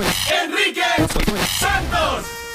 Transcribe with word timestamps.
Enrique 0.00 0.82
Santos. 1.58 2.47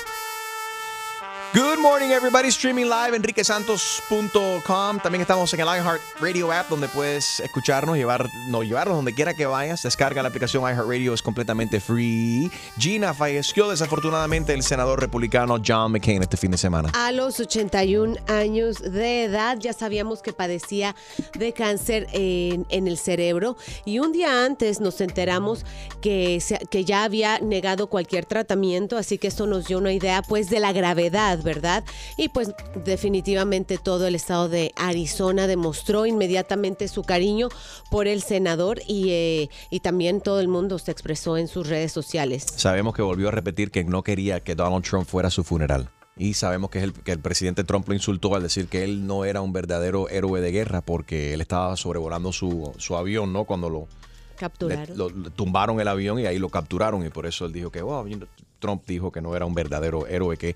Good 1.54 1.78
morning, 1.80 2.10
everybody. 2.10 2.48
Streaming 2.50 2.86
live 2.90 3.16
enriquesantos.com. 3.16 5.00
También 5.04 5.22
estamos 5.22 5.54
en 5.54 5.60
el 5.60 5.68
iHeart 5.68 6.02
Radio 6.20 6.52
app, 6.52 6.68
donde 6.68 6.88
puedes 6.88 7.40
escucharnos, 7.42 7.96
llevar, 7.96 8.28
no, 8.50 8.64
llevarnos 8.64 8.96
donde 8.96 9.14
quiera 9.14 9.36
que 9.36 9.46
vayas. 9.46 9.84
Descarga 9.84 10.24
la 10.24 10.30
aplicación 10.30 10.64
iHeartRadio, 10.64 11.14
es 11.14 11.22
completamente 11.22 11.80
free. 11.80 12.50
Gina 12.80 13.14
falleció 13.14 13.70
desafortunadamente 13.70 14.52
el 14.56 14.64
senador 14.64 15.00
republicano 15.00 15.58
John 15.64 15.92
McCain 15.92 16.24
este 16.24 16.38
fin 16.38 16.50
de 16.50 16.58
semana. 16.58 16.90
A 16.96 17.12
los 17.12 17.40
81 17.40 18.16
años 18.30 18.80
de 18.82 19.26
edad 19.26 19.58
ya 19.60 19.74
sabíamos 19.74 20.24
que 20.24 20.34
padecía 20.34 20.96
de 21.38 21.54
cáncer 21.54 22.08
en, 22.14 22.66
en 22.70 22.88
el 22.88 22.98
cerebro 22.98 23.58
y 23.86 24.00
un 24.00 24.12
día 24.12 24.44
antes 24.44 24.80
nos 24.80 25.00
enteramos 25.02 25.66
que, 26.02 26.40
se- 26.42 26.66
que 26.72 26.84
ya 26.84 27.04
había 27.04 27.38
negado 27.38 27.86
cualquier 27.86 28.26
tratamiento, 28.26 28.98
así 28.98 29.20
que 29.20 29.28
esto 29.28 29.46
nos 29.46 29.68
dio 29.68 29.78
una 29.78 29.94
idea 29.94 30.24
pues 30.24 30.50
de 30.50 30.60
la 30.60 30.74
gravedad, 30.74 31.42
¿verdad? 31.44 31.84
Y 32.18 32.30
pues 32.30 32.52
definitivamente 32.86 33.78
todo 33.78 34.08
el 34.08 34.16
estado 34.16 34.50
de 34.50 34.72
Arizona 34.76 35.46
demostró 35.48 36.06
inmediatamente 36.06 36.88
su 36.88 37.04
cariño 37.04 37.50
por 37.92 38.08
el 38.08 38.22
senador 38.22 38.80
y, 38.88 39.10
eh, 39.12 39.50
y 39.70 39.80
también 39.82 40.22
todo 40.22 40.40
el 40.40 40.48
mundo 40.48 40.80
se 40.80 40.92
expresó 40.92 41.38
en 41.38 41.48
sus 41.48 41.68
redes 41.68 41.92
sociales. 41.92 42.46
Sabemos 42.56 42.96
que 42.96 43.02
volvió 43.02 43.28
a 43.28 43.32
repetir 43.32 43.72
que 43.72 43.84
no 43.84 44.04
quería 44.04 44.40
que 44.40 44.56
Donald 44.56 44.84
Trump 44.86 45.08
fuera 45.08 45.28
a 45.28 45.32
su 45.32 45.44
funeral. 45.44 45.90
Y 46.16 46.36
sabemos 46.36 46.70
que, 46.70 46.78
es 46.78 46.84
el, 46.84 46.94
que 46.94 47.12
el 47.12 47.20
presidente 47.20 47.64
Trump 47.64 47.88
lo 47.88 47.96
insultó 47.96 48.36
al 48.36 48.44
decir 48.44 48.68
que 48.68 48.84
él 48.84 49.08
no 49.08 49.26
era 49.26 49.42
un 49.42 49.52
verdadero 49.52 50.10
héroe 50.10 50.42
de 50.42 50.52
guerra 50.52 50.82
porque 50.82 51.34
él 51.34 51.42
estaba 51.42 51.76
sobrevolando 51.76 52.32
su, 52.32 52.72
su 52.78 52.96
avión, 52.96 53.34
¿no? 53.34 53.46
Cuando 53.46 53.68
lo, 53.70 53.80
le- 53.80 54.36
Capturaron. 54.38 54.96
lo- 54.98 55.10
le 55.10 55.30
tumbaron 55.32 55.80
el 55.80 55.88
avión 55.88 56.20
y 56.20 56.28
ahí 56.28 56.38
lo 56.38 56.50
capturaron 56.50 57.04
y 57.04 57.10
por 57.10 57.26
eso 57.26 57.46
él 57.46 57.52
dijo 57.54 57.72
que 57.72 57.82
wow, 57.82 58.04
know, 58.06 58.28
Trump 58.60 58.84
dijo 58.86 59.12
que 59.12 59.22
no 59.22 59.36
era 59.36 59.46
un 59.48 59.56
verdadero 59.56 60.06
héroe 60.06 60.38
que 60.38 60.56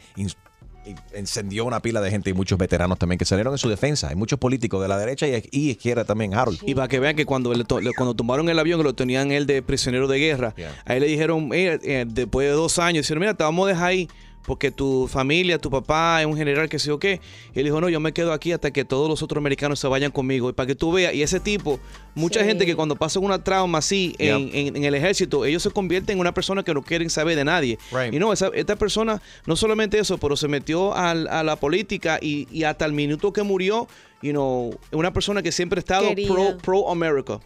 encendió 1.13 1.65
una 1.65 1.79
pila 1.81 2.01
de 2.01 2.09
gente 2.11 2.29
y 2.29 2.33
muchos 2.33 2.57
veteranos 2.57 2.97
también 2.99 3.17
que 3.19 3.25
salieron 3.25 3.53
en 3.53 3.57
su 3.57 3.69
defensa. 3.69 4.09
Hay 4.09 4.15
muchos 4.15 4.39
políticos 4.39 4.81
de 4.81 4.87
la 4.87 4.97
derecha 4.97 5.27
y, 5.27 5.43
y 5.51 5.69
izquierda 5.71 6.05
también, 6.05 6.33
Harold. 6.33 6.59
Y 6.65 6.75
para 6.75 6.87
que 6.87 6.99
vean 6.99 7.15
que 7.15 7.25
cuando, 7.25 7.53
le 7.53 7.63
to- 7.63 7.79
le- 7.81 7.93
cuando 7.93 8.13
tumbaron 8.13 8.49
el 8.49 8.59
avión, 8.59 8.79
que 8.79 8.83
lo 8.83 8.93
tenían 8.95 9.31
él 9.31 9.45
de 9.47 9.61
prisionero 9.61 10.07
de 10.07 10.19
guerra, 10.19 10.53
Yeah. 10.57 10.71
ahí 10.85 10.99
le 10.99 11.07
dijeron, 11.07 11.49
mira, 11.49 11.77
eh, 11.83 12.05
después 12.07 12.47
de 12.47 12.53
dos 12.53 12.79
años, 12.79 13.03
dijeron, 13.05 13.21
mira, 13.21 13.33
te 13.33 13.43
vamos 13.43 13.65
a 13.65 13.69
dejar 13.69 13.87
ahí 13.87 14.07
porque 14.47 14.71
tu 14.71 15.07
familia, 15.09 15.59
tu 15.59 15.69
papá 15.69 16.21
es 16.21 16.25
un 16.25 16.37
general 16.37 16.69
que 16.69 16.79
sé 16.79 16.89
o 16.89 16.97
qué. 16.97 17.19
Y 17.53 17.59
él 17.59 17.65
dijo, 17.65 17.81
no, 17.81 17.89
yo 17.89 17.99
me 17.99 18.13
quedo 18.13 18.31
aquí 18.31 18.53
hasta 18.53 18.71
que 18.71 18.85
todos 18.85 19.09
los 19.09 19.21
otros 19.21 19.39
americanos 19.39 19.77
se 19.77 19.87
vayan 19.89 20.09
conmigo. 20.09 20.49
Y 20.49 20.53
para 20.53 20.65
que 20.67 20.73
tú 20.75 20.93
veas, 20.93 21.13
y 21.13 21.21
ese 21.21 21.41
tipo, 21.41 21.79
mucha 22.15 22.39
Sí. 22.39 22.45
gente 22.47 22.65
que 22.65 22.73
cuando 22.73 22.95
pasa 22.95 23.19
una 23.19 23.43
trauma 23.43 23.79
así 23.79 24.15
en, 24.19 24.47
Yeah. 24.49 24.59
en- 24.61 24.75
en 24.77 24.83
el 24.85 24.95
ejército, 24.95 25.43
ellos 25.43 25.61
se 25.63 25.69
convierten 25.69 26.13
en 26.13 26.21
una 26.21 26.33
persona 26.33 26.63
que 26.63 26.73
no 26.73 26.81
quieren 26.81 27.09
saber 27.09 27.35
de 27.35 27.43
nadie. 27.43 27.77
Right. 27.91 28.13
Y 28.13 28.19
no, 28.19 28.31
esa- 28.31 28.51
esta 28.53 28.77
persona, 28.77 29.21
no 29.45 29.55
solamente 29.57 29.99
eso, 29.99 30.17
pero 30.17 30.37
se 30.37 30.47
metió 30.47 30.95
al- 30.95 31.27
a 31.27 31.43
la 31.43 31.57
política 31.57 32.17
y, 32.21 32.47
y 32.49 32.63
hasta 32.63 32.85
el 32.85 32.93
minuto 32.93 33.33
que 33.33 33.43
murió, 33.43 33.87
you 34.21 34.31
know, 34.31 34.73
una 34.93 35.11
persona 35.11 35.43
que 35.43 35.51
siempre 35.51 35.79
ha 35.79 35.81
estado 35.81 36.07
Querida. 36.07 36.33
pro, 36.33 36.57
pro 36.59 36.89
America. 36.89 37.41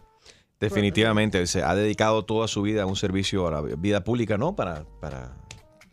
Definitivamente, 0.60 1.48
se 1.48 1.64
ha 1.64 1.74
dedicado 1.74 2.24
toda 2.24 2.48
su 2.48 2.62
vida 2.62 2.84
a 2.84 2.86
un 2.86 2.96
servicio 2.96 3.48
a 3.48 3.52
la 3.52 3.62
vida 3.62 4.04
pública, 4.04 4.38
¿no? 4.38 4.56
Para, 4.56 4.86
para, 5.00 5.36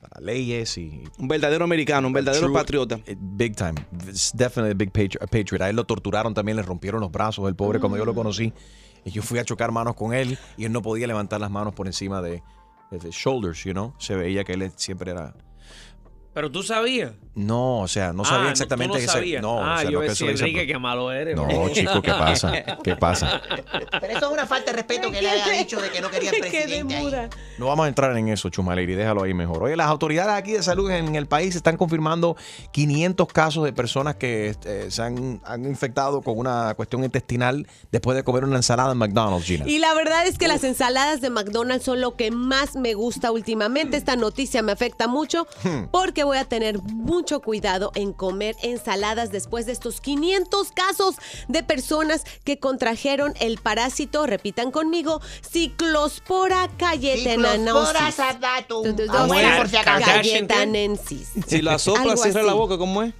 para 0.00 0.20
leyes 0.24 0.78
y... 0.78 1.02
Un 1.18 1.28
verdadero 1.28 1.64
americano, 1.64 2.06
un 2.06 2.12
verdadero 2.12 2.46
True- 2.46 2.54
patriota. 2.54 3.00
eh, 3.06 3.16
Big 3.18 3.56
time. 3.56 3.74
It's 4.08 4.32
definitely 4.34 4.72
a 4.72 4.74
big 4.74 4.90
patri- 4.92 5.18
a 5.20 5.26
patriot. 5.26 5.62
A 5.62 5.68
él 5.70 5.76
lo 5.76 5.84
torturaron 5.84 6.34
también, 6.34 6.56
le 6.56 6.62
rompieron 6.62 7.00
los 7.00 7.10
brazos, 7.10 7.48
el 7.48 7.56
pobre, 7.56 7.80
cuando 7.80 7.98
yo 7.98 8.04
lo 8.04 8.14
conocí. 8.14 8.52
Y 9.04 9.10
yo 9.10 9.22
fui 9.22 9.38
a 9.38 9.44
chocar 9.44 9.70
manos 9.72 9.94
con 9.94 10.12
él 10.14 10.38
y 10.56 10.64
él 10.64 10.72
no 10.72 10.82
podía 10.82 11.06
levantar 11.06 11.40
las 11.40 11.50
manos 11.50 11.74
por 11.74 11.86
encima 11.86 12.20
de, 12.22 12.42
de 12.90 13.10
shoulders, 13.10 13.64
you 13.64 13.72
know. 13.72 13.94
Se 13.98 14.14
veía 14.14 14.44
que 14.44 14.52
él 14.52 14.70
siempre 14.76 15.10
era... 15.12 15.34
Pero 16.38 16.52
tú 16.52 16.62
sabías. 16.62 17.10
No, 17.34 17.80
o 17.80 17.88
sea, 17.88 18.12
no 18.12 18.22
Ah, 18.22 18.26
sabía 18.26 18.50
exactamente 18.50 18.94
no 18.94 19.00
que 19.00 19.06
se- 19.06 19.12
sabías. 19.12 19.42
No, 19.42 19.60
ah, 19.64 19.74
o 19.74 19.80
sea, 19.80 19.90
yo 19.90 19.98
no, 19.98 20.02
que 20.02 20.08
decía, 20.10 20.26
dicen- 20.30 20.46
Enrique, 20.46 20.66
qué 20.68 20.78
malo 20.78 21.10
eres. 21.10 21.34
No, 21.34 21.46
bro. 21.46 21.68
chico, 21.70 22.00
¿qué 22.02 22.10
pasa? 22.12 22.52
¿Qué 22.84 22.94
pasa? 22.96 23.40
Pero 24.00 24.16
eso 24.16 24.26
es 24.26 24.32
una 24.32 24.46
falta 24.46 24.70
de 24.70 24.76
respeto 24.76 25.10
que 25.10 25.20
le 25.20 25.30
haya 25.30 25.48
dicho 25.58 25.80
de 25.80 25.90
que 25.90 26.00
no 26.00 26.10
quería 26.10 26.30
el 26.34 26.38
presidente 26.40 26.94
ahí. 26.94 27.28
No 27.58 27.66
vamos 27.66 27.86
a 27.86 27.88
entrar 27.88 28.16
en 28.16 28.28
eso, 28.28 28.50
Chumaleri, 28.50 28.94
déjalo 28.94 29.24
ahí 29.24 29.34
mejor. 29.34 29.64
Oye, 29.64 29.76
las 29.76 29.88
autoridades 29.88 30.32
aquí 30.34 30.52
de 30.52 30.62
salud 30.62 30.88
en 30.92 31.16
el 31.16 31.26
país 31.26 31.56
están 31.56 31.76
confirmando 31.76 32.36
500 32.72 33.26
casos 33.32 33.64
de 33.64 33.72
personas 33.72 34.14
que 34.14 34.54
eh, 34.64 34.86
se 34.90 35.02
han, 35.02 35.40
han 35.44 35.64
infectado 35.64 36.22
con 36.22 36.38
una 36.38 36.74
cuestión 36.74 37.02
intestinal 37.02 37.66
después 37.90 38.16
de 38.16 38.22
comer 38.22 38.44
una 38.44 38.56
ensalada 38.56 38.92
en 38.92 38.98
McDonald's, 38.98 39.44
Gina. 39.46 39.64
Y 39.68 39.78
la 39.80 39.92
verdad 39.94 40.24
es 40.26 40.38
que 40.38 40.46
las 40.46 40.62
ensaladas 40.64 41.20
de 41.20 41.30
McDonald's 41.30 41.84
son 41.84 42.00
lo 42.00 42.14
que 42.16 42.30
más 42.30 42.76
me 42.76 42.94
gusta 42.94 43.30
últimamente. 43.32 43.96
Esta 43.96 44.16
noticia 44.16 44.62
me 44.62 44.72
afecta 44.72 45.06
mucho 45.08 45.46
porque 45.92 46.24
voy 46.28 46.38
a 46.38 46.44
tener 46.44 46.82
mucho 46.82 47.40
cuidado 47.40 47.90
en 47.94 48.12
comer 48.12 48.54
ensaladas 48.62 49.32
después 49.32 49.64
de 49.64 49.72
estos 49.72 50.00
500 50.02 50.72
casos 50.72 51.16
de 51.48 51.62
personas 51.62 52.24
que 52.44 52.58
contrajeron 52.58 53.32
el 53.40 53.56
parásito, 53.58 54.26
repitan 54.26 54.70
conmigo, 54.70 55.22
ciclospora 55.40 56.68
cayetanensis. 56.76 58.20
Ah, 59.10 59.24
bueno, 59.26 59.56
por 59.56 59.68
si 59.68 59.76
acaso. 59.76 60.04
Cayetanensis. 60.04 61.30
Si 61.46 61.62
la 61.62 61.78
sopla, 61.78 62.16
cierra 62.16 62.42
la 62.42 62.52
boca, 62.52 62.76
¿cómo 62.76 63.02
es? 63.02 63.14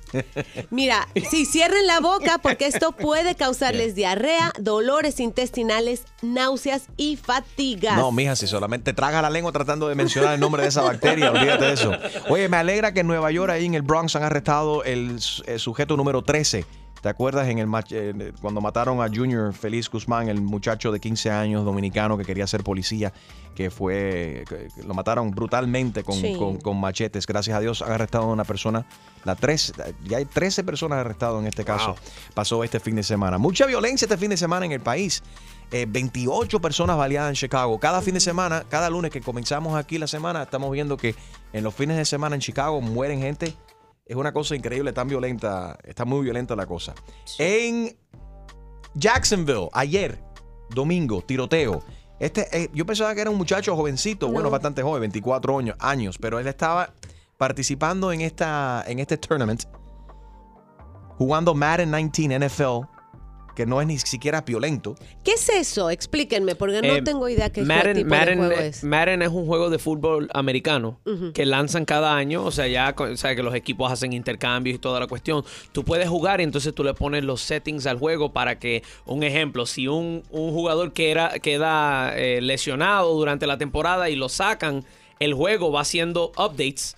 Mira, 0.71 1.09
sí, 1.31 1.47
cierren 1.47 1.87
la 1.87 2.01
boca 2.01 2.39
porque 2.39 2.67
esto 2.67 2.93
puede 2.99 3.35
causarles 3.37 3.95
diarrea, 3.95 4.53
dolores 4.59 5.19
intestinales, 5.19 6.05
náuseas 6.21 6.83
y 6.99 7.17
fatigas. 7.17 7.97
No, 7.97 8.13
mija, 8.13 8.37
si 8.37 8.47
solamente 8.47 8.93
traga 8.93 9.23
la 9.23 9.31
lengua 9.31 9.53
tratando 9.53 9.89
de 9.89 9.95
mencionar 9.95 10.35
el 10.35 10.41
nombre 10.41 10.63
de 10.63 10.69
esa 10.69 10.83
bacteria, 10.83 11.31
olvídate 11.31 11.65
de 11.65 11.73
eso. 11.73 11.93
Oye, 12.29 12.49
me 12.51 12.59
alegra 12.59 12.93
que 12.93 12.98
en 13.01 13.07
Nueva 13.07 13.31
York, 13.31 13.51
ahí 13.51 13.67
en 13.67 13.75
el 13.75 13.83
Bronx, 13.83 14.17
han 14.17 14.23
arrestado 14.23 14.85
el, 14.85 15.19
el 15.47 15.59
sujeto 15.59 15.97
número 15.97 16.23
13. 16.23 16.65
¿Te 17.01 17.09
acuerdas 17.09 17.47
en 17.49 17.59
el 17.59 17.69
eh, 17.91 18.33
cuando 18.41 18.61
mataron 18.61 19.01
a 19.01 19.09
Junior 19.09 19.53
Feliz 19.53 19.89
Guzmán, 19.89 20.29
el 20.29 20.41
muchacho 20.41 20.91
de 20.91 20.99
15 20.99 21.31
años 21.31 21.65
dominicano 21.65 22.19
que 22.19 22.25
quería 22.25 22.45
ser 22.49 22.65
policía, 22.65 23.13
que 23.55 23.71
fue 23.71 24.45
que- 24.49 24.69
lo 24.85 24.95
mataron 24.95 25.31
brutalmente 25.31 26.03
con, 26.03 26.17
Sí. 26.17 26.35
con- 26.37 26.57
con 26.59 26.81
machetes? 26.81 27.25
Gracias 27.25 27.57
a 27.57 27.61
Dios 27.61 27.83
han 27.83 27.93
arrestado 27.93 28.25
a 28.25 28.33
una 28.33 28.43
persona. 28.43 28.85
La 29.25 29.37
tres, 29.37 29.73
ya 30.05 30.17
hay 30.17 30.25
13 30.25 30.65
personas 30.65 30.99
arrestadas 30.99 31.41
en 31.41 31.47
este 31.47 31.65
caso. 31.65 31.95
Pasó 32.35 32.65
este 32.65 32.81
fin 32.81 32.97
de 32.97 33.05
semana. 33.05 33.39
Mucha 33.39 33.67
violencia 33.67 34.07
este 34.07 34.17
fin 34.19 34.31
de 34.31 34.37
semana 34.37 34.67
en 34.67 34.73
el 34.73 34.81
país. 34.81 35.23
Eh, 35.71 35.87
28 35.87 36.61
personas 36.61 36.97
baleadas 36.97 37.29
en 37.29 37.35
Chicago. 37.35 37.79
Cada 37.79 38.01
fin 38.01 38.15
de 38.15 38.21
semana, 38.21 38.65
cada 38.69 38.89
lunes 38.89 39.11
que 39.11 39.21
comenzamos 39.21 39.77
aquí 39.77 39.99
la 39.99 40.07
semana, 40.07 40.45
estamos 40.45 40.71
viendo 40.71 40.97
que 40.97 41.15
en 41.53 41.63
los 41.63 41.75
fines 41.75 41.97
de 41.99 42.07
semana 42.07 42.35
en 42.35 42.41
Chicago 42.41 42.81
mueren 42.81 43.21
gente. 43.21 43.55
Es 44.07 44.17
una 44.17 44.33
cosa 44.33 44.57
increíble, 44.57 44.95
tan 44.95 45.09
violenta, 45.09 45.79
está 45.85 46.07
muy 46.07 46.25
violenta 46.25 46.57
la 46.57 46.65
cosa. 46.65 46.95
En 47.39 47.95
Jacksonville, 48.95 49.69
ayer, 49.75 50.19
domingo, 50.71 51.21
tiroteo. 51.21 51.83
Este, 52.19 52.49
eh, 52.57 52.71
yo 52.73 52.87
pensaba 52.87 53.15
que 53.15 53.21
era 53.21 53.31
un 53.31 53.37
muchacho 53.37 53.77
jovencito, 53.77 54.29
bueno, 54.29 54.49
bastante 54.49 54.83
joven, 54.83 55.01
24 55.01 55.59
años, 55.59 55.77
años, 55.79 56.19
pero 56.19 56.39
él 56.39 56.47
estaba 56.49 56.95
participando 57.37 58.11
en, 58.11 58.23
esta, 58.23 58.83
en 58.87 58.99
este 58.99 59.19
tournament, 59.19 59.65
jugando 61.19 61.55
Madden 61.55 61.93
19 61.93 62.47
NFL, 62.47 62.87
que 63.59 63.67
no 63.67 63.81
es 63.81 63.89
ni 63.89 63.99
siquiera 63.99 64.43
violento. 64.43 64.95
¿Qué 65.25 65.33
es 65.33 65.49
eso? 65.49 65.91
Explíquenme, 65.91 66.55
porque 66.55 66.81
no 66.81 66.95
Eh, 66.95 67.03
tengo 67.03 67.29
idea 67.29 67.51
qué 67.51 67.63
Madden, 67.63 67.97
tipo 67.97 68.09
Madden, 68.11 68.41
de 68.41 68.47
juego 68.47 68.63
es. 68.63 68.85
Madden 68.85 69.23
es 69.23 69.31
un 69.31 69.47
juego 69.47 69.69
de 69.69 69.81
fútbol 69.81 70.29
americano 70.33 71.01
que 71.35 71.45
lanzan 71.45 71.85
cada 71.85 72.15
año, 72.15 72.45
o 72.45 72.53
sea, 72.53 72.69
ya 72.69 72.95
o 72.97 73.17
sea, 73.17 73.35
que 73.35 73.43
los 73.43 73.57
equipos 73.57 73.91
hacen 73.91 74.13
intercambios 74.13 74.77
y 74.77 74.79
toda 74.79 75.01
la 75.01 75.09
cuestión. 75.09 75.45
Tú 75.73 75.85
puedes 75.85 76.09
jugar 76.09 76.41
y 76.41 76.45
entonces 76.45 76.73
tú 76.73 76.85
le 76.85 76.95
pones 76.95 77.25
los 77.25 77.41
settings 77.41 77.87
al 77.87 77.99
juego 77.99 78.33
para 78.33 78.61
que, 78.61 78.85
un 79.07 79.25
ejemplo, 79.25 79.67
si 79.67 79.89
un, 79.89 80.23
un 80.31 80.53
jugador 80.53 80.93
queda, 80.93 81.31
queda 81.41 82.17
eh, 82.17 82.41
lesionado 82.41 83.13
durante 83.13 83.49
la 83.49 83.59
temporada 83.59 84.09
y 84.09 84.15
lo 84.15 84.29
sacan, 84.29 84.85
el 85.19 85.35
juego 85.35 85.73
va 85.73 85.81
haciendo 85.81 86.31
updates 86.37 86.95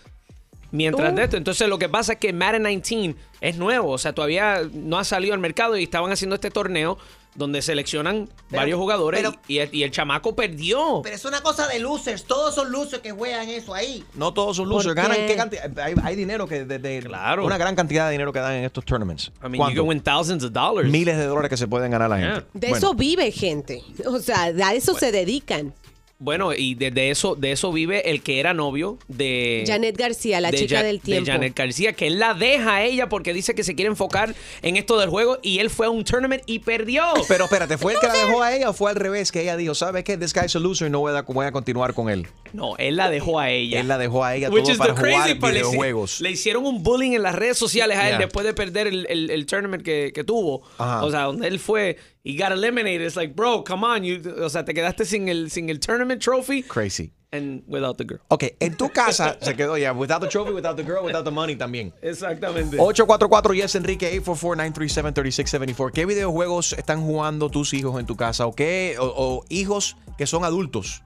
mientras 0.72 1.12
Uh. 1.12 1.17
de 1.17 1.25
esto. 1.25 1.37
Entonces 1.37 1.69
lo 1.69 1.78
que 1.78 1.88
pasa 1.88 2.14
es 2.14 2.19
que 2.19 2.32
Madden 2.32 2.64
19 2.64 3.17
es 3.40 3.56
nuevo, 3.56 3.90
o 3.93 3.99
sea, 3.99 4.12
todavía 4.12 4.62
no 4.72 4.99
ha 4.99 5.05
salido 5.05 5.34
al 5.34 5.40
mercado 5.40 5.76
y 5.76 5.82
estaban 5.84 6.12
haciendo 6.12 6.34
este 6.34 6.50
torneo 6.50 6.99
donde 7.34 7.62
seleccionan 7.62 8.28
Pero- 8.49 8.61
varios 8.61 8.78
jugadores 8.78 9.20
pero- 9.20 9.34
y, 9.46 9.55
y 9.55 9.58
el, 9.61 9.69
y 9.75 9.82
el 9.84 9.93
chamaco 9.93 10.34
perdió. 10.34 11.00
Pero 11.05 11.14
es 11.14 11.25
una 11.25 11.40
cosa 11.43 11.69
de 11.69 11.78
losers. 11.78 12.25
Todos 12.25 12.56
son 12.56 12.72
losers 12.72 13.00
que 13.02 13.12
juegan 13.12 13.49
eso 13.49 13.72
ahí. 13.72 14.05
No 14.14 14.34
todos 14.34 14.56
son 14.56 14.67
¿Por 14.69 14.78
losers. 14.78 14.96
Ganan 14.96 15.17
qué? 15.17 15.26
qué 15.28 15.37
cantidad. 15.37 15.78
Hay, 15.78 15.94
hay 16.02 16.17
dinero 16.17 16.49
que 16.49 16.64
de, 16.64 16.81
de- 16.81 16.99
Claro. 17.05 17.46
una 17.46 17.56
gran 17.56 17.76
cantidad 17.76 18.06
de 18.06 18.12
dinero 18.12 18.32
que 18.32 18.40
dan 18.40 18.55
en 18.55 18.64
estos 18.64 18.84
tournaments. 18.84 19.31
I 19.44 19.49
mean, 19.49 19.70
you 19.70 19.76
can 19.76 19.88
win 19.88 20.00
thousands 20.00 20.43
of 20.43 20.52
dollars. 20.52 20.90
Miles 20.90 21.16
de 21.16 21.25
dólares 21.26 21.50
que 21.50 21.56
se 21.56 21.69
pueden 21.69 21.93
ganar 21.93 22.11
la 22.11 22.19
Yeah. 22.19 22.34
gente. 22.34 22.49
De 22.52 22.69
Bueno, 22.70 22.76
eso 22.76 22.94
vive 22.94 23.31
gente. 23.31 23.81
O 24.06 24.19
sea, 24.19 24.46
a 24.46 24.75
eso 24.75 24.94
se 24.94 25.12
dedican. 25.12 25.73
Bueno, 26.22 26.52
y 26.55 26.75
de, 26.75 26.90
de 26.90 27.11
eso, 27.11 27.34
de 27.34 27.50
eso 27.52 27.72
vive 27.72 28.11
el 28.11 28.22
que 28.22 28.40
era 28.40 28.52
novio 28.52 28.99
de 29.08 29.64
Janet 29.67 29.96
García, 29.96 30.38
la 30.40 30.50
de 30.50 30.58
chica 30.58 30.76
Ja- 30.76 30.82
del 30.82 31.00
tiempo. 31.00 31.25
De 31.25 31.32
Janet 31.32 31.56
García, 31.56 31.94
que 31.94 32.06
él 32.08 32.19
la 32.19 32.34
deja 32.34 32.76
a 32.76 32.84
ella 32.84 33.08
porque 33.08 33.32
dice 33.32 33.55
que 33.55 33.64
se 33.64 33.75
quiere 33.75 33.88
enfocar 33.88 34.34
en 34.61 34.76
esto 34.76 34.99
del 35.00 35.08
juego 35.08 35.38
y 35.43 35.61
él 35.61 35.70
fue 35.70 35.87
a 35.87 35.90
un 35.90 36.05
tournament 36.05 36.43
y 36.44 36.58
perdió. 36.58 37.05
Pero 37.28 37.44
espérate, 37.44 37.78
¿fue 37.78 37.94
el 37.94 37.99
que 38.00 38.06
la 38.06 38.12
dejó 38.12 38.43
a 38.43 38.55
ella 38.55 38.69
o 38.69 38.72
fue 38.75 38.90
al 38.90 38.96
revés? 38.96 39.32
Que 39.32 39.40
ella 39.43 39.56
dijo, 39.56 39.75
¿sabes 39.75 40.05
qué? 40.05 40.19
This 40.19 40.34
guy's 40.34 40.55
a 40.55 40.58
loser 40.58 40.88
y 40.88 40.90
no 40.90 41.00
voy 41.00 41.17
a, 41.17 41.22
voy 41.22 41.46
a 41.46 41.52
continuar 41.52 41.94
con 41.94 42.11
él. 42.11 42.26
No, 42.52 42.76
él 42.79 42.97
la 42.97 43.08
dejó 43.11 43.38
a 43.38 43.50
ella. 43.50 43.81
Él 43.81 43.88
la 43.88 43.99
dejó 43.99 44.25
a 44.25 44.35
ella 44.35 44.50
Which 44.50 44.64
todo 44.64 44.73
is 44.73 44.79
para 44.79 44.94
the 44.94 45.00
crazy 45.00 45.35
jugar 45.37 45.52
videojuegos. 45.52 46.20
Le, 46.20 46.31
hicieron 46.31 46.67
un 46.67 46.82
bullying 46.82 47.12
en 47.12 47.23
las 47.23 47.35
redes 47.35 47.58
sociales 47.58 47.97
a 47.97 48.05
él 48.05 48.11
Yeah. 48.11 48.19
después 48.26 48.44
de 48.44 48.55
perder 48.55 48.87
el, 48.88 49.06
el, 49.08 49.31
el 49.31 49.47
tournament 49.47 49.82
que, 49.85 50.12
que 50.14 50.25
tuvo. 50.25 50.62
Ajá. 50.79 51.05
O 51.05 51.11
sea, 51.11 51.23
donde 51.25 51.47
él 51.49 51.58
fue 51.61 51.97
y 52.25 52.37
got 52.37 52.52
eliminated. 52.52 53.02
It's 53.02 53.17
like, 53.17 53.35
bro, 53.35 53.62
come 53.64 53.87
on. 53.87 54.02
You, 54.05 54.20
o 54.43 54.49
sea, 54.50 54.64
te 54.64 54.75
quedaste 54.75 55.05
sin 55.05 55.29
el, 55.29 55.50
sin 55.50 55.70
el 55.70 55.79
tournament 55.81 56.20
trophy 56.23 56.62
Crazy. 56.64 57.12
and 57.32 57.62
without 57.69 57.97
the 57.97 58.05
girl. 58.05 58.20
Ok, 58.29 58.44
en 58.58 58.76
tu 58.76 58.88
casa 58.91 59.37
se 59.41 59.55
quedó 59.55 59.79
ya, 59.79 59.93
without 59.93 60.20
the 60.20 60.26
trophy, 60.29 60.52
without 60.52 60.76
the 60.76 60.82
girl, 60.82 61.05
without 61.05 61.25
the 61.25 61.31
money 61.31 61.55
también. 61.56 61.94
Exactamente. 62.02 62.76
844 62.79 63.55
Yes 63.55 63.75
Enrique 63.76 64.20
844-937-3674. 64.23 65.93
¿Qué 65.93 66.06
videojuegos 66.06 66.73
están 66.75 67.02
jugando 67.02 67.49
tus 67.49 67.73
hijos 67.75 67.99
en 68.00 68.06
tu 68.06 68.17
casa? 68.17 68.47
¿O 68.47 68.52
qué? 68.55 68.97
O, 68.99 69.05
o 69.06 69.44
hijos 69.49 69.97
que 70.19 70.26
son 70.26 70.44
adultos. 70.44 71.02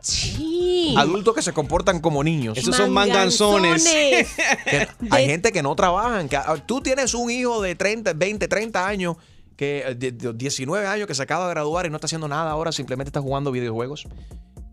Sí. 0.00 0.94
Adultos 0.96 1.34
que 1.34 1.42
se 1.42 1.52
comportan 1.52 2.00
como 2.00 2.22
niños. 2.22 2.56
Esos 2.58 2.76
son 2.76 2.92
manganzones. 2.92 3.84
Que 4.64 4.88
hay 5.10 5.26
De- 5.26 5.30
gente 5.32 5.52
que 5.52 5.62
no 5.62 5.74
trabajan. 5.76 6.28
que- 6.28 6.36
ah, 6.36 6.56
tú 6.64 6.80
tienes 6.80 7.14
un 7.14 7.30
hijo 7.30 7.60
de 7.62 7.74
30, 7.74 8.12
20, 8.14 8.48
30 8.48 8.86
años, 8.86 9.16
que 9.56 9.84
eh, 9.86 9.94
de- 9.94 10.12
de 10.12 10.32
19 10.32 10.86
años 10.86 11.06
que 11.06 11.14
se 11.14 11.22
acaba 11.22 11.46
de 11.46 11.50
graduar 11.54 11.86
y 11.86 11.90
no 11.90 11.96
está 11.96 12.06
haciendo 12.06 12.28
nada 12.28 12.50
ahora, 12.50 12.72
simplemente 12.72 13.08
está 13.08 13.20
jugando 13.20 13.50
videojuegos. 13.52 14.06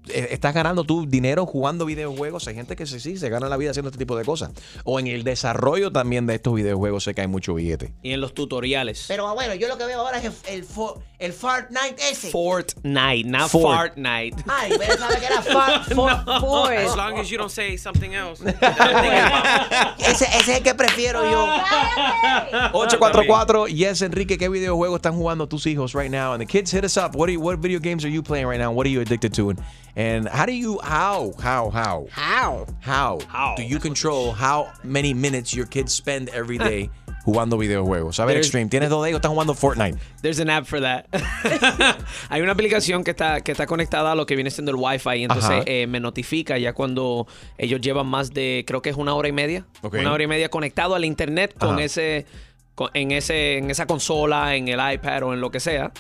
Eh, 0.10 0.28
Estás 0.32 0.54
ganando 0.54 0.84
tú 0.84 1.06
dinero 1.08 1.46
jugando 1.46 1.86
videojuegos. 1.86 2.46
Hay 2.50 2.56
gente 2.56 2.76
que 2.76 2.86
sí, 2.86 3.00
sí, 3.00 3.16
se 3.18 3.30
gana 3.30 3.48
la 3.48 3.56
vida 3.56 3.72
haciendo 3.72 3.88
este 3.90 4.00
tipo 4.00 4.18
de 4.18 4.26
cosas. 4.26 4.52
O 4.84 5.00
en 5.00 5.08
el 5.08 5.24
desarrollo 5.24 5.94
también 5.94 6.26
de 6.28 6.36
estos 6.36 6.54
videojuegos 6.54 7.06
sé 7.06 7.14
que 7.16 7.22
hay 7.22 7.28
mucho 7.28 7.54
billete. 7.54 7.94
Y 8.04 8.12
en 8.12 8.20
los 8.20 8.34
tutoriales. 8.34 9.06
Pero 9.08 9.34
bueno, 9.34 9.54
yo 9.56 9.70
lo 9.70 9.78
que 9.78 9.86
veo 9.86 10.02
ahora 10.02 10.18
es 10.18 10.26
el, 10.26 10.34
el, 10.56 10.66
el 11.24 11.32
Fortnite 11.34 11.96
ese. 12.12 12.30
Fortnite, 12.32 13.26
not 13.26 13.50
Fort. 13.50 13.96
Fortnite. 13.96 14.44
Ay, 14.48 14.74
pero 14.78 14.98
sabe 14.98 15.20
que 15.20 15.26
era 15.26 15.42
Fort, 15.42 15.84
Fort- 15.96 16.40
Ford. 16.42 16.74
As 16.74 16.96
long 16.96 17.18
as 17.20 17.30
you 17.32 17.38
don't 17.38 17.52
say 17.52 17.78
something 17.78 18.14
else. 18.14 18.42
Ese, 20.04 20.26
ese 20.26 20.40
es 20.40 20.50
el 20.50 20.64
que 20.64 20.74
prefiero 20.76 21.22
yo. 21.30 21.48
844 22.74 23.68
Yes 23.68 24.02
Enrique, 24.02 24.38
¿qué 24.38 24.50
videojuegos 24.50 24.98
están 25.00 25.16
jugando 25.16 25.48
tus 25.48 25.66
hijos 25.66 25.94
right 25.96 26.12
now? 26.12 26.34
And 26.34 26.42
the 26.42 26.46
kids 26.46 26.72
hit 26.72 26.84
us 26.84 26.98
up. 26.98 27.16
What, 27.16 27.30
are 27.30 27.32
you, 27.32 27.40
what 27.40 27.60
video 27.60 27.80
games 27.80 28.04
are 28.06 28.10
you 28.10 28.22
playing 28.22 28.48
right 28.48 28.60
now? 28.60 28.72
What 28.72 28.86
are 28.86 28.90
you 28.90 29.02
addicted 29.02 29.34
to? 29.36 29.50
And, 29.52 29.62
and 29.96 30.28
how 30.28 30.46
do 30.46 30.54
you 30.54 30.80
how 30.84 31.34
how 31.40 31.70
how 31.70 32.08
How? 32.12 32.66
how, 32.82 33.20
How? 33.28 33.56
do 33.56 33.64
you 33.64 33.80
control 33.80 34.32
how 34.32 34.72
many 34.84 35.14
minutes 35.14 35.54
your 35.56 35.66
kids 35.68 35.94
spend 35.94 36.30
every 36.30 36.58
day 36.58 36.90
jugando 37.24 37.58
videojuegos? 37.58 38.20
A 38.20 38.26
ver, 38.26 38.36
There's- 38.38 38.40
Extreme, 38.42 38.70
tienes 38.70 38.90
dos 38.90 39.04
de 39.04 39.10
ellos, 39.10 39.18
están 39.20 39.32
jugando 39.32 39.54
Fortnite. 39.54 39.98
There's 40.22 40.40
an 40.40 40.50
app 40.50 40.66
for 40.66 40.82
that. 40.82 41.06
Hay 42.30 42.42
una 42.42 42.52
aplicación 42.52 43.04
que 43.04 43.12
está, 43.12 43.42
que 43.42 43.52
está 43.52 43.66
conectada 43.66 44.12
a 44.12 44.16
lo 44.16 44.26
que 44.26 44.36
viene 44.36 44.52
siendo 44.52 44.72
el 44.72 44.78
Wi-Fi 44.78 45.16
y 45.18 45.24
entonces 45.24 45.64
eh, 45.66 45.88
me 45.88 46.00
notifica 46.00 46.58
ya 46.58 46.74
cuando 46.74 47.28
ellos 47.58 47.82
llevan 47.82 48.08
más 48.08 48.34
de, 48.34 48.64
creo 48.68 48.82
que 48.82 48.90
es 48.90 48.96
una 48.98 49.14
hora 49.16 49.28
y 49.28 49.32
media, 49.32 49.66
una 49.82 50.12
hora 50.12 50.24
y 50.24 50.28
media 50.28 50.50
conectado 50.50 50.96
al 50.96 51.06
internet 51.06 51.56
con 51.58 51.76
Ajá. 51.76 51.84
ese, 51.84 52.26
en 52.94 53.12
ese, 53.12 53.58
en 53.58 53.70
esa 53.72 53.86
consola, 53.86 54.56
en 54.56 54.68
el 54.68 54.80
iPad 54.94 55.24
o 55.24 55.34
en 55.34 55.42
lo 55.42 55.50
que 55.52 55.60
sea. 55.60 55.92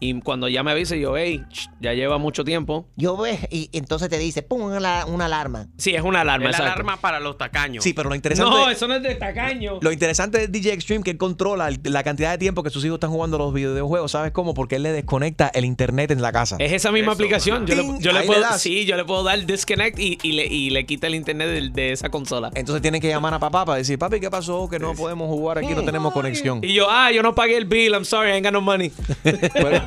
Y 0.00 0.20
cuando 0.20 0.48
ya 0.48 0.62
me 0.62 0.70
avise 0.70 0.98
yo, 1.00 1.16
hey, 1.16 1.44
ya 1.80 1.92
lleva 1.92 2.18
mucho 2.18 2.44
tiempo. 2.44 2.86
Yo 2.96 3.16
ve 3.16 3.48
y 3.50 3.68
entonces 3.72 4.08
te 4.08 4.18
dice, 4.18 4.42
pum, 4.42 4.62
una, 4.62 5.06
una 5.06 5.24
alarma. 5.26 5.66
Sí, 5.76 5.94
es 5.94 6.02
una 6.02 6.20
alarma. 6.20 6.46
Es 6.50 6.52
la 6.52 6.64
exacto. 6.64 6.72
alarma 6.82 7.00
para 7.00 7.20
los 7.20 7.36
tacaños. 7.36 7.82
Sí, 7.82 7.92
pero 7.94 8.08
lo 8.08 8.14
interesante 8.14 8.50
No, 8.50 8.70
eso 8.70 8.86
no 8.86 8.94
es 8.94 9.02
de 9.02 9.14
tacaño. 9.16 9.78
Lo 9.80 9.90
interesante 9.92 10.38
de 10.38 10.48
DJ 10.48 10.72
Extreme 10.72 11.02
que 11.04 11.10
él 11.10 11.18
controla 11.18 11.68
el- 11.68 11.80
la 11.84 12.02
cantidad 12.04 12.30
de 12.30 12.38
tiempo 12.38 12.62
que 12.62 12.70
sus 12.70 12.84
hijos 12.84 12.96
están 12.96 13.10
jugando 13.10 13.38
los 13.38 13.52
videojuegos. 13.52 14.12
¿Sabes 14.12 14.32
cómo? 14.32 14.54
Porque 14.54 14.76
él 14.76 14.82
le 14.84 14.92
desconecta 14.92 15.48
el 15.54 15.64
internet 15.64 16.10
en 16.10 16.22
la 16.22 16.30
casa. 16.32 16.56
Es 16.58 16.72
esa 16.72 16.92
misma 16.92 17.12
Eso. 17.12 17.22
aplicación. 17.22 17.66
Yo, 17.66 17.74
le, 17.74 17.82
yo 18.00 18.12
le 18.12 18.20
ahí 18.20 18.26
puedo, 18.26 18.40
le 18.40 18.58
sí, 18.58 18.84
yo 18.84 18.96
le 18.96 19.04
puedo 19.04 19.22
dar 19.24 19.44
disconnect 19.44 19.98
y, 19.98 20.18
y 20.22 20.32
le, 20.32 20.46
y 20.46 20.70
le 20.70 20.86
quita 20.86 21.06
el 21.08 21.14
internet 21.16 21.48
de, 21.48 21.68
de 21.70 21.92
esa 21.92 22.08
consola. 22.08 22.50
Entonces 22.54 22.82
tienen 22.82 23.00
que 23.00 23.08
llamar 23.08 23.34
a 23.34 23.38
papá 23.38 23.64
para 23.64 23.78
decir, 23.78 23.98
papi, 23.98 24.20
¿qué 24.20 24.30
pasó? 24.30 24.68
Que 24.68 24.78
no 24.78 24.94
podemos 24.94 25.28
jugar 25.28 25.58
aquí, 25.58 25.74
no 25.74 25.82
tenemos 25.84 26.12
conexión. 26.12 26.60
Y 26.62 26.74
yo, 26.74 26.86
ah, 26.88 27.10
yo 27.10 27.22
no 27.22 27.34
pagué 27.34 27.56
el 27.56 27.64
bill, 27.64 27.92
I'm 27.94 28.04
sorry, 28.04 28.30
I 28.30 28.34
ain't 28.34 28.44
got 28.44 28.52
no 28.52 28.60
money. 28.60 28.92
Pero, 29.22 29.82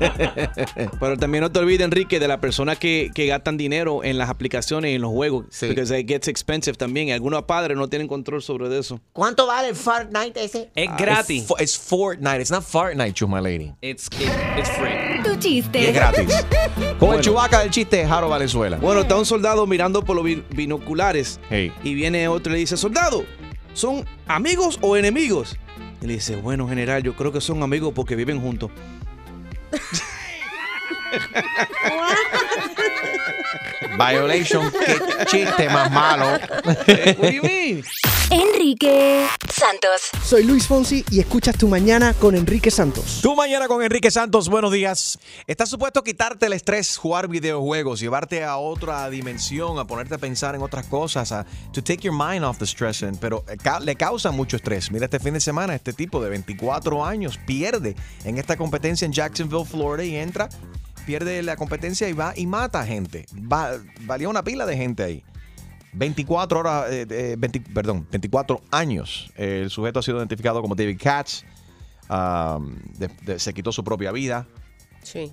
pero 1.00 1.18
también 1.18 1.42
no 1.44 1.52
te 1.52 1.60
olvides, 1.60 1.82
Enrique, 1.86 2.20
de 2.20 2.28
las 2.28 2.38
personas 2.40 2.78
que, 2.78 3.12
que 3.14 3.28
gastan 3.28 3.58
dinero 3.58 4.04
en 4.04 4.18
las 4.18 4.30
aplicaciones 4.30 4.92
y 4.92 4.96
en 4.96 5.02
los 5.02 5.12
juegos. 5.12 5.46
Sí. 5.50 5.68
Porque 5.68 5.82
it 6.00 6.08
gets 6.08 6.28
expensive 6.28 6.76
también. 6.78 7.08
Y 7.08 7.12
algunos 7.12 7.44
padres 7.44 7.78
no 7.78 7.88
tienen 7.88 8.08
control 8.08 8.42
sobre 8.42 8.78
eso. 8.78 9.00
¿Cuánto 9.14 9.48
vale 9.48 9.70
el 9.70 9.76
Fortnite 9.76 10.44
ese? 10.44 10.70
Es 10.76 10.90
Ah, 10.90 10.96
gratis. 10.98 11.44
Es, 11.44 11.50
fo- 11.50 11.60
es 11.60 11.78
Fortnite, 11.78 12.40
it's 12.42 12.52
not 12.52 12.64
Fortnite, 12.64 13.14
Chus, 13.14 13.30
my 13.30 13.42
lady. 13.42 13.72
It's, 13.82 14.08
it- 14.20 14.30
it's 14.58 14.70
free. 14.70 15.22
Tu 15.24 15.30
Y 15.30 15.34
es 15.34 15.40
chiste. 15.40 15.92
gratis. 15.92 16.46
Con 17.00 17.16
el 17.16 17.22
chubaca 17.22 17.60
del 17.60 17.70
chiste 17.72 17.98
de 17.98 18.08
Jaro 18.08 18.30
Valenzuela. 18.30 18.78
Bueno, 18.78 19.02
está 19.02 19.16
un 19.16 19.26
soldado 19.26 19.66
mirando 19.68 20.04
por 20.04 20.16
los 20.16 20.26
bi- 20.26 20.44
binoculares. 20.56 21.40
Hey. 21.50 21.72
Y 21.84 21.94
viene 21.94 22.28
otro 22.28 22.52
y 22.52 22.54
le 22.56 22.60
dice, 22.60 22.78
soldado, 22.78 23.24
¿son 23.74 24.06
amigos 24.28 24.78
o 24.82 24.98
enemigos? 24.98 25.58
Y 26.02 26.08
le 26.08 26.14
dice, 26.14 26.36
bueno, 26.36 26.68
general, 26.68 27.04
yo 27.04 27.16
creo 27.16 27.32
que 27.32 27.42
son 27.42 27.62
amigos 27.64 27.94
porque 27.96 28.16
viven 28.16 28.42
juntos. 28.42 28.72
Violation, 33.98 34.72
qué 34.72 35.00
chiste 35.28 35.70
más 35.70 35.92
malo. 35.92 36.40
What 36.64 37.18
do 37.18 37.32
you 37.32 37.42
mean? 37.44 37.84
Enrique 38.32 39.28
Santos. 39.54 40.10
Soy 40.24 40.44
Luis 40.46 40.66
Fonsi 40.66 41.04
y 41.12 41.20
escuchas 41.20 41.58
Tu 41.58 41.68
Mañana 41.68 42.14
con 42.14 42.34
Enrique 42.34 42.72
Santos. 42.72 43.20
Tu 43.22 43.36
mañana 43.36 43.68
con 43.68 43.84
Enrique 43.84 44.10
Santos, 44.10 44.48
buenos 44.48 44.72
días. 44.72 45.20
Estás 45.48 45.68
supuesto 45.70 46.00
a 46.00 46.04
quitarte 46.06 46.46
el 46.46 46.54
estrés, 46.54 46.96
jugar 46.96 47.28
videojuegos, 47.28 48.00
llevarte 48.00 48.46
a 48.46 48.56
otra 48.56 49.10
dimensión, 49.10 49.80
a 49.80 49.86
ponerte 49.86 50.16
a 50.16 50.18
pensar 50.18 50.56
en 50.56 50.62
otras 50.62 50.86
cosas, 50.86 51.34
a 51.34 51.46
to 51.74 51.84
take 51.84 52.04
your 52.04 52.14
mind 52.18 52.46
off 52.46 52.58
the 52.58 52.66
stress, 52.66 53.04
and- 53.04 53.20
pero 53.20 53.44
eh, 53.50 53.58
ca- 53.62 53.82
le 53.82 53.98
causa 53.98 54.32
mucho 54.32 54.56
estrés. 54.56 54.92
Mira, 54.92 55.06
este 55.06 55.20
fin 55.20 55.34
de 55.34 55.42
semana, 55.42 55.76
este 55.76 55.92
tipo 55.92 56.24
de 56.24 56.30
24 56.30 57.04
años 57.04 57.38
pierde 57.46 57.98
en 58.24 58.38
esta 58.38 58.56
competencia 58.56 59.06
en 59.06 59.12
Jacksonville, 59.12 59.66
Florida, 59.66 60.06
y 60.06 60.16
entra, 60.16 60.48
pierde 61.06 61.44
la 61.44 61.58
competencia 61.58 62.08
y 62.08 62.14
va 62.14 62.32
y 62.38 62.48
mata 62.48 62.86
gente. 62.86 63.26
Va, 63.52 63.72
valía 64.02 64.30
una 64.30 64.42
pila 64.42 64.66
de 64.66 64.78
gente 64.78 65.04
ahí. 65.04 65.24
24 65.94 66.60
horas, 66.60 66.92
eh, 66.92 67.06
eh, 67.10 67.36
20 67.38 67.60
perdón, 67.74 68.08
24 68.12 68.62
años. 68.72 69.32
El 69.36 69.70
sujeto 69.70 70.00
ha 70.00 70.04
sido 70.04 70.18
identificado 70.18 70.62
como 70.62 70.76
David 70.76 71.00
Katz. 71.02 71.44
Um, 72.10 72.76
de- 72.98 73.10
de- 73.26 73.40
se 73.40 73.54
quitó 73.54 73.72
su 73.72 73.84
propia 73.86 74.12
vida. 74.12 74.46
Sí. 75.02 75.32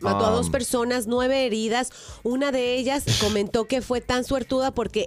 Mató 0.00 0.26
a 0.26 0.30
dos 0.30 0.50
personas, 0.50 1.06
nueve 1.06 1.46
heridas. 1.46 1.90
Una 2.24 2.50
de 2.52 2.74
ellas 2.76 3.04
comentó 3.20 3.66
que 3.66 3.80
fue 3.80 4.00
tan 4.00 4.24
suertuda 4.24 4.72
porque 4.72 5.06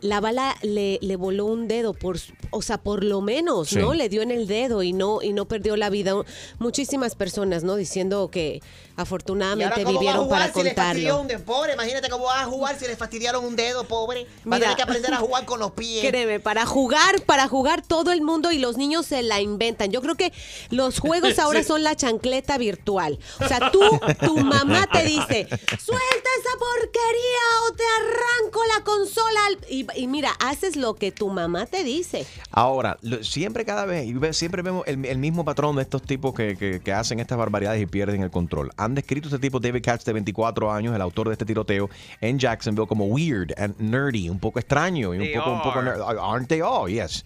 la 0.00 0.20
bala 0.20 0.56
le, 0.62 0.98
le 1.00 1.16
voló 1.16 1.46
un 1.46 1.68
dedo, 1.68 1.94
por, 1.94 2.18
o 2.50 2.60
sea, 2.60 2.78
por 2.78 3.04
lo 3.04 3.20
menos, 3.20 3.68
Sí. 3.68 3.78
¿no? 3.78 3.94
Le 3.94 4.08
dio 4.08 4.20
en 4.22 4.30
el 4.32 4.46
dedo 4.48 4.82
y 4.82 4.92
no, 4.92 5.22
y 5.22 5.32
no 5.32 5.46
perdió 5.46 5.76
la 5.76 5.90
vida. 5.90 6.12
Muchísimas 6.58 7.14
personas, 7.14 7.62
¿no? 7.62 7.76
Diciendo 7.76 8.28
que 8.30 8.60
¿Y 8.96 9.00
ahora 9.00 9.02
afortunadamente 9.02 9.84
cómo 9.84 9.84
va 9.84 9.90
a 9.90 10.00
vivieron 10.00 10.24
jugar 10.24 10.40
para 10.40 10.52
si 10.52 10.62
le 10.62 10.74
fastidió 10.74 11.08
contarlo. 11.16 11.20
un 11.20 11.28
dedo? 11.28 11.44
Pobre, 11.44 11.72
imagínate 11.74 12.08
cómo 12.08 12.24
va 12.24 12.40
a 12.40 12.44
jugar 12.46 12.78
si 12.78 12.86
le 12.86 12.96
fastidiaron 12.96 13.44
un 13.44 13.54
dedo, 13.56 13.84
pobre. 13.84 14.26
Va 14.50 14.56
a 14.56 14.60
tener 14.60 14.76
que 14.76 14.82
aprender 14.82 15.12
a 15.12 15.18
jugar 15.18 15.44
con 15.44 15.60
los 15.60 15.70
pies. 15.76 16.08
Créeme, 16.08 16.40
para 16.40 16.64
jugar, 16.66 17.22
para 17.26 17.46
jugar 17.48 17.82
todo 17.86 18.12
el 18.12 18.22
mundo 18.22 18.52
y 18.52 18.58
los 18.58 18.76
niños 18.78 19.06
se 19.06 19.22
la 19.22 19.40
inventan. 19.40 19.90
Yo 19.92 20.00
creo 20.00 20.14
que 20.14 20.32
los 20.70 20.98
juegos 20.98 21.38
ahora 21.38 21.62
son 21.62 21.82
la 21.82 21.94
chancleta 21.94 22.56
virtual. 22.58 23.18
O 23.44 23.46
sea, 23.48 23.70
tú, 23.70 23.80
tu 24.24 24.38
mamá 24.38 24.88
te 24.90 25.04
dice, 25.04 25.46
suelta 25.48 26.30
esa 26.40 26.58
porquería 26.58 27.44
o 27.68 27.74
te 27.74 27.82
arranco 28.00 28.60
la 28.76 28.84
consola. 28.84 29.40
al-". 29.48 29.58
Y, 29.68 29.86
y 29.94 30.06
mira, 30.06 30.30
haces 30.40 30.76
lo 30.76 30.94
que 30.94 31.12
tu 31.12 31.28
mamá 31.28 31.66
te 31.66 31.84
dice. 31.84 32.26
Ahora, 32.50 32.96
lo- 33.02 33.22
siempre 33.24 33.64
cada 33.64 33.84
vez, 33.84 34.06
y 34.06 34.14
ve- 34.14 34.32
siempre 34.32 34.62
vemos 34.62 34.86
el, 34.86 35.04
el 35.04 35.18
mismo 35.18 35.44
patrón 35.44 35.76
de 35.76 35.82
estos 35.82 36.02
tipos 36.02 36.34
que, 36.34 36.56
que- 36.56 36.80
que 36.80 36.92
hacen 36.92 37.20
estas 37.20 37.38
barbaridades 37.38 37.82
y 37.82 37.86
pierden 37.86 38.22
el 38.22 38.30
control. 38.30 38.72
Han 38.86 38.94
descrito 38.94 39.28
este 39.28 39.38
tipo, 39.38 39.60
David 39.60 39.82
Katz, 39.82 40.04
de 40.04 40.12
24 40.14 40.72
años, 40.72 40.94
el 40.94 41.02
autor 41.02 41.28
de 41.28 41.32
este 41.34 41.44
tiroteo, 41.44 41.90
en 42.20 42.38
Jacksonville 42.38 42.86
como 42.86 43.04
weird 43.06 43.52
and 43.58 43.74
nerdy, 43.78 44.28
un 44.30 44.38
poco 44.38 44.58
extraño 44.58 45.14
y 45.14 45.18
un 45.18 45.24
They 45.24 45.34
poco, 45.34 45.52
un 45.52 45.62
poco 45.62 45.78
are. 45.80 45.90
nerd. 45.90 46.00
Aren't 46.18 46.48
they 46.48 46.60
all? 46.62 46.88
Yes. 46.90 47.24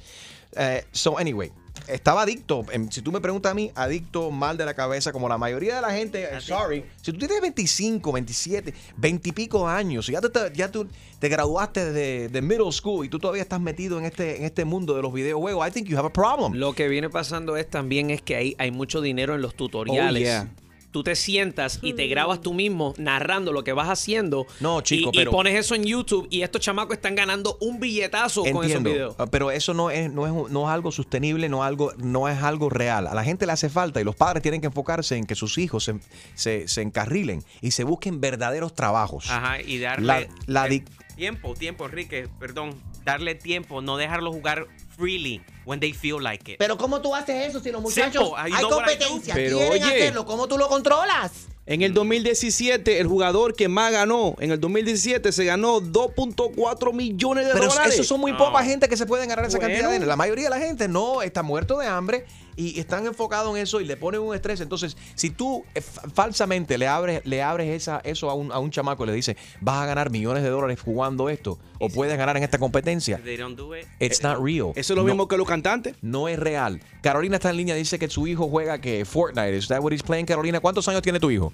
Eh, 0.56 0.82
so, 0.90 1.16
anyway, 1.16 1.52
estaba 1.86 2.22
adicto. 2.22 2.64
em, 2.72 2.90
Si 2.90 3.02
tú 3.02 3.12
me 3.12 3.20
preguntas 3.20 3.52
a 3.52 3.54
mí, 3.54 3.70
adicto 3.76 4.32
mal 4.32 4.56
de 4.56 4.64
la 4.64 4.74
cabeza, 4.74 5.12
como 5.12 5.28
la 5.28 5.38
mayoría 5.38 5.76
de 5.76 5.80
la 5.80 5.90
gente. 5.92 6.24
eh, 6.24 6.40
Sorry. 6.40 6.84
Si 7.00 7.12
tú 7.12 7.18
tienes 7.18 7.40
25, 7.40 8.10
27, 8.10 8.74
20 8.96 9.28
y 9.28 9.32
pico 9.32 9.68
años, 9.68 10.08
y 10.08 10.12
ya, 10.12 10.20
tú 10.20 10.28
te, 10.30 10.40
ya 10.54 10.70
tú 10.72 10.88
te 11.20 11.28
graduaste 11.28 11.92
de, 11.92 12.28
de 12.28 12.42
middle 12.42 12.72
school 12.72 13.06
y 13.06 13.08
tú 13.08 13.18
todavía 13.20 13.42
estás 13.42 13.60
metido 13.60 13.98
en 14.00 14.06
este, 14.06 14.38
en 14.38 14.44
este 14.44 14.64
mundo 14.64 14.96
de 14.96 15.02
los 15.02 15.12
videojuegos, 15.12 15.68
I 15.68 15.70
think 15.70 15.86
you 15.88 15.96
have 15.96 16.06
a 16.08 16.12
problem. 16.12 16.54
Lo 16.54 16.72
que 16.72 16.88
viene 16.88 17.10
pasando 17.10 17.56
es 17.56 17.70
también 17.70 18.10
es 18.10 18.20
que 18.22 18.34
hay, 18.34 18.56
hay 18.58 18.72
mucho 18.72 19.00
dinero 19.00 19.34
en 19.36 19.42
los 19.42 19.54
tutoriales. 19.54 20.22
Oh, 20.22 20.24
yeah. 20.24 20.48
Tú 20.90 21.02
te 21.04 21.14
sientas 21.14 21.78
y 21.82 21.92
te 21.92 22.06
grabas 22.08 22.40
tú 22.40 22.52
mismo 22.54 22.94
narrando 22.98 23.52
lo 23.52 23.62
que 23.64 23.72
vas 23.72 23.88
haciendo. 23.88 24.46
No, 24.60 24.80
chico, 24.80 25.10
y, 25.12 25.16
y 25.16 25.20
pero- 25.20 25.30
pones 25.30 25.54
eso 25.58 25.74
en 25.74 25.84
YouTube 25.84 26.26
y 26.30 26.42
estos 26.42 26.60
chamacos 26.60 26.96
están 26.96 27.14
ganando 27.14 27.56
un 27.60 27.78
billetazo 27.80 28.42
con 28.44 28.64
esos 28.64 28.82
videos. 28.82 29.14
ah, 29.18 29.26
pero 29.26 29.50
eso 29.50 29.72
no 29.74 29.90
es, 29.90 30.10
no, 30.12 30.26
es, 30.26 30.32
un- 30.32 30.52
no 30.52 30.64
es 30.68 30.74
algo 30.74 30.90
sostenible, 30.92 31.48
no, 31.48 31.62
algo, 31.62 31.92
no 31.98 32.28
es 32.28 32.42
algo 32.42 32.70
real. 32.70 33.06
A 33.06 33.14
la 33.14 33.24
gente 33.24 33.46
le 33.46 33.52
hace 33.52 33.68
falta 33.68 34.00
y 34.00 34.04
los 34.04 34.16
padres 34.16 34.42
tienen 34.42 34.60
que 34.60 34.66
enfocarse 34.66 35.16
en 35.16 35.26
que 35.26 35.34
sus 35.34 35.58
hijos 35.58 35.84
se, 35.84 35.94
se- 36.34 36.66
se 36.68 36.82
encarrilen 36.82 37.44
y 37.60 37.70
se 37.70 37.84
busquen 37.84 38.20
verdaderos 38.20 38.74
trabajos. 38.74 39.30
Ajá, 39.30 39.60
y 39.60 39.78
darle 39.78 40.06
La- 40.06 40.26
la 40.46 40.68
dic- 40.68 40.86
tiempo, 41.16 41.54
tiempo, 41.54 41.84
Enrique, 41.86 42.28
perdón. 42.38 42.74
Darle 43.04 43.34
tiempo, 43.34 43.80
no 43.80 43.96
dejarlo 43.96 44.32
jugar 44.32 44.66
freely 44.96 45.40
when 45.64 45.80
they 45.80 45.92
feel 45.92 46.22
like 46.22 46.52
it. 46.52 46.58
Pero 46.58 46.76
¿cómo 46.76 47.00
tú 47.00 47.14
haces 47.14 47.48
eso 47.48 47.60
si 47.60 47.70
los 47.70 47.80
muchachos 47.80 48.22
Simple, 48.36 48.56
hay 48.56 48.62
competencia, 48.64 49.34
Pero, 49.34 49.58
quieren 49.58 49.82
oye. 49.82 49.94
hacerlo? 50.02 50.26
¿Cómo 50.26 50.46
tú 50.48 50.58
lo 50.58 50.68
controlas? 50.68 51.46
En 51.66 51.82
el 51.82 51.94
2017, 51.94 52.98
el 53.00 53.06
jugador 53.06 53.54
que 53.54 53.68
más 53.68 53.92
ganó, 53.92 54.34
en 54.40 54.50
el 54.50 54.58
2017 54.58 55.30
se 55.30 55.44
ganó 55.44 55.80
2.4 55.80 56.92
millones 56.92 57.46
de 57.46 57.52
Pero 57.52 57.68
dólares. 57.68 57.94
eso 57.94 58.02
son 58.04 58.20
muy 58.20 58.32
No. 58.32 58.38
poca 58.38 58.64
gente 58.64 58.88
que 58.88 58.96
se 58.96 59.06
pueden 59.06 59.28
ganar 59.28 59.44
esa 59.44 59.58
Bueno. 59.58 59.68
cantidad 59.68 59.88
de 59.88 59.92
dinero. 59.94 60.08
La 60.08 60.16
mayoría 60.16 60.44
de 60.44 60.50
la 60.50 60.58
gente 60.58 60.88
no 60.88 61.22
está 61.22 61.42
muerto 61.42 61.78
de 61.78 61.86
hambre 61.86 62.26
y 62.56 62.78
están 62.80 63.06
enfocados 63.06 63.54
en 63.56 63.62
eso 63.62 63.80
y 63.80 63.84
le 63.84 63.96
ponen 63.96 64.20
un 64.20 64.34
estrés. 64.34 64.60
Entonces, 64.60 64.96
si 65.14 65.30
tú 65.30 65.64
eh, 65.74 65.80
fa- 65.80 66.02
falsamente 66.12 66.78
le 66.78 66.86
abres, 66.86 67.22
le 67.24 67.42
abres 67.42 67.68
esa, 67.68 68.00
eso 68.04 68.30
a 68.30 68.34
un, 68.34 68.52
a 68.52 68.58
un 68.58 68.70
chamaco 68.70 69.04
y 69.04 69.06
le 69.08 69.12
dices, 69.14 69.36
vas 69.60 69.82
a 69.82 69.86
ganar 69.86 70.10
millones 70.10 70.42
de 70.42 70.48
dólares 70.50 70.80
jugando 70.80 71.28
esto 71.28 71.58
o 71.78 71.88
puedes 71.88 72.16
ganar 72.18 72.36
en 72.36 72.42
esta 72.42 72.58
competencia, 72.58 73.16
If 73.18 73.24
they 73.24 73.36
don't 73.36 73.56
do 73.58 73.74
it, 73.76 73.86
it's 73.98 74.22
not 74.22 74.38
real. 74.42 74.72
Eso 74.76 74.92
es 74.92 74.96
lo 74.96 75.02
No- 75.02 75.04
mismo 75.04 75.28
que 75.28 75.36
los 75.36 75.48
cantantes. 75.48 75.96
No 76.02 76.28
es 76.28 76.38
real. 76.38 76.80
Carolina 77.02 77.36
está 77.36 77.50
en 77.50 77.56
línea, 77.56 77.74
dice 77.74 77.98
que 77.98 78.08
su 78.08 78.26
hijo 78.26 78.48
juega 78.48 78.80
que 78.80 79.04
Fortnite. 79.04 79.56
¿Is 79.56 79.68
that 79.68 79.80
what 79.80 79.92
he's 79.92 80.02
playing, 80.02 80.26
Carolina? 80.26 80.60
¿Cuántos 80.60 80.86
años 80.88 81.02
tiene 81.02 81.18
tu 81.20 81.30
hijo? 81.30 81.52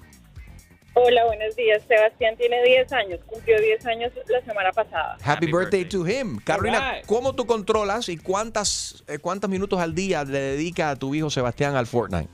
Hola, 0.99 1.25
buenos 1.25 1.55
días. 1.55 1.83
Sebastián 1.87 2.35
tiene 2.37 2.59
10 2.63 2.91
años, 2.91 3.19
cumplió 3.27 3.61
10 3.61 3.85
años 3.85 4.11
la 4.29 4.41
semana 4.41 4.71
pasada. 4.71 5.13
Happy, 5.13 5.29
Happy 5.29 5.45
birthday, 5.45 5.83
birthday. 5.83 5.85
to 5.85 6.07
him. 6.07 6.39
Carolina. 6.43 7.01
¿cómo 7.05 7.33
tú 7.33 7.45
controlas 7.45 8.09
y 8.09 8.17
cuántas, 8.17 9.03
eh, 9.07 9.19
cuántos 9.19 9.47
minutos 9.47 9.79
al 9.79 9.93
día 9.93 10.23
le 10.23 10.39
dedica 10.39 10.89
a 10.89 10.95
tu 10.95 11.13
hijo 11.13 11.29
Sebastián 11.29 11.75
al 11.75 11.85
Fortnite? 11.85 12.29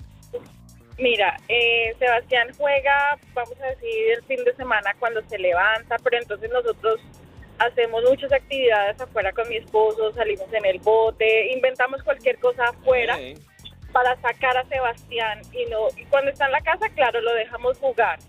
Mira, 0.98 1.36
eh, 1.50 1.94
Sebastián 2.00 2.48
juega, 2.58 3.20
vamos 3.34 3.60
a 3.62 3.66
decir, 3.66 4.14
el 4.16 4.24
fin 4.24 4.46
de 4.46 4.56
semana 4.56 4.96
cuando 4.98 5.22
se 5.28 5.38
levanta, 5.38 5.98
pero 6.02 6.18
entonces 6.20 6.50
nosotros 6.50 7.02
hacemos 7.60 8.02
muchas 8.10 8.32
actividades 8.32 8.98
afuera 9.02 9.34
con 9.34 9.50
mi 9.50 9.58
esposo, 9.58 10.14
salimos 10.14 10.48
en 10.54 10.66
el 10.66 10.80
bote, 10.80 11.52
inventamos 11.52 12.02
cualquier 12.02 12.40
cosa 12.40 12.64
afuera 12.70 13.20
para 13.92 14.16
sacar 14.22 14.56
a 14.56 14.66
Sebastián 14.70 15.42
y 15.52 15.70
no 15.70 15.90
y 15.98 16.06
cuando 16.06 16.32
está 16.32 16.46
en 16.46 16.54
la 16.54 16.62
casa, 16.62 16.88
claro, 16.96 17.20
lo 17.20 17.34
dejamos 17.34 17.78
jugar. 17.80 18.20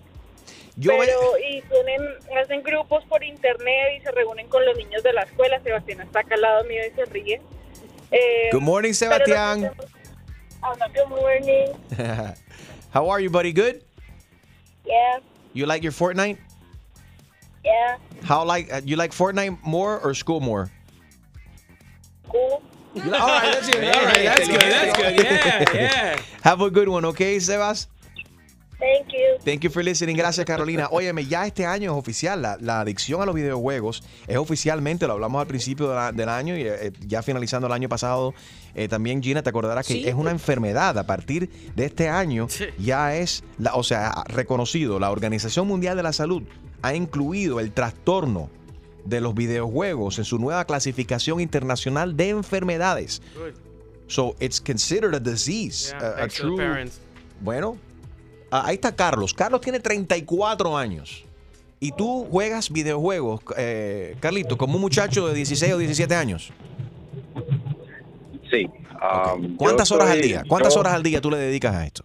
Yo 0.76 0.92
pero 0.98 1.38
y 1.38 1.62
tienen 1.62 2.02
hacen 2.42 2.62
grupos 2.62 3.04
por 3.04 3.22
internet 3.22 3.98
y 3.98 4.02
se 4.02 4.10
reúnen 4.10 4.48
con 4.48 4.64
los 4.64 4.76
niños 4.76 5.02
de 5.02 5.12
la 5.12 5.22
escuela. 5.22 5.60
Sebastián 5.62 6.00
está 6.00 6.20
acá 6.20 6.34
al 6.34 6.40
lado 6.40 6.64
mío 6.64 6.80
y 6.86 6.94
se 6.94 7.04
ríe. 7.04 7.40
Eh, 8.10 8.48
Good 8.52 8.62
morning, 8.62 8.92
Sebastián. 8.92 9.70
Hola, 10.62 10.88
good 10.94 11.08
morning. 11.08 11.68
How 12.92 13.08
are 13.10 13.20
you, 13.20 13.30
buddy? 13.30 13.52
Good? 13.52 13.82
Yeah, 14.84 15.20
You 15.52 15.66
like 15.66 15.82
your 15.82 15.92
Fortnite? 15.92 16.38
yeah, 17.64 17.96
How 18.24 18.44
like 18.44 18.70
uh, 18.72 18.80
you 18.84 18.96
like 18.96 19.12
Fortnite 19.12 19.56
more 19.64 19.98
or 20.00 20.12
school 20.14 20.40
more? 20.40 20.70
like- 22.94 23.20
all 23.20 23.28
right, 23.28 23.52
that's 23.54 23.68
good. 23.70 23.84
All 23.84 24.04
right, 24.04 24.24
that's 24.24 24.48
good. 24.48 24.60
that's 24.60 24.96
good. 24.96 25.14
Yeah, 25.24 25.64
yeah. 25.74 26.20
Have 26.42 26.60
a 26.60 26.70
good 26.70 26.88
one, 26.88 27.04
okay, 27.06 27.36
Sebas? 27.38 27.86
Thank 28.78 29.12
you. 29.12 29.38
Thank 29.44 29.60
you 29.62 29.70
for 29.70 29.82
listening. 29.82 30.16
Gracias, 30.16 30.44
Carolina. 30.44 30.88
Óyeme, 30.90 31.24
ya 31.24 31.46
este 31.46 31.64
año 31.64 31.92
es 31.92 31.98
oficial. 31.98 32.42
La, 32.42 32.58
la 32.60 32.80
adicción 32.80 33.22
a 33.22 33.26
los 33.26 33.34
videojuegos 33.34 34.02
es 34.26 34.36
oficialmente, 34.36 35.06
lo 35.06 35.14
hablamos 35.14 35.40
al 35.40 35.46
principio 35.46 35.88
de 35.88 35.94
la- 35.94 36.12
del 36.12 36.28
año 36.28 36.56
y 36.56 36.62
eh, 36.62 36.92
ya 37.06 37.22
finalizando 37.22 37.66
el 37.66 37.72
año 37.72 37.88
pasado. 37.88 38.34
eh, 38.76 38.88
también, 38.88 39.22
Gina, 39.22 39.40
te 39.42 39.50
acordarás 39.50 39.86
que 39.86 39.94
Sí. 39.94 40.08
es 40.08 40.14
una 40.14 40.32
enfermedad. 40.32 40.98
A 40.98 41.06
partir 41.06 41.48
de 41.76 41.84
este 41.84 42.08
año 42.08 42.48
Sí. 42.50 42.64
ya 42.76 43.14
es, 43.14 43.44
la, 43.58 43.74
o 43.74 43.84
sea, 43.84 44.24
reconocido. 44.26 44.98
La 44.98 45.12
Organización 45.12 45.68
Mundial 45.68 45.96
de 45.96 46.02
la 46.02 46.12
Salud 46.12 46.42
ha 46.82 46.92
incluido 46.94 47.60
el 47.60 47.70
trastorno 47.70 48.50
de 49.04 49.20
los 49.20 49.34
videojuegos 49.34 50.18
en 50.18 50.24
su 50.24 50.38
nueva 50.38 50.64
clasificación 50.64 51.40
internacional 51.40 52.16
de 52.16 52.30
enfermedades. 52.30 53.22
good. 53.36 53.54
So, 54.08 54.34
it's 54.40 54.60
considered 54.60 55.14
a 55.14 55.20
disease. 55.20 55.94
Yeah, 55.96 56.08
a- 56.18 56.24
a 56.24 56.28
true- 56.28 56.56
parents. 56.56 57.00
bueno, 57.40 57.76
ahí 58.64 58.74
está 58.74 58.94
Carlos. 58.94 59.34
Carlos 59.34 59.60
tiene 59.60 59.80
34 59.80 60.76
años. 60.76 61.24
Y 61.80 61.92
tú 61.92 62.26
juegas 62.30 62.70
videojuegos, 62.70 63.40
eh, 63.56 64.16
Carlito, 64.20 64.56
como 64.56 64.76
un 64.76 64.80
muchacho 64.80 65.26
de 65.28 65.34
16 65.34 65.72
o 65.74 65.78
17 65.78 66.14
años. 66.14 66.50
Sí. 68.50 68.68
Um, 69.36 69.56
¿Cuántas 69.56 69.90
horas 69.92 70.10
al 70.10 70.20
día? 70.20 70.44
¿Cuántas 70.48 70.74
yo- 70.74 70.80
horas 70.80 70.94
al 70.94 71.02
día 71.02 71.20
tú 71.20 71.30
le 71.30 71.36
dedicas 71.36 71.74
a 71.74 71.84
esto? 71.84 72.04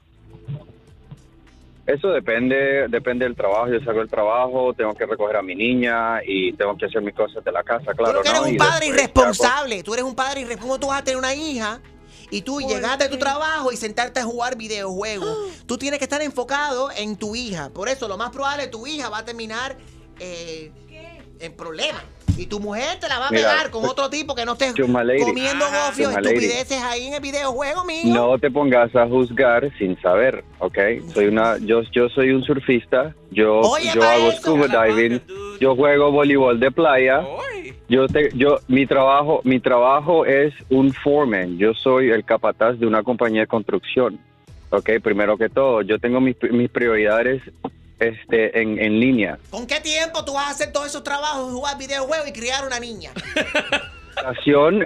Eso 1.86 2.10
depende, 2.10 2.88
depende 2.88 3.26
del 3.26 3.36
trabajo. 3.36 3.68
Yo 3.68 3.80
salgo 3.80 4.02
del 4.02 4.10
trabajo, 4.10 4.74
tengo 4.74 4.94
que 4.94 5.06
recoger 5.06 5.38
a 5.38 5.42
mi 5.42 5.56
niña 5.56 6.20
y 6.24 6.54
tengo 6.54 6.78
que 6.78 6.86
hacer 6.86 7.02
mis 7.02 7.16
cosas 7.16 7.44
de 7.44 7.52
la 7.52 7.64
casa, 7.64 7.94
claro. 7.96 8.12
tú 8.12 8.18
no 8.18 8.22
que 8.22 8.30
eres 8.30 8.42
¿no? 8.42 8.48
un 8.48 8.58
padre 8.58 8.88
irresponsable. 8.88 9.82
Tú 9.82 9.94
eres 9.94 10.06
un 10.06 10.14
padre 10.14 10.42
irresponsable. 10.42 10.78
¿Cómo 10.78 10.80
tú 10.80 10.88
vas 10.88 11.02
a 11.02 11.04
tener 11.04 11.18
una 11.18 11.34
hija? 11.34 11.80
Y 12.32 12.42
tú 12.42 12.62
llegaste 12.62 13.06
de 13.06 13.10
tu 13.10 13.18
trabajo 13.18 13.72
y 13.72 13.78
sentarte 13.78 14.20
a 14.20 14.24
jugar 14.24 14.56
videojuegos. 14.58 15.38
Tú 15.66 15.78
tienes 15.78 16.00
que 16.00 16.06
estar 16.06 16.22
enfocado 16.22 16.90
en 16.92 17.16
tu 17.16 17.36
hija. 17.36 17.70
Por 17.70 17.90
eso, 17.90 18.08
lo 18.08 18.18
más 18.18 18.30
probable, 18.30 18.68
tu 18.68 18.86
hija 18.86 19.10
va 19.10 19.20
a 19.20 19.26
terminar 19.26 19.78
eh, 20.20 20.72
en 21.40 21.54
problemas. 21.54 22.04
Y 22.38 22.46
tu 22.46 22.62
mujer 22.62 22.98
te 23.02 23.10
la 23.10 23.20
va 23.20 23.28
a 23.28 23.32
Mira, 23.32 23.50
pegar 23.50 23.70
con 23.70 23.84
otro 23.84 24.10
tipo 24.10 24.34
que 24.34 24.46
no 24.46 24.54
esté 24.54 24.72
comiendo 24.74 25.66
gofios, 25.66 26.16
estupideces 26.16 26.82
ahí 26.82 27.08
en 27.08 27.16
el 27.16 27.20
videojuego, 27.20 27.84
mijo. 27.84 28.08
No 28.08 28.40
te 28.40 28.50
pongas 28.50 28.96
a 28.96 29.06
juzgar 29.08 29.70
sin 29.78 30.00
saber, 30.02 30.46
¿ok? 30.60 30.78
Soy 31.14 31.26
una, 31.26 31.58
yo, 31.58 31.82
yo 31.92 32.08
soy 32.08 32.30
un 32.32 32.44
surfista, 32.46 33.14
yo, 33.32 33.60
Oye, 33.60 33.92
yo 33.94 34.02
hago 34.04 34.30
eso. 34.30 34.42
scuba 34.42 34.68
diving, 34.68 35.22
yo 35.60 35.76
juego 35.76 36.12
voleibol 36.12 36.58
de 36.62 36.72
playa. 36.72 37.26
Yo 37.90 38.08
te, 38.08 38.30
yo, 38.36 38.60
mi 38.68 38.86
trabajo, 38.86 39.42
mi 39.44 39.60
trabajo 39.60 40.26
es 40.26 40.54
un 40.70 40.94
foreman. 40.94 41.58
Yo 41.58 41.74
soy 41.74 42.12
el 42.12 42.24
capataz 42.24 42.80
de 42.80 42.86
una 42.86 43.04
compañía 43.04 43.42
de 43.42 43.48
construcción. 43.48 44.20
Ok, 44.70 44.92
primero 45.04 45.38
que 45.38 45.50
todo, 45.50 45.82
yo 45.82 45.98
tengo 45.98 46.22
mis, 46.22 46.36
mis 46.52 46.70
prioridades 46.70 47.42
este, 48.00 48.62
en, 48.62 48.80
en 48.80 49.00
línea. 49.00 49.40
¿Con 49.50 49.66
qué 49.66 49.80
tiempo 49.80 50.24
tú 50.24 50.34
vas 50.34 50.48
a 50.48 50.52
hacer 50.52 50.72
todos 50.72 50.88
esos 50.88 51.04
trabajos, 51.04 51.52
jugar 51.52 51.78
videojuegos 51.80 52.28
y 52.28 52.32
criar 52.34 52.66
una 52.66 52.80
niña? 52.80 53.12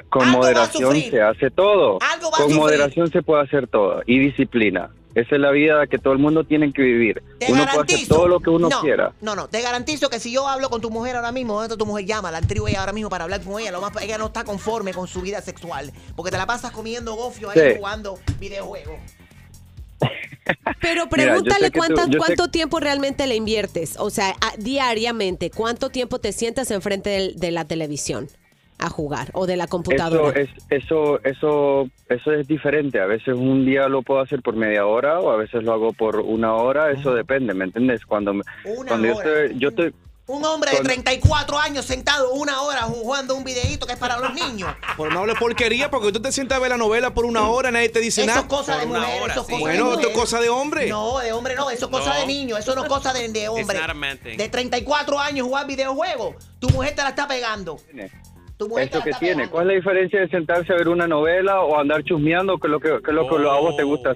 Con 0.10 0.30
moderación 0.30 0.96
se 1.02 1.22
hace 1.22 1.50
todo. 1.50 2.00
Algo 2.02 2.32
va 2.32 2.38
a 2.38 2.42
Con 2.42 2.56
moderación 2.56 3.12
se 3.12 3.22
puede 3.22 3.44
hacer 3.44 3.68
todo. 3.68 4.02
Y 4.06 4.20
disciplina. 4.20 4.90
Esa 5.16 5.36
es 5.36 5.42
la 5.42 5.52
vida 5.52 5.86
que 5.86 6.00
todo 6.00 6.14
el 6.14 6.20
mundo 6.20 6.44
tiene 6.44 6.74
que 6.74 6.82
vivir. 6.82 7.22
Te 7.40 7.52
uno 7.52 7.66
puede 7.72 7.94
hacer 7.94 8.08
todo 8.08 8.28
lo 8.28 8.40
que 8.40 8.50
uno 8.50 8.68
no, 8.70 8.82
quiera. 8.82 9.14
No, 9.22 9.36
no, 9.36 9.48
te 9.48 9.62
garantizo 9.62 10.10
que 10.10 10.20
si 10.20 10.32
yo 10.32 10.48
hablo 10.48 10.70
con 10.72 10.82
tu 10.82 10.90
mujer 10.90 11.16
ahora 11.16 11.32
mismo, 11.32 11.54
¿dónde 11.60 11.78
tu 11.78 11.86
mujer? 11.86 12.06
Llama, 12.06 12.32
la 12.32 12.42
tribu 12.42 12.68
ella 12.68 12.80
ahora 12.80 12.94
mismo 12.94 13.10
para 13.12 13.26
hablar 13.26 13.42
con 13.42 13.60
ella. 13.62 13.72
Lo 13.72 13.80
más, 13.80 13.92
ella 14.02 14.18
no 14.18 14.26
está 14.28 14.44
conforme 14.44 14.92
con 14.94 15.08
su 15.08 15.22
vida 15.22 15.42
sexual. 15.42 15.92
Porque 16.16 16.32
te 16.32 16.38
la 16.38 16.48
pasas 16.48 16.72
comiendo 16.72 17.14
gofio 17.16 17.52
ahí 17.52 17.60
Sí. 17.60 17.78
jugando 17.78 18.18
videojuegos. 18.40 18.96
Pero 20.82 21.08
pregúntale 21.10 21.70
tú- 21.72 21.82
sé- 21.82 22.18
cuánto 22.18 22.48
tiempo 22.50 22.80
realmente 22.80 23.28
le 23.28 23.36
inviertes. 23.36 23.96
O 24.00 24.10
sea, 24.10 24.32
a- 24.42 24.58
diariamente, 24.58 25.50
¿cuánto 25.52 25.90
tiempo 25.90 26.20
te 26.20 26.32
sientas 26.32 26.72
enfrente 26.72 27.10
del- 27.12 27.36
de 27.40 27.52
la 27.52 27.66
televisión 27.66 28.28
a 28.86 28.90
jugar 28.90 29.30
o 29.34 29.46
de 29.46 29.56
la 29.58 29.64
Eso 29.66 29.72
computadora? 29.72 30.40
es, 30.40 30.50
eso, 30.70 31.20
eso, 31.24 31.88
eso 32.10 32.32
es 32.34 32.48
diferente. 32.48 33.00
A 33.00 33.06
veces 33.06 33.36
un 33.36 33.66
día 33.66 33.88
lo 33.88 34.02
puedo 34.02 34.20
hacer 34.22 34.42
por 34.42 34.56
media 34.56 34.86
hora 34.86 35.20
o 35.20 35.32
a 35.32 35.38
veces 35.38 35.64
lo 35.64 35.74
hago 35.74 35.94
por 35.94 36.18
una 36.20 36.54
hora. 36.56 36.92
Eso 36.92 37.14
depende, 37.14 37.54
¿me 37.54 37.66
entiendes? 37.66 38.06
Cuando, 38.06 38.34
me- 38.34 38.44
Una 38.66 38.88
cuando 38.90 39.08
yo 39.08 39.14
estoy, 39.14 39.58
yo 39.60 39.70
estoy, 39.70 39.94
Un 40.26 40.44
hombre 40.46 40.72
de 40.72 40.78
Con- 40.78 40.86
34 40.86 41.60
años 41.60 41.84
sentado 41.86 42.32
una 42.32 42.62
hora 42.62 42.84
jugando 42.84 43.36
un 43.36 43.44
videíto 43.44 43.86
que 43.86 43.92
es 43.94 44.00
para 44.00 44.18
los 44.20 44.34
niños. 44.34 44.74
Pero 44.96 45.10
no 45.12 45.20
hables 45.20 45.38
porquería 45.38 45.90
porque 45.92 46.14
tú 46.14 46.22
te 46.22 46.32
sientas 46.32 46.58
a 46.58 46.62
ver 46.62 46.70
la 46.72 46.78
novela 46.78 47.14
por 47.14 47.26
una 47.26 47.50
hora, 47.50 47.72
nadie 47.72 47.90
te 47.90 48.00
dice 48.00 48.22
Eso 48.22 48.30
es 48.30 48.36
nada. 48.38 48.48
cosa 48.48 48.78
de 48.78 48.88
Por 48.88 48.92
una 48.98 49.00
mujer, 49.08 49.22
hora, 49.22 49.34
eso 49.34 49.42
es 49.42 49.48
sí. 49.48 49.52
cosa 49.54 49.58
de 49.72 49.78
Bueno, 49.82 49.94
esto 49.96 50.08
es 50.10 50.14
cosa 50.18 50.40
de 50.40 50.50
hombre. 50.50 50.88
No, 50.90 51.20
de 51.20 51.34
hombre 51.34 51.56
no, 51.56 51.70
eso 51.70 51.86
es 51.86 51.92
cosa 51.92 52.14
No. 52.14 52.20
de 52.22 52.26
niño, 52.28 52.56
eso 52.58 52.74
no 52.74 52.84
es 52.84 52.88
cosa 52.90 53.12
de, 53.12 53.28
de 53.28 53.50
hombre. 53.50 53.78
De 54.38 54.48
34 54.50 55.20
años 55.20 55.46
jugar 55.46 55.68
videojuegos, 55.68 56.36
tu 56.60 56.70
mujer 56.70 56.96
te 56.96 57.02
la 57.04 57.10
está 57.10 57.28
pegando. 57.28 57.78
Tu 58.64 58.70
mujer 58.70 58.90
te 58.90 58.98
¿Eso 58.98 59.00
la 59.00 59.04
que 59.06 59.20
tiene? 59.20 59.36
pegando. 59.36 59.52
¿Cuál 59.52 59.64
es 59.64 59.68
la 59.68 59.74
diferencia 59.76 60.20
de 60.22 60.30
sentarse 60.30 60.74
a 60.74 60.76
ver 60.76 60.88
una 60.88 61.08
novela 61.08 61.62
o 61.62 61.78
andar 61.80 62.04
chusmeando? 62.04 62.58
¿Qué 62.58 62.68
es 62.68 62.72
lo 62.72 62.80
que, 62.80 62.90
qué 63.04 63.12
es 63.12 63.16
lo 63.16 63.28
que 63.28 63.36
a 63.36 63.60
vos 63.60 63.76
te 63.76 63.84
gusta? 63.84 64.16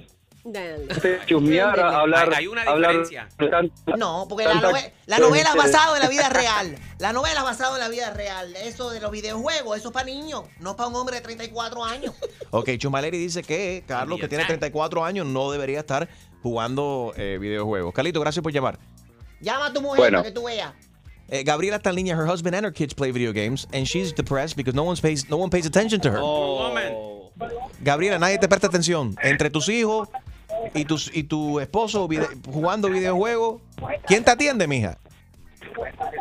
Dale. 0.49 0.87
Chusmear, 1.25 1.77
a- 1.77 1.99
hablar, 1.99 2.29
Hay- 2.29 2.35
hay 2.35 2.47
una 2.47 2.61
hablar 2.61 2.91
diferencia. 3.03 3.27
tan- 3.51 3.69
No, 3.99 4.25
porque 4.29 4.45
la, 4.45 4.51
tanta- 4.51 4.71
nove- 4.71 4.91
la 5.05 5.19
novela 5.19 5.49
es 5.49 5.55
basada 5.57 5.97
en 5.97 6.03
la 6.03 6.07
vida 6.09 6.29
real. 6.29 6.75
La 6.99 7.11
novela 7.11 7.39
es 7.39 7.43
basada 7.43 7.73
en 7.73 7.79
la 7.81 7.89
vida 7.89 8.11
real. 8.13 8.55
Eso 8.55 8.89
de 8.91 9.01
los 9.01 9.11
videojuegos, 9.11 9.77
eso 9.77 9.89
es 9.89 9.93
para 9.93 10.05
niños, 10.05 10.43
no 10.61 10.77
para 10.77 10.87
un 10.87 10.95
hombre 10.95 11.17
de 11.17 11.21
34 11.21 11.83
años. 11.83 12.13
Ok, 12.51 12.69
Chumaleri 12.77 13.17
dice 13.17 13.43
que 13.43 13.83
Carlos, 13.85 14.21
que 14.21 14.29
tiene 14.29 14.45
34 14.45 15.03
años, 15.03 15.25
no 15.25 15.51
debería 15.51 15.79
estar 15.79 16.07
jugando 16.41 17.11
eh, 17.17 17.37
videojuegos. 17.41 17.93
Carlito, 17.93 18.21
gracias 18.21 18.41
por 18.41 18.53
llamar. 18.53 18.79
Llama 19.41 19.65
a 19.67 19.73
tu 19.73 19.81
mujer 19.81 19.97
Bueno. 19.99 20.19
para 20.19 20.29
que 20.29 20.33
tú 20.33 20.45
veas. 20.45 20.73
Eh, 21.29 21.43
Gabriela 21.43 21.77
está 21.77 21.89
en 21.89 21.95
línea. 21.97 22.15
Her 22.15 22.25
husband 22.25 22.55
and 22.55 22.65
her 22.65 22.71
kids 22.73 22.93
play 22.93 23.11
video 23.11 23.33
games, 23.33 23.67
and 23.73 23.85
she's 23.85 24.13
depressed 24.13 24.55
because 24.55 24.73
no 24.75 24.83
one 24.83 24.95
pays 25.01 25.29
no 25.29 25.37
one 25.37 25.49
pays 25.49 25.65
attention 25.65 25.99
to 26.01 26.09
her. 26.09 26.19
Gabriela, 27.81 28.17
nadie 28.17 28.37
te 28.39 28.47
presta 28.47 28.67
atención. 28.67 29.15
Entre 29.21 29.49
tus 29.49 29.67
hijos 29.69 30.09
y 30.73 30.85
tus 30.85 31.11
y 31.15 31.23
tu 31.23 31.59
esposo 31.59 32.07
vide- 32.07 32.27
jugando 32.51 32.89
videojuegos, 32.89 33.61
¿quién 34.07 34.23
te 34.23 34.31
atiende, 34.31 34.67
mija? 34.67 34.97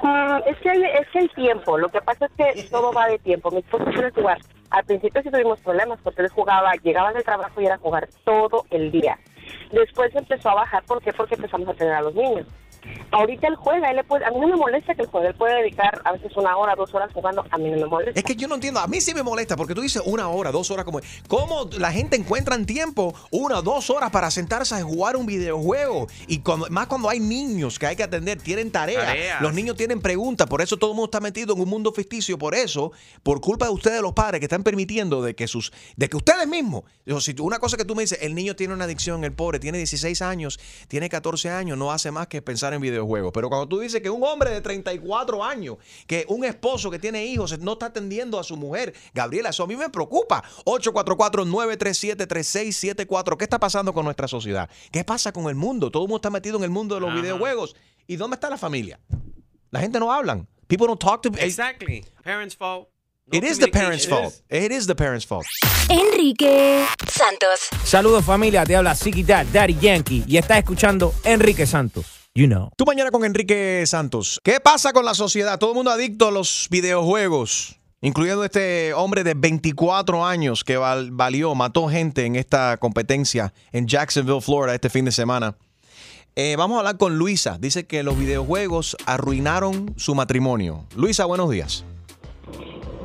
Mm, 0.03 0.39
es, 0.49 0.57
que 0.59 0.71
hay, 0.71 0.83
es 0.83 1.09
que 1.13 1.19
hay 1.21 1.29
tiempo. 1.29 1.79
Lo 1.79 1.89
que 1.89 2.01
pasa 2.03 2.27
es 2.27 2.33
que 2.55 2.63
todo 2.65 2.93
va 2.93 3.07
de 3.09 3.19
tiempo. 3.21 3.51
Mi 3.51 3.59
esposo 3.59 3.85
quiere 3.87 4.11
jugar. 4.11 4.39
Al 4.71 4.85
principio 4.85 5.23
sí 5.23 5.31
tuvimos 5.31 5.61
problemas 5.61 5.99
porque 6.03 6.23
él 6.23 6.29
jugaba, 6.29 6.73
llegaba 6.83 7.13
del 7.13 7.25
trabajo 7.25 7.61
y 7.61 7.67
era 7.67 7.79
jugar 7.79 8.09
todo 8.25 8.67
el 8.71 8.91
día. 8.91 9.19
Después 9.73 10.15
empezó 10.15 10.51
a 10.51 10.55
bajar. 10.57 10.85
¿Por 10.85 11.01
qué? 11.01 11.13
Porque 11.13 11.37
empezamos 11.37 11.69
a 11.69 11.75
tener 11.75 11.95
a 11.95 12.03
los 12.03 12.15
niños. 12.15 12.47
Ahorita 13.11 13.49
él 13.49 13.57
juega, 13.57 13.91
él 13.91 13.97
le 13.97 14.05
puede, 14.05 14.25
a 14.25 14.31
mí 14.31 14.39
no 14.41 14.49
me 14.49 14.57
molesta 14.57 14.95
que 14.95 15.03
él 15.03 15.09
juegue. 15.09 15.29
Él 15.29 15.35
puede 15.35 15.55
dedicar 15.63 16.01
a 16.05 16.13
veces 16.13 16.37
una 16.37 16.57
hora, 16.57 16.75
dos 16.75 16.95
horas 16.95 17.11
jugando. 17.13 17.45
A 17.51 17.59
mí 17.59 17.71
no 17.71 17.77
me 17.79 17.87
molesta. 17.87 18.19
Es 18.19 18.25
que 18.25 18.37
yo 18.37 18.49
no 18.49 18.55
entiendo. 18.57 18.81
A 18.81 18.87
mí 18.87 19.01
sí 19.01 19.15
me 19.15 19.23
molesta 19.23 19.57
porque 19.57 19.75
tú 19.75 19.81
dices 19.81 20.03
una 20.05 20.29
hora, 20.29 20.51
dos 20.53 20.71
horas 20.71 20.85
como. 20.85 21.01
¿Cómo 21.29 21.69
la 21.79 21.93
gente 21.93 22.17
encuentra 22.17 22.55
en 22.57 22.67
tiempo 22.67 23.15
una 23.31 23.59
o 23.59 23.63
dos 23.63 23.91
horas 23.91 24.11
para 24.11 24.31
sentarse 24.31 24.75
a 24.75 24.83
jugar 24.83 25.17
un 25.17 25.27
videojuego? 25.27 26.07
Y 26.27 26.41
cuando- 26.41 26.67
más 26.71 26.87
cuando 26.87 27.09
hay 27.09 27.21
niños 27.21 27.79
que 27.79 27.87
hay 27.87 27.97
que 27.97 28.03
atender, 28.03 28.41
tienen 28.41 28.71
tareas. 28.71 29.05
Tareas. 29.05 29.41
Los 29.41 29.55
niños 29.55 29.77
tienen 29.77 30.01
preguntas. 30.01 30.47
Por 30.47 30.61
eso 30.63 30.77
todo 30.77 30.91
el 30.91 30.97
mundo 30.97 31.07
está 31.07 31.21
metido 31.21 31.55
en 31.55 31.61
un 31.61 31.69
mundo 31.69 31.93
ficticio. 31.93 32.39
Por 32.39 32.55
eso, 32.55 32.93
por 33.23 33.41
culpa 33.41 33.67
de 33.67 33.73
ustedes, 33.73 34.01
los 34.03 34.13
padres, 34.13 34.41
que 34.41 34.47
están 34.47 34.63
permitiendo 34.63 35.23
de 35.23 35.35
que 35.35 35.47
sus. 35.49 35.73
de 35.97 36.09
que 36.09 36.17
ustedes 36.17 36.47
mismos. 36.47 36.85
si 37.21 37.35
una 37.41 37.59
cosa 37.59 37.77
que 37.77 37.85
tú 37.85 37.95
me 37.95 38.03
dices, 38.03 38.19
el 38.23 38.35
niño 38.35 38.57
tiene 38.57 38.75
una 38.75 38.85
adicción, 38.85 39.25
el 39.25 39.33
pobre, 39.33 39.59
tiene 39.61 39.79
16 39.79 40.23
años, 40.23 40.59
tiene 40.89 41.09
14 41.09 41.51
años, 41.51 41.79
no 41.79 41.93
hace 41.93 42.11
más 42.11 42.27
que 42.27 42.43
pensar 42.43 42.66
en 42.75 42.81
videojuegos. 42.81 43.33
Pero 43.33 43.49
cuando 43.49 43.69
tú 43.69 43.81
dices 43.81 44.01
que 44.01 44.11
un 44.11 44.23
hombre 44.25 44.51
de 44.51 44.61
34 44.61 45.45
años, 45.45 45.77
que 46.07 46.25
un 46.29 46.45
esposo 46.45 46.91
que 46.91 46.99
tiene 46.99 47.25
hijos 47.27 47.59
no 47.59 47.73
está 47.75 47.87
atendiendo 47.87 48.39
a 48.39 48.45
su 48.45 48.57
mujer, 48.57 48.95
Gabriela, 49.15 49.51
eso 49.51 49.65
a 49.65 49.67
mí 49.67 49.77
me 49.77 49.89
preocupa. 49.89 50.43
844-937-3674. 50.65 53.37
¿Qué 53.37 53.45
está 53.45 53.59
pasando 53.59 53.93
con 53.93 54.05
nuestra 54.05 54.29
sociedad? 54.29 54.69
¿Qué 54.91 55.05
pasa 55.05 55.33
con 55.33 55.49
el 55.49 55.55
mundo? 55.55 55.91
Todo 55.91 56.05
el 56.05 56.09
mundo 56.09 56.17
está 56.19 56.31
metido 56.31 56.59
en 56.59 56.65
el 56.65 56.71
mundo 56.71 56.95
de 56.95 57.01
los 57.01 57.11
Ajá. 57.11 57.21
videojuegos. 57.21 57.77
¿Y 58.07 58.17
dónde 58.17 58.35
está 58.37 58.49
la 58.51 58.59
familia? 58.59 59.01
La 59.71 59.81
gente 59.81 59.99
no 59.99 60.13
hablan. 60.13 60.47
People 60.69 60.87
don't 60.87 61.01
talk 61.01 61.23
to 61.23 61.31
Exactly. 61.39 62.05
Parents' 62.23 62.57
fault. 62.57 62.89
No 63.27 63.39
It 63.39 63.45
is 63.45 63.59
the 63.59 63.67
parents' 63.67 64.07
fault. 64.07 64.35
It 64.49 64.71
is 64.71 64.87
the 64.87 64.95
parents' 64.95 65.27
fault. 65.27 65.45
Enrique 65.89 66.85
Santos. 67.09 67.69
Saludos 67.85 68.25
familia, 68.25 68.65
te 68.65 68.77
habla 68.77 68.97
Dad, 69.27 69.47
Daddy 69.53 69.77
Yankee 69.81 70.25
y 70.29 70.37
estás 70.37 70.59
escuchando 70.59 71.13
Enrique 71.25 71.67
Santos. 71.67 72.16
You 72.37 72.47
know. 72.49 72.69
Tú 72.77 72.85
mañana 72.85 73.11
con 73.11 73.25
Enrique 73.25 73.83
Santos. 73.87 74.41
¿Qué 74.45 74.61
pasa 74.61 74.93
con 74.93 75.07
la 75.07 75.15
sociedad? 75.15 75.59
Todo 75.59 75.71
el 75.71 75.77
mundo 75.77 75.91
adicto 75.91 76.29
a 76.29 76.31
los 76.31 76.67
videojuegos, 76.71 77.79
incluyendo 78.03 78.45
este 78.45 78.93
hombre 78.93 79.25
de 79.25 79.33
24 79.33 80.23
años 80.27 80.63
que 80.63 80.77
val- 80.77 81.11
valió, 81.13 81.55
mató 81.55 81.89
gente 81.89 82.27
en 82.27 82.37
esta 82.37 82.77
competencia 82.77 83.55
en 83.73 83.87
Jacksonville, 83.87 84.43
Florida, 84.43 84.75
este 84.75 84.91
fin 84.91 85.07
de 85.07 85.13
semana. 85.13 85.57
Eh, 86.35 86.57
vamos 86.59 86.77
a 86.77 86.81
hablar 86.81 86.99
con 86.99 87.17
Luisa. 87.17 87.57
Dice 87.59 87.87
que 87.87 88.03
los 88.03 88.19
videojuegos 88.19 88.99
arruinaron 89.07 89.95
su 89.97 90.15
matrimonio. 90.15 90.85
Luisa, 90.95 91.25
buenos 91.25 91.49
días. 91.51 91.85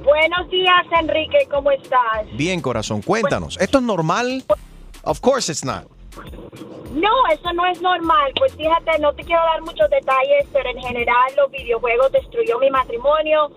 Buenos 0.04 0.50
días, 0.52 0.86
Enrique, 1.00 1.38
¿cómo 1.50 1.72
estás? 1.72 2.26
Bien, 2.36 2.60
corazón, 2.60 3.02
cuéntanos. 3.02 3.58
¿Esto 3.62 3.78
es 3.78 3.84
normal? 3.86 4.44
Of 5.04 5.22
course 5.22 5.50
it's 5.50 5.64
not. 5.64 5.86
No, 6.94 7.10
eso 7.32 7.54
no 7.54 7.66
es 7.68 7.82
normal. 7.82 8.32
Pues 8.38 8.56
fíjate, 8.56 9.00
no 9.00 9.14
te 9.14 9.24
quiero 9.24 9.42
dar 9.44 9.62
muchos 9.62 9.90
detalles, 9.90 10.46
pero 10.52 10.70
en 10.70 10.80
general 10.80 11.32
los 11.38 11.50
videojuegos 11.52 12.12
destruyó 12.12 12.60
mi 12.60 12.70
matrimonio. 12.70 13.52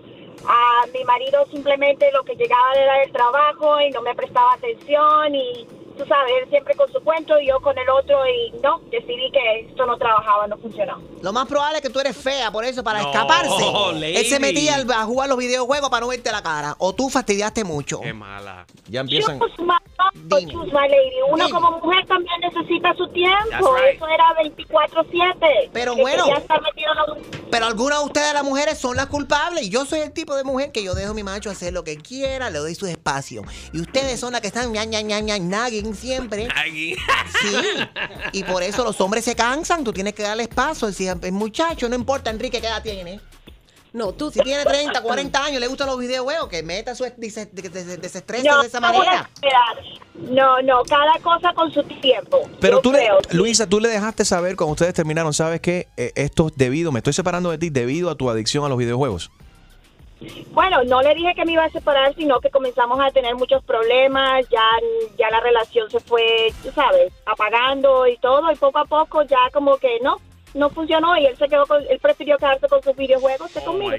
A 0.47 0.85
mi 0.93 1.03
marido 1.05 1.45
simplemente 1.51 2.11
lo 2.11 2.23
que 2.23 2.35
llegaba 2.35 2.73
era 2.73 2.99
del 2.99 3.11
trabajo 3.11 3.81
y 3.81 3.89
no 3.89 4.01
me 4.01 4.13
prestaba 4.13 4.53
atención 4.53 5.33
y 5.33 5.67
tú 5.97 6.05
sabes, 6.05 6.31
él 6.43 6.49
siempre 6.49 6.75
con 6.75 6.91
su 6.91 7.01
cuento 7.03 7.39
y 7.39 7.47
yo 7.47 7.59
con 7.61 7.77
el 7.77 7.89
otro 7.89 8.17
y 8.27 8.51
no, 8.61 8.79
decidí 8.91 9.31
que 9.31 9.61
esto 9.61 9.85
no 9.85 9.97
trabajaba, 9.97 10.47
no 10.47 10.57
funcionó. 10.57 11.01
Lo 11.21 11.33
más 11.33 11.47
probable 11.47 11.77
es 11.77 11.81
que 11.81 11.89
tú 11.89 11.99
eres 11.99 12.15
fea, 12.15 12.51
por 12.51 12.63
eso, 12.65 12.83
para 12.83 13.01
No, 13.01 13.11
escaparse. 13.11 13.65
lady. 13.95 14.15
Él 14.17 14.25
se 14.25 14.39
metía 14.39 14.75
a 14.75 15.03
jugar 15.05 15.29
los 15.29 15.37
videojuegos 15.37 15.89
para 15.89 16.01
no 16.01 16.07
verte 16.07 16.31
la 16.31 16.41
cara. 16.43 16.75
O 16.77 16.93
tú 16.93 17.09
fastidiaste 17.09 17.63
mucho. 17.63 17.99
Qué 18.01 18.13
mala. 18.13 18.65
Ya 18.87 19.01
empiezan. 19.01 19.39
Chusma, 19.39 19.81
no, 20.29 20.39
chusma, 20.41 20.87
lady. 20.87 21.15
Uno 21.31 21.49
como 21.49 21.71
mujer 21.79 22.05
también 22.07 22.39
necesita 22.41 22.93
su 22.95 23.07
tiempo. 23.09 23.75
Right. 23.75 23.95
Eso 23.95 24.07
era 24.07 24.25
24-7. 24.43 25.69
Pero 25.73 25.95
Que 25.95 26.01
bueno. 26.01 26.25
en 26.27 27.49
Pero 27.49 27.65
algunas 27.65 27.99
de 27.99 28.05
ustedes, 28.05 28.33
las 28.33 28.43
mujeres, 28.43 28.77
son 28.77 28.95
las 28.95 29.07
culpables. 29.07 29.63
Y 29.63 29.69
yo 29.69 29.85
soy 29.85 29.99
el 29.99 30.11
tipo 30.11 30.35
de 30.35 30.43
mujer 30.43 30.71
que 30.71 30.83
yo 30.83 30.93
dejo 30.93 31.11
a 31.11 31.13
mi 31.13 31.23
macho 31.23 31.49
hacer 31.49 31.73
lo 31.73 31.83
que 31.83 31.97
quiera, 31.97 32.49
le 32.49 32.59
doy 32.59 32.75
su 32.75 32.85
espacio. 32.85 33.43
Y 33.73 33.81
ustedes 33.81 34.19
son 34.19 34.33
las 34.33 34.41
que 34.41 34.47
están 34.47 34.71
ña, 34.73 34.83
ña, 34.85 35.01
ña, 35.01 35.19
ña, 35.19 35.39
nagging 35.39 35.84
siempre. 35.93 36.47
Sí. 37.41 37.55
Y 38.31 38.43
por 38.43 38.63
eso 38.63 38.83
los 38.83 38.99
hombres 39.01 39.25
se 39.25 39.35
cansan. 39.35 39.83
Tú 39.83 39.91
tienes 39.93 40.13
que 40.13 40.23
darle 40.23 40.43
espacio. 40.43 40.91
Si 40.91 41.07
el 41.07 41.31
muchacho, 41.31 41.87
no 41.89 41.95
importa, 41.95 42.29
Enrique, 42.31 42.61
qué 42.61 42.67
edad 42.67 42.81
tiene. 42.81 43.19
No, 43.93 44.11
tú. 44.13 44.29
Si 44.29 44.41
tiene 44.41 44.65
30, 44.65 45.01
40 45.01 45.43
años, 45.45 45.59
le 45.61 45.67
gustan 45.67 45.87
los 45.87 45.97
videojuegos, 45.97 46.49
que 46.49 46.61
meta 46.63 46.93
su 46.95 47.03
des- 47.03 47.15
des- 47.17 48.01
desestrés 48.01 48.43
No, 48.43 48.59
de 48.61 48.67
esa 48.67 48.79
manera. 48.81 49.29
No, 50.15 50.61
no, 50.61 50.83
cada 50.83 51.17
cosa 51.21 51.53
con 51.53 51.71
su 51.71 51.81
tiempo. 51.83 52.49
Pero 52.59 52.79
tú 52.81 52.91
le. 52.91 53.07
Luisa, 53.31 53.67
tú 53.67 53.79
le 53.79 53.87
dejaste 53.89 54.25
saber 54.25 54.55
cuando 54.55 54.73
ustedes 54.73 54.93
terminaron, 54.93 55.33
¿sabes 55.33 55.61
qué? 55.61 55.87
Eh, 55.97 56.11
esto 56.15 56.47
es 56.47 56.53
debido, 56.57 56.91
me 56.91 56.99
estoy 56.99 57.13
separando 57.13 57.51
de 57.51 57.57
ti 57.57 57.69
debido 57.69 58.09
a 58.09 58.15
tu 58.15 58.29
adicción 58.29 58.65
a 58.65 58.69
los 58.69 58.77
videojuegos. 58.77 59.31
Bueno, 60.51 60.83
no 60.85 61.01
le 61.01 61.13
dije 61.13 61.35
que 61.35 61.45
me 61.45 61.53
iba 61.53 61.65
a 61.65 61.69
separar, 61.69 62.15
sino 62.15 62.39
que 62.39 62.49
comenzamos 62.49 62.99
a 62.99 63.11
tener 63.11 63.35
muchos 63.35 63.63
problemas, 63.63 64.47
ya, 64.49 64.63
ya 65.17 65.29
la 65.29 65.41
relación 65.41 65.89
se 65.89 65.99
fue, 65.99 66.53
tú 66.63 66.71
sabes, 66.71 67.11
apagando 67.25 68.07
y 68.07 68.17
todo, 68.17 68.51
y 68.51 68.55
poco 68.55 68.79
a 68.79 68.85
poco 68.85 69.23
ya 69.23 69.49
como 69.51 69.77
que 69.77 69.99
no, 70.01 70.17
no 70.55 70.69
funcionó 70.69 71.17
y 71.17 71.25
él 71.25 71.37
se 71.37 71.47
quedó 71.47 71.65
con, 71.65 71.81
él 71.89 71.99
prefirió 72.01 72.37
quedarse 72.37 72.67
con 72.67 72.81
sus 72.81 72.95
videojuegos 72.95 73.51
que 73.51 73.59
conmigo. 73.63 73.91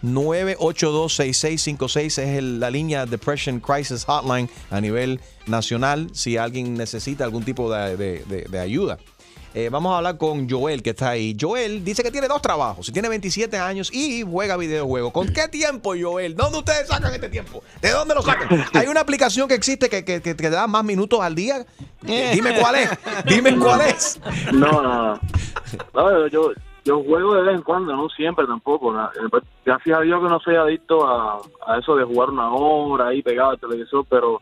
877-982-6656 0.02 2.18
es 2.18 2.38
el- 2.38 2.60
la 2.60 2.70
línea 2.70 3.06
Depression 3.06 3.60
Crisis 3.60 4.04
Hotline 4.04 4.48
a 4.70 4.80
nivel 4.80 5.20
nacional 5.46 6.10
si 6.12 6.36
alguien 6.36 6.74
necesita 6.74 7.24
algún 7.24 7.44
tipo 7.44 7.72
de 7.72 8.58
ayuda. 8.60 8.98
Eh, 9.56 9.68
vamos 9.70 9.92
a 9.94 9.98
hablar 9.98 10.18
con 10.18 10.50
Joel, 10.50 10.82
que 10.82 10.90
está 10.90 11.10
ahí. 11.10 11.36
Joel 11.40 11.84
dice 11.84 12.02
que 12.02 12.10
tiene 12.10 12.26
dos 12.26 12.42
trabajos. 12.42 12.90
Tiene 12.92 13.08
27 13.08 13.56
años 13.56 13.88
y 13.94 14.22
juega 14.22 14.56
videojuegos. 14.56 15.12
¿Con 15.12 15.28
qué 15.32 15.46
tiempo, 15.48 15.94
Joel? 16.00 16.34
¿Dónde 16.34 16.58
ustedes 16.58 16.88
sacan 16.88 17.14
este 17.14 17.28
tiempo? 17.28 17.62
¿De 17.80 17.90
dónde 17.92 18.16
lo 18.16 18.22
sacan? 18.22 18.64
Hay 18.74 18.88
una 18.88 19.00
aplicación 19.00 19.46
que 19.46 19.54
existe 19.54 19.88
que, 19.88 20.04
que- 20.04 20.20
que 20.20 20.34
te 20.34 20.50
da 20.50 20.66
más 20.66 20.82
minutos 20.82 21.20
al 21.20 21.36
día. 21.36 21.64
Eh, 22.04 22.30
dime 22.34 22.58
cuál 22.60 22.74
es. 22.74 22.90
Dime 23.26 23.56
cuál 23.56 23.80
es. 23.82 24.20
No, 24.52 24.82
no, 24.82 26.26
yo, 26.28 26.50
yo 26.84 27.02
juego 27.04 27.34
de 27.36 27.42
vez 27.42 27.54
en 27.54 27.62
cuando, 27.62 27.94
no 27.94 28.08
siempre 28.08 28.46
tampoco. 28.46 28.92
eh, 29.00 29.06
pues, 29.30 29.44
Gracias 29.64 29.98
a 29.98 30.02
Dios 30.02 30.20
que 30.20 30.28
no 30.28 30.40
soy 30.40 30.56
adicto 30.56 31.06
a, 31.06 31.38
a 31.66 31.78
eso 31.78 31.94
de 31.94 32.02
jugar 32.04 32.30
una 32.30 32.52
hora 32.52 33.06
ahí 33.08 33.22
pegado 33.22 33.50
al 33.50 33.60
televisor, 33.60 34.04
pero 34.10 34.40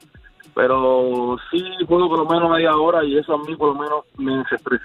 pero 0.55 1.37
sí 1.51 1.63
juego 1.89 2.11
por 2.11 2.19
lo 2.19 2.27
menos 2.27 2.51
media 2.51 2.77
hora 2.77 3.03
y 3.05 3.17
eso 3.17 3.33
a 3.35 3.39
mí 3.39 3.57
por 3.57 3.69
lo 3.69 3.75
menos 3.75 4.05
me 4.19 4.37
desestresa. 4.37 4.85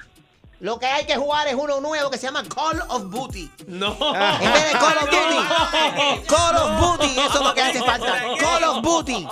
Lo 0.60 0.80
que 0.80 0.88
hay 0.88 1.06
que 1.06 1.16
jugar 1.16 1.48
es 1.48 1.54
uno 1.54 1.80
nuevo 1.82 2.10
que 2.10 2.18
se 2.18 2.26
llama 2.26 2.44
Call 2.44 2.82
of 2.90 3.12
Duty. 3.12 3.52
No. 3.68 3.96
En 4.42 4.52
vez 4.54 4.66
de 4.66 4.80
Call 4.80 4.98
of 4.98 5.06
Duty. 5.06 6.26
Call 6.28 6.56
of 6.56 6.98
Duty, 7.00 7.20
eso 7.20 7.40
es 7.40 7.46
lo 7.46 7.54
que 7.54 7.62
hace 7.62 7.80
falta. 7.80 8.24
Call 8.40 8.64
of 8.64 8.82
Duty. 8.82 9.28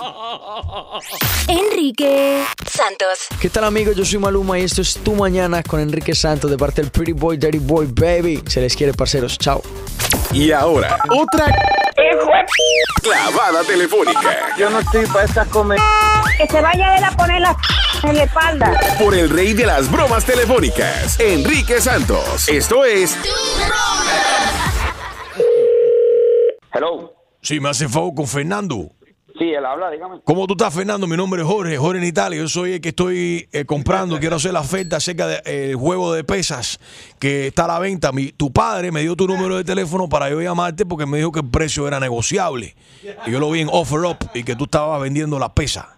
Enrique 1.48 2.44
Santos. 2.64 3.26
¿Qué 3.40 3.50
tal 3.50 3.64
amigos? 3.64 3.96
Yo 3.96 4.04
soy 4.04 4.18
Maluma 4.18 4.56
y 4.60 4.62
esto 4.62 4.82
es 4.82 4.94
Tu 5.02 5.14
Mañana 5.14 5.64
con 5.64 5.80
Enrique 5.80 6.14
Santos 6.14 6.48
de 6.48 6.56
parte 6.56 6.82
del 6.82 6.92
Pretty 6.92 7.12
Boy, 7.12 7.36
Dirty 7.38 7.58
Boy, 7.58 7.86
Baby. 7.86 8.44
Se 8.46 8.60
les 8.60 8.76
quiere, 8.76 8.94
parceros. 8.94 9.36
Chao. 9.36 9.62
Y 10.32 10.52
ahora, 10.52 10.96
otra 11.10 11.46
clavada 13.02 13.64
telefónica. 13.64 14.54
Yo 14.56 14.70
no 14.70 14.78
estoy 14.78 15.06
para 15.06 15.24
estas 15.24 15.48
comer... 15.48 15.80
Que 16.38 16.46
se 16.46 16.60
vaya 16.60 16.96
él 16.96 17.04
a 17.04 17.10
poner 17.12 17.40
las 17.40 17.56
en 18.02 18.16
la 18.16 18.24
espalda. 18.24 18.72
Por 18.98 19.14
el 19.14 19.30
rey 19.30 19.52
de 19.52 19.66
las 19.66 19.90
bromas 19.90 20.24
telefónicas, 20.24 21.18
Enrique 21.18 21.80
Santos. 21.80 22.48
Esto 22.48 22.84
es 22.84 23.16
Hello. 26.72 27.14
Sí, 27.40 27.58
me 27.60 27.70
hace 27.70 27.88
favor 27.88 28.14
con 28.14 28.26
Fernando. 28.26 28.90
Sí, 29.38 29.44
él 29.44 29.64
habla, 29.66 29.90
dígame. 29.90 30.20
¿Cómo 30.24 30.46
tú 30.46 30.54
estás, 30.54 30.72
Fernando? 30.72 31.06
Mi 31.06 31.16
nombre 31.16 31.42
es 31.42 31.46
Jorge, 31.46 31.76
Jorge 31.76 31.98
en 32.00 32.06
Italia. 32.06 32.38
Yo 32.38 32.48
soy 32.48 32.74
el 32.74 32.80
que 32.80 32.88
estoy 32.90 33.48
eh, 33.52 33.66
comprando, 33.66 34.18
quiero 34.20 34.36
hacer 34.36 34.52
la 34.52 34.60
oferta 34.60 34.96
acerca 34.96 35.26
del 35.26 35.76
juego 35.76 36.14
de 36.14 36.24
pesas 36.24 36.80
que 37.18 37.48
está 37.48 37.64
a 37.64 37.68
la 37.68 37.78
venta. 37.78 38.12
Mi, 38.12 38.32
tu 38.32 38.52
padre 38.52 38.92
me 38.92 39.02
dio 39.02 39.14
tu 39.14 39.26
número 39.26 39.56
de 39.56 39.64
teléfono 39.64 40.08
para 40.08 40.30
yo 40.30 40.40
llamarte 40.40 40.86
porque 40.86 41.04
me 41.06 41.18
dijo 41.18 41.32
que 41.32 41.40
el 41.40 41.50
precio 41.50 41.86
era 41.86 42.00
negociable. 42.00 42.76
Y 43.26 43.30
yo 43.30 43.38
lo 43.38 43.50
vi 43.50 43.60
en 43.60 43.68
Offer 43.70 44.00
Up 44.00 44.30
y 44.32 44.42
que 44.42 44.56
tú 44.56 44.64
estabas 44.64 45.00
vendiendo 45.00 45.38
la 45.38 45.52
pesa. 45.52 45.95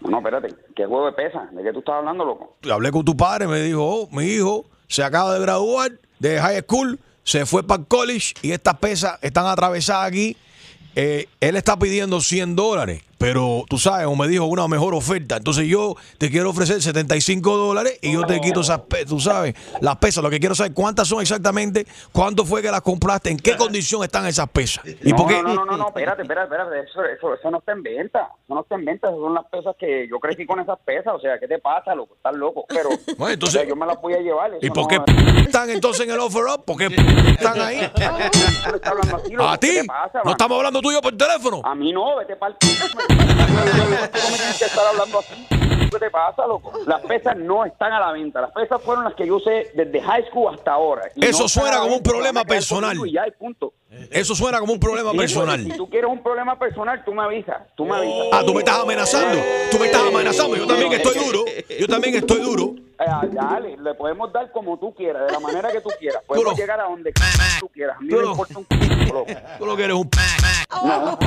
No, 0.00 0.18
espérate. 0.18 0.54
¿Qué 0.74 0.86
juego 0.86 1.06
de 1.06 1.12
pesa? 1.12 1.48
¿De 1.52 1.62
qué 1.62 1.72
tú 1.72 1.80
estás 1.80 1.96
hablando, 1.96 2.24
loco? 2.24 2.56
Hablé 2.70 2.90
con 2.90 3.04
tu 3.04 3.16
padre, 3.16 3.46
me 3.46 3.60
dijo, 3.60 3.84
oh, 3.84 4.08
mi 4.10 4.24
hijo 4.24 4.64
se 4.88 5.02
acaba 5.02 5.34
de 5.34 5.40
graduar 5.40 5.92
de 6.18 6.40
high 6.40 6.62
school, 6.62 6.98
se 7.22 7.46
fue 7.46 7.62
para 7.62 7.82
el 7.82 7.86
college 7.86 8.34
y 8.42 8.52
estas 8.52 8.78
pesas 8.78 9.18
están 9.22 9.46
atravesadas 9.46 10.08
aquí. 10.08 10.36
Eh, 10.96 11.26
él 11.40 11.56
está 11.56 11.78
pidiendo 11.78 12.20
100 12.20 12.56
dólares, 12.56 13.02
pero 13.20 13.64
tú 13.68 13.76
sabes, 13.76 14.06
o 14.06 14.16
me 14.16 14.26
dijo 14.28 14.46
una 14.46 14.66
mejor 14.66 14.94
oferta. 14.94 15.36
Entonces 15.36 15.66
yo 15.68 15.94
te 16.16 16.30
quiero 16.30 16.48
ofrecer 16.48 16.80
75 16.80 17.54
dólares 17.54 17.98
y 18.00 18.14
yo 18.14 18.24
te 18.24 18.40
quito 18.40 18.62
esas 18.62 18.80
pesas, 18.80 19.08
tú 19.10 19.20
sabes, 19.20 19.54
las 19.82 19.96
pesas. 19.96 20.24
Lo 20.24 20.30
que 20.30 20.40
quiero 20.40 20.54
saber 20.54 20.72
cuántas 20.72 21.06
son 21.06 21.20
exactamente, 21.20 21.86
cuánto 22.12 22.46
fue 22.46 22.62
que 22.62 22.70
las 22.70 22.80
compraste, 22.80 23.28
en 23.28 23.36
qué 23.36 23.56
condición 23.58 24.02
están 24.04 24.24
esas 24.26 24.48
pesas. 24.48 24.82
¿Y 25.02 25.10
no, 25.10 25.16
por 25.16 25.28
qué? 25.28 25.42
no, 25.42 25.52
no, 25.54 25.66
no, 25.66 25.76
no, 25.76 25.88
espérate, 25.88 26.22
espérate, 26.22 26.46
espérate. 26.54 26.88
Eso, 26.90 27.04
eso, 27.04 27.34
eso 27.34 27.50
no 27.50 27.58
está 27.58 27.72
en 27.72 27.82
venta. 27.82 28.20
Eso 28.42 28.54
no 28.54 28.62
está 28.62 28.76
en 28.76 28.84
venta. 28.86 29.08
Esas 29.08 29.20
son 29.20 29.34
las 29.34 29.44
pesas 29.50 29.76
que 29.78 30.08
yo 30.10 30.18
crecí 30.18 30.46
con 30.46 30.58
esas 30.58 30.78
pesas. 30.86 31.12
O 31.14 31.20
sea, 31.20 31.38
¿qué 31.38 31.46
te 31.46 31.58
pasa, 31.58 31.94
loco? 31.94 32.14
Estás 32.16 32.34
loco. 32.34 32.64
Pero 32.70 32.88
Bueno, 33.18 33.34
entonces- 33.34 33.56
o 33.56 33.60
sea, 33.60 33.68
yo 33.68 33.76
me 33.76 33.84
las 33.84 34.00
voy 34.00 34.14
a 34.14 34.18
llevar. 34.20 34.50
¿Y 34.62 34.70
por 34.70 34.88
qué 34.88 34.96
no- 34.98 35.04
están 35.40 35.68
entonces 35.68 36.06
en 36.06 36.12
el 36.14 36.20
Offer 36.20 36.44
Up? 36.54 36.64
¿Por 36.64 36.78
qué 36.78 36.86
están 36.86 37.60
ahí? 37.60 37.80
¿A 39.40 39.58
ti? 39.58 39.68
¿Qué 39.68 39.80
te 39.82 39.84
pasa, 39.84 40.20
¿No 40.24 40.30
estamos 40.30 40.56
hablando 40.56 40.80
tuyo 40.80 41.02
por 41.02 41.14
teléfono? 41.16 41.60
A 41.64 41.74
mí 41.74 41.92
no, 41.92 42.16
vete 42.16 42.34
para 42.36 42.54
el... 42.54 43.09
me 43.16 44.36
tienes 44.36 44.58
que 44.58 44.64
estar 44.64 44.86
hablando 44.86 45.18
así. 45.18 45.46
¿Qué 45.90 45.98
te 45.98 46.10
pasa, 46.10 46.46
loco? 46.46 46.72
Las 46.86 47.00
pesas 47.02 47.36
no 47.36 47.64
están 47.64 47.92
a 47.92 48.00
la 48.00 48.12
venta. 48.12 48.40
Las 48.40 48.52
pesas 48.52 48.80
fueron 48.82 49.04
las 49.04 49.14
que 49.14 49.26
yo 49.26 49.36
usé 49.36 49.72
desde 49.74 50.00
high 50.00 50.24
school 50.28 50.54
hasta 50.54 50.72
ahora. 50.72 51.02
Y 51.16 51.24
Eso 51.24 51.42
no 51.42 51.48
suena 51.48 51.80
como 51.80 51.96
un 51.96 52.02
problema 52.02 52.44
personal. 52.44 52.96
Y 53.04 53.12
ya, 53.12 53.26
y 53.26 53.32
punto. 53.32 53.72
Eso 54.10 54.34
suena 54.34 54.60
como 54.60 54.72
un 54.72 54.80
problema 54.80 55.12
personal. 55.12 55.64
Si 55.64 55.76
tú 55.76 55.90
quieres 55.90 56.08
un 56.08 56.22
problema 56.22 56.58
personal, 56.58 57.02
tú 57.04 57.12
me 57.12 57.22
avisas. 57.22 57.62
Tú 57.76 57.84
me 57.84 57.96
avisas. 57.96 58.26
Ah, 58.32 58.42
tú 58.46 58.54
me 58.54 58.60
estás 58.60 58.78
amenazando. 58.78 59.42
Tú 59.70 59.78
me 59.78 59.86
estás 59.86 60.02
amenazando. 60.02 60.56
Yo 60.56 60.66
también 60.66 60.92
estoy 60.92 61.18
duro. 61.24 61.44
Yo 61.78 61.86
también 61.88 62.14
estoy 62.14 62.40
duro. 62.40 62.74
Eh, 63.00 63.28
dale, 63.32 63.78
le 63.78 63.94
podemos 63.94 64.30
dar 64.30 64.52
como 64.52 64.78
tú 64.78 64.94
quieras, 64.94 65.26
de 65.26 65.32
la 65.32 65.40
manera 65.40 65.72
que 65.72 65.80
tú 65.80 65.88
quieras. 65.98 66.22
Podemos 66.26 66.54
llegar 66.54 66.80
a 66.80 66.84
donde 66.84 67.14
tú 67.58 67.68
quieras. 67.68 67.96
A 67.96 68.00
mí 68.00 68.08
me 68.12 68.24
importa 68.26 68.58
un 68.58 68.66
c***, 68.70 69.06
loco. 69.12 69.32
Tú 69.58 69.64
lo 69.66 69.76
que 69.76 69.84
eres 69.84 69.96
un... 69.96 70.10
No. 70.84 71.18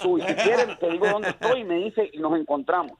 Si 0.00 0.34
quieres, 0.34 0.78
te 0.78 0.90
digo 0.90 1.08
dónde 1.08 1.30
estoy 1.30 1.60
y 1.60 1.64
me 1.64 1.74
dice 1.76 2.08
y 2.12 2.18
nos 2.18 2.38
encontramos. 2.38 2.92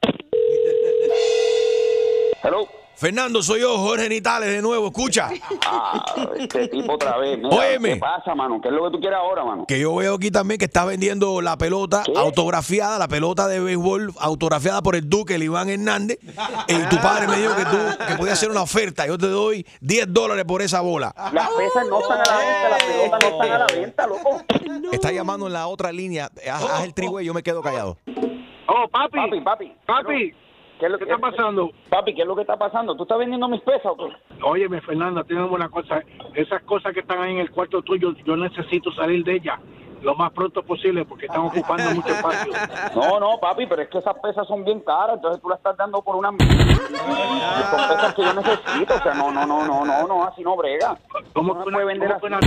Hello. 2.43 2.67
Fernando, 2.95 3.41
soy 3.41 3.61
yo, 3.61 3.77
Jorge 3.77 4.07
Nitales, 4.07 4.49
de 4.49 4.61
nuevo. 4.61 4.87
Escucha. 4.87 5.29
Ah, 5.65 6.05
este 6.37 6.67
tipo 6.67 6.93
otra 6.93 7.17
vez. 7.17 7.37
Mira, 7.37 7.49
Óyeme. 7.55 7.93
¿Qué 7.95 7.99
pasa, 7.99 8.35
mano? 8.35 8.61
¿Qué 8.61 8.69
es 8.69 8.73
lo 8.73 8.85
que 8.85 8.91
tú 8.91 8.99
quieres 8.99 9.17
ahora, 9.17 9.43
mano? 9.43 9.65
Que 9.65 9.79
yo 9.79 9.95
veo 9.95 10.15
aquí 10.15 10.31
también 10.31 10.57
que 10.57 10.65
está 10.65 10.85
vendiendo 10.85 11.41
la 11.41 11.57
pelota 11.57 12.03
autografiada, 12.15 12.99
la 12.99 13.07
pelota 13.07 13.47
de 13.47 13.59
béisbol 13.59 14.13
autografiada 14.19 14.81
por 14.81 14.95
el 14.95 15.09
Duque, 15.09 15.35
el 15.35 15.43
Iván 15.43 15.69
Hernández. 15.69 16.19
Y 16.67 16.89
tu 16.89 16.97
padre 16.97 17.27
me 17.27 17.37
dijo 17.37 17.55
que 17.55 17.65
tú 17.65 17.77
que 18.07 18.15
podías 18.15 18.37
hacer 18.37 18.51
una 18.51 18.61
oferta. 18.61 19.07
Yo 19.07 19.17
te 19.17 19.27
doy 19.27 19.65
10 19.81 20.13
dólares 20.13 20.45
por 20.45 20.61
esa 20.61 20.81
bola. 20.81 21.13
Las 21.33 21.49
pesas 21.49 21.87
no 21.89 21.99
están 21.99 22.19
a 22.19 22.23
la 22.23 22.37
venta, 22.37 22.69
las 22.69 22.83
pelotas 22.83 23.19
no 23.21 23.29
están 23.29 23.51
a 23.51 23.57
la 23.57 23.65
venta, 23.67 24.07
loco. 24.07 24.41
Está 24.91 25.11
llamando 25.11 25.47
en 25.47 25.53
la 25.53 25.67
otra 25.67 25.91
línea. 25.91 26.29
Haz, 26.51 26.63
haz 26.63 26.83
el 26.83 26.93
trigo 26.93 27.19
y 27.19 27.25
yo 27.25 27.33
me 27.33 27.43
quedo 27.43 27.61
callado. 27.61 27.97
Oh, 28.67 28.87
papi. 28.89 29.17
Papi, 29.17 29.41
papi. 29.41 29.73
Papi. 29.85 30.42
¿Qué, 30.83 30.87
es 30.87 30.91
lo 30.91 30.97
que 30.97 31.05
está 31.05 31.17
pasando? 31.17 31.71
Papi, 31.87 32.13
¿qué 32.13 32.23
es 32.23 32.27
lo 32.27 32.35
que 32.35 32.41
está 32.41 32.57
pasando? 32.57 32.93
¿Tú 32.93 33.03
estás 33.03 33.17
vendiendo 33.17 33.47
mis 33.47 33.61
pesas 33.61 33.85
o 33.85 33.95
qué? 33.95 34.13
Óyeme, 34.43 34.81
Fernanda, 34.81 35.23
tenemos 35.23 35.49
una 35.49 35.69
cosa. 35.69 36.03
Esas 36.33 36.61
cosas 36.63 36.93
que 36.93 36.99
están 36.99 37.21
ahí 37.21 37.31
en 37.31 37.37
el 37.37 37.51
cuarto 37.51 37.81
tuyo, 37.83 38.13
yo 38.25 38.35
necesito 38.35 38.91
salir 38.91 39.23
de 39.23 39.35
ellas 39.35 39.61
lo 40.03 40.15
más 40.15 40.31
pronto 40.33 40.61
posible 40.63 41.05
porque 41.05 41.25
están 41.25 41.41
ocupando 41.41 41.89
mucho 41.91 42.09
espacio. 42.09 42.53
No, 42.95 43.19
no, 43.19 43.39
papi, 43.39 43.65
pero 43.65 43.81
es 43.81 43.89
que 43.89 43.97
esas 43.97 44.15
pesas 44.21 44.45
son 44.47 44.63
bien 44.63 44.79
caras, 44.81 45.15
entonces 45.15 45.41
tú 45.41 45.49
las 45.49 45.57
estás 45.57 45.75
dando 45.77 46.01
por 46.01 46.15
una... 46.15 46.29
Son 46.29 46.37
pesas 46.37 48.13
que 48.13 48.21
yo 48.21 48.33
necesito, 48.33 48.95
o 48.95 49.01
sea, 49.01 49.13
no, 49.15 49.31
no, 49.31 49.45
no, 49.45 49.65
no, 49.65 49.85
no, 49.85 50.07
no, 50.07 50.23
así 50.27 50.43
no 50.43 50.55
brega. 50.55 50.97
¿Cómo 51.33 51.53
no 51.53 51.65
me 51.65 51.71
puede 51.71 51.85
vender 51.85 52.11
así. 52.11 52.25
una- 52.25 52.39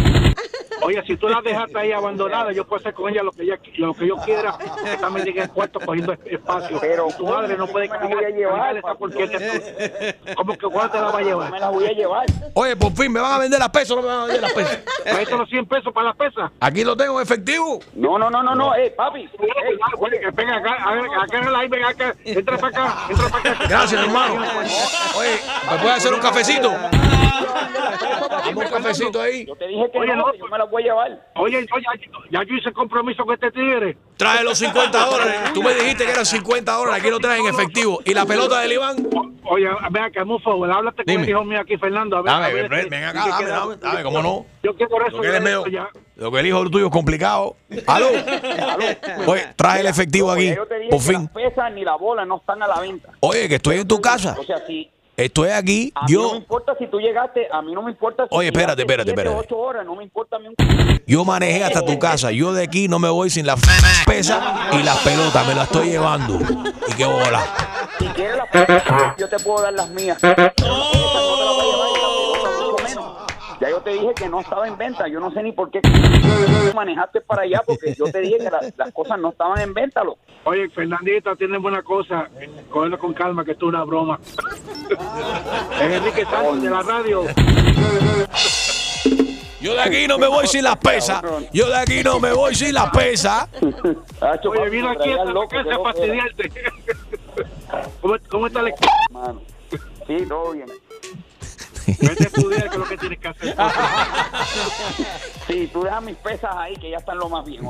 Oye, 0.82 1.02
si 1.06 1.16
tú 1.16 1.26
las 1.26 1.42
dejaste 1.42 1.78
ahí 1.78 1.90
abandonadas, 1.92 2.54
yo 2.54 2.66
puedo 2.66 2.78
hacer 2.80 2.92
con 2.92 3.10
ella 3.10 3.22
lo 3.22 3.32
que 3.32 3.42
ella, 3.44 3.58
lo 3.78 3.94
que 3.94 4.06
yo 4.06 4.16
quiera, 4.18 4.56
que 4.84 4.96
también 4.98 5.24
llegue 5.26 5.40
el 5.42 5.50
cuarto 5.50 5.80
cogiendo 5.80 6.12
es- 6.12 6.20
espacio. 6.26 6.78
Pero 6.80 7.08
tu 7.16 7.26
madre 7.26 7.56
no 7.56 7.66
puede 7.66 7.88
me 7.88 7.94
las 7.98 8.08
voy 8.10 8.24
a 8.24 8.28
llevar, 8.30 8.76
esa 8.76 8.94
porquería 8.94 9.38
¿Cómo 10.36 10.52
que 10.52 10.66
cuándo 10.66 10.92
te 10.92 11.00
la 11.00 11.10
va 11.10 11.18
a 11.18 11.22
llevar? 11.22 11.50
Me 11.50 11.60
las 11.60 11.72
voy 11.72 11.86
a 11.86 11.92
llevar. 11.92 12.26
Oye, 12.54 12.76
por 12.76 12.92
fin, 12.92 13.10
¿me 13.10 13.20
van 13.20 13.32
a 13.32 13.38
vender 13.38 13.58
las 13.58 13.70
pesas 13.70 13.90
o 13.92 13.96
no 13.96 14.02
me 14.02 14.08
van 14.08 14.18
a 14.18 14.24
vender 14.26 14.42
las 14.42 14.52
pesas? 14.52 14.84
Traete 15.02 15.36
los 15.36 15.48
100 15.48 15.66
pesos 15.66 15.92
para 15.94 16.08
las 16.08 16.16
pesas. 16.16 16.50
Aquí 16.60 16.84
lo 16.84 16.94
tengo 16.96 17.18
en 17.18 17.22
efectivo. 17.22 17.45
No, 17.94 18.18
no, 18.18 18.28
no, 18.30 18.42
no, 18.42 18.54
no, 18.54 18.74
eh, 18.74 18.90
papi. 18.96 19.28
Que 19.28 20.30
venga 20.34 20.56
acá, 20.56 20.74
a 20.84 20.92
ver, 20.94 21.04
acá, 21.04 21.58
ahí, 21.58 21.68
venga 21.68 21.88
acá, 21.88 22.14
entra 22.24 22.58
para 22.58 22.68
acá, 22.68 23.06
entra 23.10 23.28
para 23.28 23.50
acá. 23.50 23.64
Gracias, 23.68 24.02
hermano. 24.04 24.34
Oye, 25.18 25.40
¿me 25.70 25.78
puede 25.78 25.94
hacer 25.94 26.12
un 26.14 26.20
cafecito? 26.20 26.70
Dame 26.70 28.64
un 28.64 28.68
cafecito 28.70 29.20
ahí. 29.20 29.46
Yo 29.46 29.54
te 29.56 29.66
dije 29.68 29.90
que 29.92 29.98
Oye, 29.98 30.08
no, 30.16 30.26
no, 30.26 30.32
que 30.32 30.38
yo 30.38 30.46
me 30.46 30.58
las 30.58 30.70
voy 30.70 30.82
a 30.82 30.86
llevar. 30.86 31.26
Oye, 31.36 31.58
oye, 31.58 31.86
ya 32.30 32.42
yo 32.44 32.54
hice 32.54 32.72
compromiso 32.72 33.24
con 33.24 33.34
este 33.34 33.50
tigre. 33.50 33.96
Trae 34.16 34.42
los 34.44 34.58
50 34.58 35.04
dólares. 35.06 35.52
Tú 35.52 35.62
me 35.62 35.74
dijiste 35.74 36.04
que 36.04 36.10
eran 36.12 36.26
50 36.26 36.72
dólares. 36.72 37.00
Aquí 37.00 37.10
lo 37.10 37.18
traes 37.20 37.40
en 37.40 37.46
efectivo. 37.48 38.00
¿Y 38.04 38.14
la 38.14 38.24
pelota 38.26 38.60
del 38.60 38.72
Iván? 38.72 39.08
Oye, 39.44 39.68
ven 39.90 40.02
acá, 40.02 40.24
un 40.24 40.40
favor, 40.40 40.70
háblate 40.70 41.04
con 41.04 41.14
el 41.22 41.28
hijo 41.28 41.44
mío 41.44 41.60
aquí, 41.60 41.76
Fernando. 41.76 42.16
A 42.16 42.22
ver, 42.22 42.32
Dame, 42.32 42.44
a 42.44 42.48
ver, 42.48 42.68
ven, 42.90 43.04
acá, 43.04 43.22
¿qué 43.24 43.30
dame, 43.30 43.46
dame, 43.48 43.76
dame, 43.76 44.02
cómo 44.02 44.22
no. 44.22 44.46
Yo 44.62 44.74
quiero 44.74 44.90
por 44.90 45.06
eso 45.06 45.16
Lo 45.16 45.22
que 45.22 45.28
eres 45.28 45.38
ya 45.40 45.44
medio- 45.44 45.58
esto 45.58 45.70
ya. 45.70 45.88
Lo 46.16 46.32
que 46.32 46.40
el 46.40 46.46
hijo 46.46 46.70
tuyo 46.70 46.86
es 46.86 46.92
complicado. 46.92 47.35
¿Aló? 47.86 48.08
Oye, 49.26 49.46
trae 49.56 49.80
el 49.80 49.86
efectivo 49.86 50.30
aquí. 50.30 50.54
yo 50.54 50.66
te 50.66 50.78
dije 50.78 50.90
Por 50.90 51.00
que 51.00 51.04
fin. 51.06 51.22
las 51.22 51.30
pesas 51.32 51.72
ni 51.72 51.84
la 51.84 51.96
bola 51.96 52.24
no 52.24 52.36
están 52.36 52.62
a 52.62 52.66
la 52.68 52.80
venta. 52.80 53.10
Oye, 53.20 53.48
que 53.48 53.56
estoy 53.56 53.76
en 53.78 53.88
tu 53.88 54.00
casa. 54.00 54.36
O 54.38 54.44
sea, 54.44 54.58
si 54.66 54.90
Estoy 55.16 55.48
aquí. 55.48 55.92
a 55.94 56.04
mí 56.04 56.12
no 56.12 56.22
me 56.24 56.28
Yo, 56.30 56.36
importa 56.36 56.74
si 56.78 56.86
tú 56.88 57.00
llegaste, 57.00 57.48
a 57.50 57.62
mí 57.62 57.72
no 57.72 57.80
me 57.82 57.90
importa 57.90 58.24
si 58.24 58.28
Oye, 58.36 58.48
espérate, 58.48 58.82
espérate, 58.82 59.08
siete, 59.12 59.20
espérate. 59.22 59.46
ocho 59.46 59.56
horas, 59.58 59.86
no 59.86 59.94
me 59.96 60.04
importa 60.04 60.36
a 60.36 60.38
mí 60.40 60.48
un 60.48 60.54
yo 61.06 61.24
manejé 61.24 61.64
hasta 61.64 61.82
tu 61.82 61.98
casa. 61.98 62.32
Yo 62.32 62.52
de 62.52 62.64
aquí 62.64 62.86
no 62.88 62.98
me 62.98 63.08
voy 63.08 63.30
sin 63.30 63.46
la 63.46 63.56
pesa 64.06 64.68
y 64.72 64.82
las 64.82 64.98
pelotas. 64.98 65.46
Me 65.46 65.54
las 65.54 65.64
estoy 65.66 65.88
llevando. 65.90 66.38
Y 66.88 66.92
qué 66.94 67.04
bola. 67.06 67.42
Si 67.98 68.04
quieres 68.08 68.36
las 68.36 68.48
pesas, 68.48 68.82
yo 69.16 69.28
te 69.28 69.38
puedo 69.38 69.62
dar 69.62 69.72
las 69.72 69.88
mías. 69.90 70.18
Pero 70.20 70.52
Ya 73.66 73.70
yo 73.72 73.80
te 73.80 73.90
dije 73.90 74.14
que 74.14 74.28
no 74.28 74.40
estaba 74.40 74.68
en 74.68 74.78
venta. 74.78 75.08
Yo 75.08 75.18
no 75.18 75.32
sé 75.32 75.42
ni 75.42 75.50
por 75.50 75.70
qué 75.72 75.80
manejaste 76.72 77.20
para 77.22 77.42
allá 77.42 77.62
porque 77.66 77.94
yo 77.98 78.04
te 78.04 78.20
dije 78.20 78.38
que 78.38 78.44
la- 78.44 78.60
las 78.76 78.92
cosas 78.92 79.18
no 79.18 79.30
estaban 79.30 79.58
en 79.60 79.74
venta, 79.74 80.04
loco. 80.04 80.20
Oye, 80.44 80.68
Fernandita, 80.70 81.34
tiene 81.34 81.58
buena 81.58 81.82
cosa. 81.82 82.28
Cógelo 82.70 82.96
con 82.96 83.12
calma, 83.12 83.44
que 83.44 83.52
esto 83.52 83.66
es 83.66 83.68
una 83.70 83.82
broma. 83.82 84.20
es 85.80 85.80
Enrique 85.80 86.24
Sánchez 86.26 86.62
de 86.62 86.70
la 86.70 86.82
radio. 86.82 87.24
Yo 89.60 89.74
de 89.74 89.80
aquí 89.82 90.06
no 90.06 90.16
me 90.18 90.28
voy 90.28 90.46
sin 90.46 90.62
las 90.62 90.76
pesas. 90.76 91.20
Yo 91.52 91.66
de 91.66 91.76
aquí 91.76 92.04
no 92.04 92.20
me 92.20 92.32
voy 92.32 92.54
sin 92.54 92.72
las 92.72 92.90
pesas. 92.90 93.48
Oye, 94.48 94.70
vino 94.70 94.90
aquí 94.90 95.10
a 95.10 95.16
casa 95.48 95.74
a 95.74 95.82
fastidiarte. 95.82 96.50
¿Cómo, 98.00 98.14
¿Cómo 98.28 98.46
está 98.46 98.60
el 98.60 98.68
equipo? 98.68 98.92
Sí, 100.06 100.24
todo 100.28 100.52
bien. 100.52 100.68
Vete 101.86 102.24
a 102.24 102.26
estudiar, 102.26 102.62
que 102.62 102.68
es 102.68 102.76
lo 102.76 102.88
que 102.88 102.96
tienes 102.96 103.18
que 103.18 103.28
hacer. 103.28 103.56
Sí, 105.46 105.70
tú 105.72 105.84
dejas 105.84 106.02
mis 106.02 106.16
pesas 106.16 106.50
ahí 106.56 106.74
que 106.74 106.90
ya 106.90 106.96
están 106.96 107.18
lo 107.18 107.28
más 107.28 107.44
bien. 107.44 107.64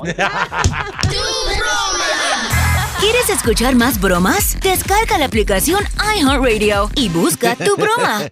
¿Quieres 3.00 3.29
escuchar 3.29 3.74
más 3.74 4.00
bromas? 4.00 4.59
Descarga 4.61 5.18
la 5.18 5.26
aplicación 5.26 5.85
iHeartRadio 6.16 6.90
y 6.94 7.11
busca 7.11 7.55
tu 7.55 7.76
broma. 7.76 8.22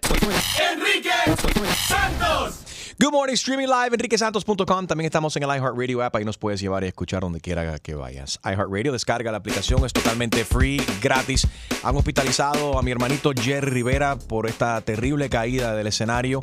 Enrique 0.71 1.11
Santos. 1.87 2.64
Good 2.97 3.11
morning, 3.11 3.33
streaming 3.33 3.67
live, 3.67 3.93
enriquesantos.com. 3.93 4.87
También 4.87 5.05
estamos 5.07 5.35
en 5.35 5.43
el 5.43 5.49
iHeartRadio 5.49 6.01
app. 6.01 6.15
Ahí 6.15 6.23
nos 6.23 6.37
puedes 6.37 6.61
llevar 6.61 6.85
y 6.85 6.87
escuchar 6.87 7.19
donde 7.19 7.41
quiera 7.41 7.77
que 7.79 7.93
vayas. 7.93 8.39
iHeartRadio, 8.45 8.93
descarga 8.93 9.33
la 9.33 9.39
aplicación, 9.39 9.83
es 9.85 9.91
totalmente 9.91 10.45
free, 10.45 10.81
gratis. 11.01 11.45
Han 11.83 11.97
hospitalizado 11.97 12.79
a 12.79 12.81
mi 12.83 12.91
hermanito 12.91 13.33
Jerry 13.35 13.69
Rivera 13.69 14.15
por 14.15 14.47
esta 14.47 14.79
terrible 14.79 15.27
caída 15.27 15.75
del 15.75 15.87
escenario 15.87 16.41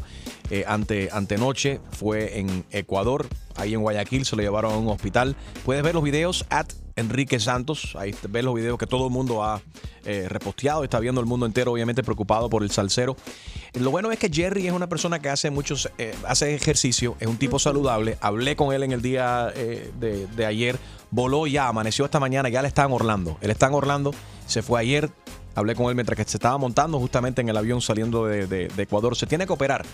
eh, 0.50 0.64
ante, 0.68 1.08
antenoche. 1.10 1.80
Fue 1.90 2.38
en 2.38 2.66
Ecuador, 2.70 3.28
ahí 3.56 3.74
en 3.74 3.80
Guayaquil, 3.80 4.24
se 4.24 4.36
lo 4.36 4.42
llevaron 4.42 4.72
a 4.72 4.76
un 4.76 4.88
hospital. 4.88 5.36
Puedes 5.64 5.82
ver 5.82 5.94
los 5.94 6.02
videos 6.02 6.44
at 6.50 6.66
Enrique 6.96 7.40
Santos. 7.40 7.96
Ahí 7.98 8.14
ves 8.28 8.44
los 8.44 8.54
videos 8.54 8.78
que 8.78 8.86
todo 8.86 9.06
el 9.06 9.12
mundo 9.12 9.42
ha 9.42 9.62
eh, 10.04 10.26
reposteado. 10.28 10.84
Está 10.84 11.00
viendo 11.00 11.20
el 11.20 11.26
mundo 11.26 11.46
entero, 11.46 11.72
obviamente, 11.72 12.02
preocupado 12.02 12.50
por 12.50 12.62
el 12.62 12.70
salsero. 12.70 13.16
Lo 13.74 13.90
bueno 13.90 14.10
es 14.12 14.18
que 14.18 14.28
Jerry 14.30 14.66
es 14.66 14.72
una 14.72 14.88
persona 14.88 15.18
que 15.20 15.30
hace 15.30 15.50
muchos, 15.50 15.90
eh, 15.98 16.14
hace 16.26 16.54
ejercicio, 16.54 17.16
es 17.20 17.26
un 17.28 17.38
tipo 17.38 17.58
saludable. 17.58 18.18
Hablé 18.20 18.56
con 18.56 18.74
él 18.74 18.82
en 18.82 18.92
el 18.92 19.00
día 19.00 19.50
eh, 19.54 19.90
de, 19.98 20.26
de 20.26 20.46
ayer. 20.46 20.78
Voló 21.10 21.46
ya, 21.46 21.68
amaneció 21.68 22.04
esta 22.04 22.20
mañana, 22.20 22.48
ya 22.48 22.62
le 22.62 22.68
está 22.68 22.84
en 22.84 22.92
Orlando. 22.92 23.38
Él 23.40 23.50
está 23.50 23.66
en 23.68 23.74
Orlando, 23.74 24.12
se 24.46 24.62
fue 24.62 24.80
ayer. 24.80 25.10
Hablé 25.54 25.74
con 25.74 25.86
él 25.90 25.94
mientras 25.94 26.16
que 26.16 26.24
se 26.24 26.38
estaba 26.38 26.56
montando 26.56 26.98
justamente 26.98 27.42
en 27.42 27.48
el 27.50 27.56
avión 27.58 27.82
saliendo 27.82 28.24
de, 28.26 28.46
de- 28.46 28.68
de 28.68 28.82
Ecuador. 28.82 29.14
Se 29.16 29.26
tiene 29.26 29.46
que 29.46 29.52
operar 29.52 29.84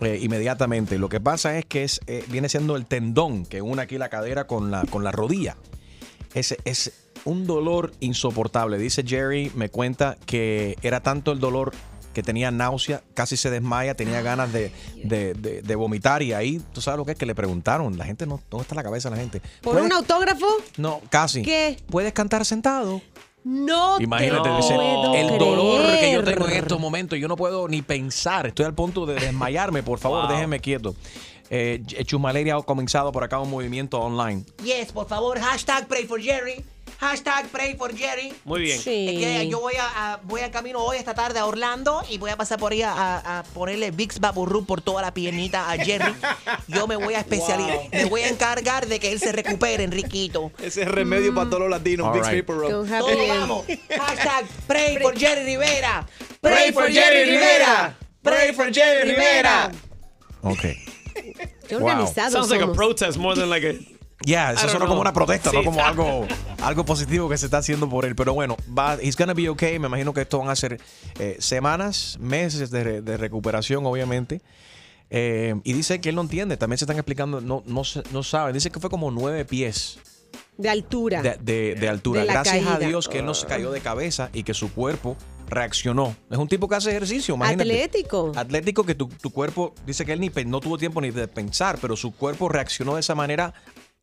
eh, 0.00 0.18
inmediatamente. 0.20 0.98
Lo 0.98 1.08
que 1.08 1.20
pasa 1.20 1.58
es 1.58 1.64
que 1.66 1.84
es, 1.84 2.00
eh, 2.06 2.24
viene 2.28 2.48
siendo 2.48 2.76
el 2.76 2.86
tendón 2.86 3.46
que 3.46 3.62
une 3.62 3.82
aquí 3.82 3.98
la 3.98 4.08
cadera 4.08 4.46
con 4.46 4.70
la, 4.70 4.84
con 4.84 5.04
la 5.04 5.12
rodilla. 5.12 5.56
Es, 6.34 6.56
es 6.64 6.92
un 7.24 7.46
dolor 7.46 7.92
insoportable. 8.00 8.76
Dice 8.78 9.02
Jerry, 9.06 9.50
me 9.54 9.68
cuenta 9.68 10.16
que 10.26 10.76
era 10.82 11.00
tanto 11.00 11.32
el 11.32 11.38
dolor 11.40 11.72
que 12.12 12.22
tenía 12.22 12.50
náusea, 12.52 13.02
casi 13.14 13.36
se 13.36 13.50
desmaya, 13.50 13.94
tenía 13.96 14.22
ganas 14.22 14.52
de, 14.52 14.70
de- 15.02 15.34
de- 15.34 15.62
de 15.62 15.74
vomitar 15.74 16.22
y 16.22 16.32
ahí, 16.32 16.62
tú 16.72 16.80
sabes 16.80 16.98
lo 16.98 17.04
que 17.04 17.10
es 17.12 17.18
que 17.18 17.26
le 17.26 17.34
preguntaron, 17.34 17.98
la 17.98 18.04
gente 18.04 18.24
no, 18.24 18.40
¿dónde 18.50 18.62
está 18.62 18.76
la 18.76 18.84
cabeza 18.84 19.10
de 19.10 19.16
la 19.16 19.20
gente? 19.20 19.40
¿Por 19.62 19.72
¿Puedes- 19.72 19.86
un 19.86 19.92
autógrafo? 19.92 20.46
No, 20.76 21.00
casi. 21.10 21.42
¿Qué? 21.42 21.76
¿Puedes 21.88 22.12
cantar 22.12 22.44
sentado? 22.44 23.02
No 23.44 24.00
Imagínate, 24.00 24.48
te 24.48 24.56
dice, 24.56 24.74
puedo 24.74 25.14
el 25.14 25.38
dolor 25.38 25.82
que 26.00 26.12
yo 26.12 26.22
creer. 26.22 26.24
tengo 26.38 26.48
en 26.48 26.56
estos 26.56 26.80
momentos, 26.80 27.18
yo 27.18 27.28
no 27.28 27.36
puedo 27.36 27.68
ni 27.68 27.82
pensar, 27.82 28.46
estoy 28.46 28.64
al 28.64 28.74
punto 28.74 29.04
de 29.04 29.14
desmayarme, 29.16 29.82
por 29.82 29.98
favor, 29.98 30.22
Wow. 30.22 30.30
déjenme 30.30 30.60
quieto. 30.60 30.94
Eh, 31.50 31.82
Chumaleria 32.06 32.56
ha 32.56 32.62
comenzado 32.62 33.12
por 33.12 33.22
acá 33.22 33.38
un 33.38 33.50
movimiento 33.50 34.00
online. 34.00 34.44
Yes, 34.64 34.92
por 34.92 35.06
favor, 35.06 35.38
hashtag 35.38 35.86
pray 35.86 36.06
for 36.06 36.18
Jerry. 36.20 36.64
Hashtag 37.00 37.48
pray 37.48 37.74
for 37.76 37.94
Jerry. 37.94 38.32
Muy 38.44 38.62
bien. 38.62 38.78
Sí. 38.78 39.08
Es 39.10 39.24
que 39.42 39.48
yo 39.48 39.60
voy 39.60 39.74
a, 39.74 40.14
a- 40.14 40.16
voy 40.22 40.40
a 40.42 40.50
camino 40.50 40.78
hoy 40.78 40.96
esta 40.96 41.12
tarde 41.14 41.38
a 41.38 41.46
Orlando 41.46 42.02
y 42.08 42.18
voy 42.18 42.30
a 42.30 42.36
pasar 42.36 42.58
por 42.58 42.72
ahí 42.72 42.82
a, 42.82 42.92
a- 42.92 43.38
a 43.40 43.42
ponerle 43.42 43.90
Vicks 43.90 44.20
Vaporub 44.20 44.64
por 44.66 44.80
toda 44.80 45.02
la 45.02 45.12
piernita 45.12 45.70
a 45.70 45.76
Jerry. 45.76 46.14
Yo 46.68 46.86
me 46.86 46.96
voy 46.96 47.14
a 47.14 47.20
especializar, 47.20 47.78
me 47.92 48.04
voy 48.06 48.22
a 48.22 48.28
encargar 48.28 48.86
de 48.86 49.00
que 49.00 49.12
él 49.12 49.18
se 49.20 49.32
recupere, 49.32 49.84
Enriquito. 49.84 50.50
Ese 50.62 50.82
es 50.82 50.88
remedio 50.88 51.34
para 51.34 51.46
todos 51.50 51.62
los 51.62 51.70
latinos. 51.70 52.06
All 52.06 52.22
right. 52.24 52.46
Vapor 52.46 52.56
Rub. 52.56 52.70
Con 52.70 52.94
Happy 52.94 53.12
Todos 53.12 53.28
vamos. 53.28 53.66
Hashtag 53.98 54.44
pray 54.66 54.98
for 54.98 55.18
Jerry 55.18 55.44
Rivera. 55.44 56.06
Pray 56.40 56.72
for 56.72 56.90
Jerry 56.90 57.30
Rivera. 57.30 57.96
Pray 58.22 58.52
for 58.54 58.72
Jerry 58.72 59.10
Rivera. 59.10 59.70
Ok. 60.42 60.60
Qué 61.68 61.76
Wow. 61.76 61.84
organizados 61.86 62.32
Sounds 62.32 62.50
like 62.50 62.62
a 62.62 62.66
somos. 62.66 62.76
protest 62.76 63.18
more 63.18 63.34
than 63.38 63.48
like 63.50 63.64
a. 63.66 63.74
Ya, 64.24 64.52
eso 64.52 64.62
suena 64.68 64.78
know. 64.80 64.88
como 64.88 65.00
una 65.00 65.12
protesta, 65.12 65.52
no 65.52 65.62
como 65.64 65.84
algo, 65.84 66.26
algo 66.62 66.84
positivo 66.84 67.28
que 67.28 67.36
se 67.38 67.46
está 67.46 67.58
haciendo 67.58 67.88
por 67.88 68.04
él. 68.04 68.14
Pero 68.16 68.32
bueno, 68.34 68.56
va, 68.76 68.94
he's 69.00 69.16
gonna 69.16 69.34
be 69.34 69.48
okay. 69.48 69.78
Me 69.78 69.86
imagino 69.88 70.12
que 70.14 70.22
esto 70.22 70.38
van 70.38 70.48
a 70.48 70.56
ser 70.56 70.80
eh, 71.18 71.36
semanas, 71.40 72.16
meses 72.20 72.70
de, 72.70 72.84
re- 72.84 73.02
de 73.02 73.16
recuperación, 73.16 73.84
obviamente. 73.86 74.40
Eh, 75.10 75.54
y 75.64 75.72
dice 75.74 76.00
que 76.00 76.08
él 76.08 76.14
no 76.14 76.22
entiende. 76.22 76.56
También 76.56 76.78
se 76.78 76.84
están 76.84 76.96
explicando, 76.96 77.40
no, 77.40 77.62
no, 77.66 77.84
se- 77.84 78.02
no 78.12 78.22
saben. 78.22 78.54
Dice 78.54 78.70
que 78.70 78.80
fue 78.80 78.90
como 78.90 79.10
nueve 79.10 79.44
pies 79.44 79.98
De 80.56 80.68
altura. 80.70 81.20
de, 81.22 81.36
de- 81.40 81.74
de 81.74 81.88
altura. 81.88 82.22
De 82.22 82.26
Gracias 82.28 82.66
a. 82.66 82.78
Dios 82.78 83.08
que 83.08 83.18
él 83.18 83.26
no 83.26 83.34
se 83.34 83.46
cayó 83.46 83.70
de 83.70 83.80
cabeza 83.80 84.30
y 84.32 84.42
que 84.42 84.54
su 84.54 84.72
cuerpo 84.72 85.16
reaccionó. 85.46 86.16
Es 86.30 86.38
un 86.38 86.48
tipo 86.48 86.68
que 86.68 86.76
hace 86.76 86.90
ejercicio, 86.90 87.34
imagínate. 87.34 87.70
Atlético. 87.70 88.32
Atlético 88.34 88.84
que 88.84 88.94
tu, 88.94 89.08
tu 89.08 89.30
cuerpo, 89.30 89.74
dice 89.86 90.04
que 90.06 90.12
él 90.14 90.20
ni 90.20 90.30
no 90.46 90.60
tuvo 90.60 90.78
tiempo 90.78 91.00
ni 91.02 91.10
de 91.10 91.28
pensar, 91.28 91.78
pero 91.80 91.96
su 91.96 92.12
cuerpo 92.16 92.48
reaccionó 92.48 92.94
de 92.94 93.00
esa 93.00 93.14
manera, 93.14 93.52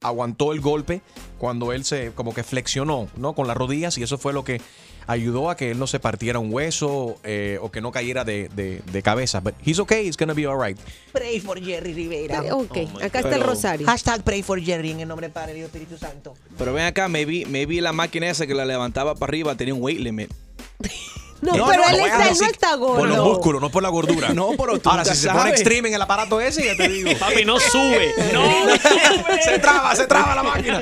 aguantó 0.02 0.52
el 0.54 0.62
golpe 0.62 1.02
cuando 1.38 1.72
él 1.74 1.84
se 1.86 2.12
como 2.14 2.34
que 2.34 2.44
flexionó, 2.44 3.08
¿no? 3.18 3.34
Con 3.34 3.48
las 3.48 3.56
rodillas 3.58 3.98
y 3.98 4.04
eso 4.04 4.18
fue 4.18 4.34
lo 4.34 4.44
que 4.44 4.60
ayudó 5.08 5.50
a 5.50 5.58
que 5.58 5.72
él 5.72 5.80
no 5.80 5.88
se 5.88 6.00
partiera 6.00 6.40
un 6.40 6.54
hueso 6.54 7.18
eh, 7.24 7.58
o 7.62 7.72
que 7.72 7.82
no 7.82 7.92
cayera 7.92 8.24
de, 8.24 8.50
de- 8.50 8.82
de 8.92 9.02
cabeza. 9.04 9.40
But 9.40 9.56
he's 9.66 9.80
okay, 9.80 10.08
he's 10.08 10.16
gonna 10.18 10.34
be 10.34 10.46
alright. 10.46 10.78
Pray 11.12 11.40
for 11.40 11.60
Jerry 11.64 11.94
Rivera. 11.94 12.42
Ok, 12.56 12.78
acá 13.04 13.20
está 13.20 13.36
el 13.36 13.42
rosario. 13.44 13.86
Hashtag 13.88 14.24
pray 14.24 14.44
for 14.44 14.62
Jerry 14.62 14.92
en 14.92 15.02
el 15.02 15.08
nombre 15.08 15.28
del 15.28 15.34
Padre, 15.34 15.54
Dios, 15.56 15.66
Espíritu 15.68 15.98
Santo. 15.98 16.36
Pero 16.58 16.74
ven 16.74 16.86
acá, 16.86 17.08
maybe, 17.08 17.46
maybe 17.48 17.82
la 17.82 17.94
máquina 17.94 18.30
esa 18.30 18.46
que 18.48 18.54
la 18.54 18.66
levantaba 18.66 19.16
para 19.16 19.30
arriba 19.32 19.56
tenía 19.56 19.74
un 19.74 19.82
weight 19.82 20.00
limit. 20.00 20.32
No, 21.42 21.52
pero 21.54 21.84
él, 21.90 22.00
vayas 22.02 22.06
está, 22.06 22.30
él 22.30 22.38
no 22.40 22.46
está 22.46 22.78
Por 22.78 23.08
los 23.08 23.18
músculos, 23.26 23.62
no 23.62 23.70
por 23.70 23.82
la 23.84 23.90
gordura. 23.90 24.30
No, 24.34 24.50
pero 24.58 24.80
tú 24.80 24.90
Ahora, 24.90 25.04
si 25.06 25.16
se 25.16 25.30
pone 25.30 25.50
extreme 25.50 25.90
en 25.90 25.96
el 25.96 26.02
aparato 26.02 26.40
ese, 26.40 26.64
ya 26.66 26.76
te 26.76 26.88
digo. 26.88 27.10
Papi, 27.20 27.46
no 27.46 27.60
sube. 27.60 28.14
No. 28.34 28.44
se 29.44 29.60
traba, 29.60 29.96
se 29.96 30.08
traba 30.08 30.36
la 30.36 30.44
máquina. 30.44 30.82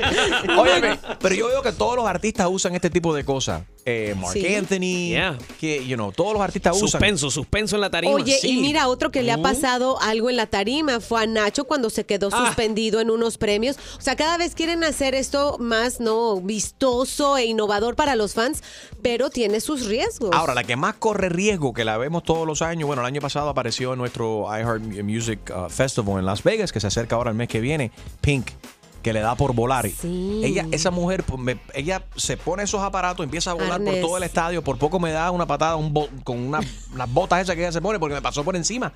Óyeme, 0.58 0.98
pero 1.20 1.34
yo 1.34 1.48
veo 1.48 1.62
que 1.62 1.72
todos 1.72 1.96
los 1.96 2.06
artistas 2.06 2.46
usan 2.50 2.74
este 2.74 2.90
tipo 2.90 3.14
de 3.14 3.24
cosas. 3.24 3.62
Eh, 3.86 4.14
Mark 4.16 4.34
Sí. 4.34 4.54
Anthony, 4.54 5.08
Yeah. 5.10 5.38
que, 5.58 5.84
you 5.86 5.96
know, 5.96 6.12
todos 6.12 6.34
los 6.34 6.42
artistas 6.42 6.76
usan. 6.76 6.88
Suspenso, 6.90 7.30
suspenso 7.30 7.76
en 7.76 7.80
la 7.80 7.90
tarima. 7.90 8.12
Oye, 8.12 8.38
Sí. 8.40 8.58
y 8.58 8.60
mira, 8.60 8.88
otro 8.88 9.10
que 9.10 9.22
le 9.22 9.32
ha 9.32 9.38
Mm. 9.38 9.42
pasado 9.42 9.98
algo 10.02 10.28
en 10.30 10.36
la 10.36 10.46
tarima 10.46 11.00
fue 11.00 11.22
a 11.22 11.26
Nacho 11.26 11.64
cuando 11.64 11.88
se 11.90 12.04
quedó 12.04 12.28
Ah. 12.32 12.46
suspendido 12.46 13.00
en 13.00 13.10
unos 13.10 13.38
premios. 13.38 13.76
O 13.98 14.00
sea, 14.02 14.16
cada 14.16 14.36
vez 14.36 14.54
quieren 14.54 14.84
hacer 14.84 15.14
esto 15.14 15.56
más, 15.58 15.98
¿no? 16.00 16.40
Vistoso 16.42 17.38
e 17.38 17.46
innovador 17.46 17.96
para 17.96 18.14
los 18.16 18.34
fans, 18.34 18.62
pero 19.02 19.30
tiene 19.30 19.60
sus 19.60 19.86
riesgos. 19.86 20.30
Ahora, 20.32 20.49
la 20.54 20.64
que 20.64 20.76
más 20.76 20.94
corre 20.94 21.28
riesgo, 21.28 21.72
que 21.72 21.84
la 21.84 21.96
vemos 21.98 22.22
todos 22.22 22.46
los 22.46 22.62
años, 22.62 22.86
bueno, 22.86 23.02
el 23.02 23.06
año 23.06 23.20
pasado 23.20 23.48
apareció 23.48 23.92
en 23.92 23.98
nuestro 23.98 24.46
iHeart 24.48 24.82
Music 25.04 25.52
uh, 25.54 25.68
Festival 25.68 26.18
en 26.18 26.26
Las 26.26 26.42
Vegas, 26.42 26.72
que 26.72 26.80
se 26.80 26.86
acerca 26.86 27.16
ahora 27.16 27.30
el 27.30 27.36
mes 27.36 27.48
que 27.48 27.60
viene, 27.60 27.90
Pink, 28.20 28.48
que 29.02 29.14
le 29.14 29.20
da 29.20 29.34
por 29.34 29.54
volar. 29.54 29.88
Sí. 29.88 30.42
Ella, 30.44 30.66
esa 30.72 30.90
mujer, 30.90 31.24
pues, 31.24 31.56
ella 31.72 32.04
se 32.16 32.36
pone 32.36 32.64
esos 32.64 32.82
aparatos, 32.82 33.24
empieza 33.24 33.52
a 33.52 33.54
volar 33.54 33.82
por 33.82 33.94
todo 33.98 34.18
el 34.18 34.24
estadio, 34.24 34.62
por 34.62 34.76
poco 34.76 35.00
me 35.00 35.10
da 35.10 35.30
una 35.30 35.46
patada 35.46 35.76
un 35.76 35.94
bo- 35.94 36.10
con 36.22 36.38
una- 36.38 36.60
unas 36.92 37.10
botas 37.10 37.40
esas 37.40 37.54
que 37.56 37.62
ella 37.62 37.72
se 37.72 37.80
pone 37.80 37.98
porque 37.98 38.14
me 38.14 38.20
pasó 38.20 38.44
por 38.44 38.56
encima. 38.56 38.92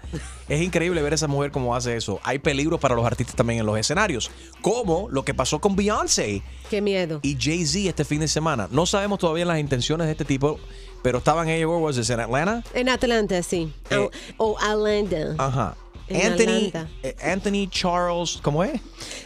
Es 0.46 0.60
increíble 0.60 1.00
ver 1.00 1.12
a 1.12 1.14
esa 1.14 1.26
mujer 1.26 1.50
cómo 1.52 1.74
hace 1.74 1.96
eso. 1.96 2.20
Hay 2.22 2.38
peligros 2.38 2.78
para 2.80 2.94
los 2.94 3.06
artistas 3.06 3.34
también 3.34 3.60
en 3.60 3.64
los 3.66 3.78
escenarios, 3.78 4.30
como 4.60 5.08
lo 5.08 5.24
que 5.24 5.32
pasó 5.32 5.58
con 5.58 5.74
Beyoncé 5.74 6.42
Qué 6.68 6.82
miedo. 6.82 7.20
y 7.22 7.38
Jay-Z 7.40 7.88
este 7.88 8.04
fin 8.04 8.20
de 8.20 8.28
semana. 8.28 8.68
No 8.70 8.84
sabemos 8.84 9.18
todavía 9.20 9.46
las 9.46 9.58
intenciones 9.58 10.06
de 10.06 10.12
este 10.12 10.26
tipo, 10.26 10.60
pero 11.04 11.18
estaban 11.18 11.48
ellos, 11.50 11.68
where 11.70 11.82
was 11.84 11.96
this, 11.96 12.08
en 12.10 12.18
Atlanta? 12.20 12.64
En 12.72 12.88
Atlanta, 12.88 13.42
sí. 13.42 13.70
Eh, 13.90 13.96
o, 13.96 14.10
o 14.38 14.58
Atlanta. 14.58 15.34
Ajá. 15.38 15.76
En 16.08 16.32
Anthony, 16.32 16.66
Atlanta. 16.66 16.88
eh, 17.02 17.16
Anthony 17.22 17.66
Charles, 17.70 18.38
¿cómo 18.42 18.62
es? 18.64 18.78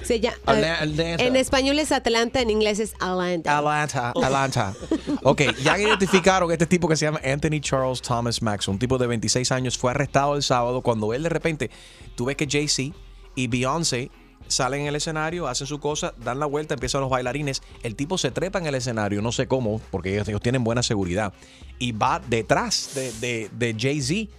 Se 0.04 0.20
llama- 0.20 0.36
Atla- 0.46 0.74
Atlanta. 0.82 1.24
en 1.24 1.36
español 1.36 1.78
es 1.78 1.90
Atlanta, 1.92 2.40
en 2.40 2.50
inglés 2.50 2.78
es 2.80 2.94
Atlanta. 3.00 3.58
Atlanta, 3.58 4.08
Atlanta. 4.10 4.74
Ok, 5.22 5.42
ya 5.62 5.78
identificaron 5.78 6.48
que 6.48 6.54
este 6.54 6.66
tipo 6.66 6.86
que 6.88 6.96
se 6.96 7.04
llama 7.06 7.20
Anthony 7.24 7.60
Charles 7.60 8.00
Thomas 8.02 8.42
Max, 8.42 8.66
un 8.68 8.78
tipo 8.78 8.98
de 8.98 9.06
26 9.08 9.50
años, 9.52 9.78
fue 9.78 9.90
arrestado 9.92 10.34
el 10.36 10.42
sábado 10.42 10.80
cuando 10.82 11.12
él 11.14 11.22
de 11.22 11.28
repente, 11.28 11.70
tú 12.14 12.26
ves 12.26 12.36
que 12.36 12.46
Jay-Z 12.48 12.94
y 13.34 13.46
Beyoncé 13.48 14.10
salen 14.48 14.82
en 14.82 14.86
el 14.88 14.96
escenario, 14.96 15.46
hacen 15.48 15.66
su 15.66 15.78
cosa, 15.78 16.14
dan 16.18 16.38
la 16.38 16.46
vuelta, 16.46 16.74
empiezan 16.74 17.00
los 17.00 17.10
bailarines, 17.10 17.62
el 17.82 17.94
tipo 17.96 18.18
se 18.18 18.30
trepa 18.30 18.58
en 18.58 18.66
el 18.66 18.74
escenario, 18.74 19.22
no 19.22 19.32
sé 19.32 19.46
cómo, 19.46 19.80
porque 19.90 20.18
ellos, 20.18 20.40
tienen 20.40 20.64
buena 20.64 20.82
seguridad, 20.82 21.32
y 21.78 21.92
va 21.92 22.20
detrás 22.28 22.92
de, 22.94 23.12
de, 23.12 23.50
de 23.52 23.76
Jay-Z. 23.78 24.30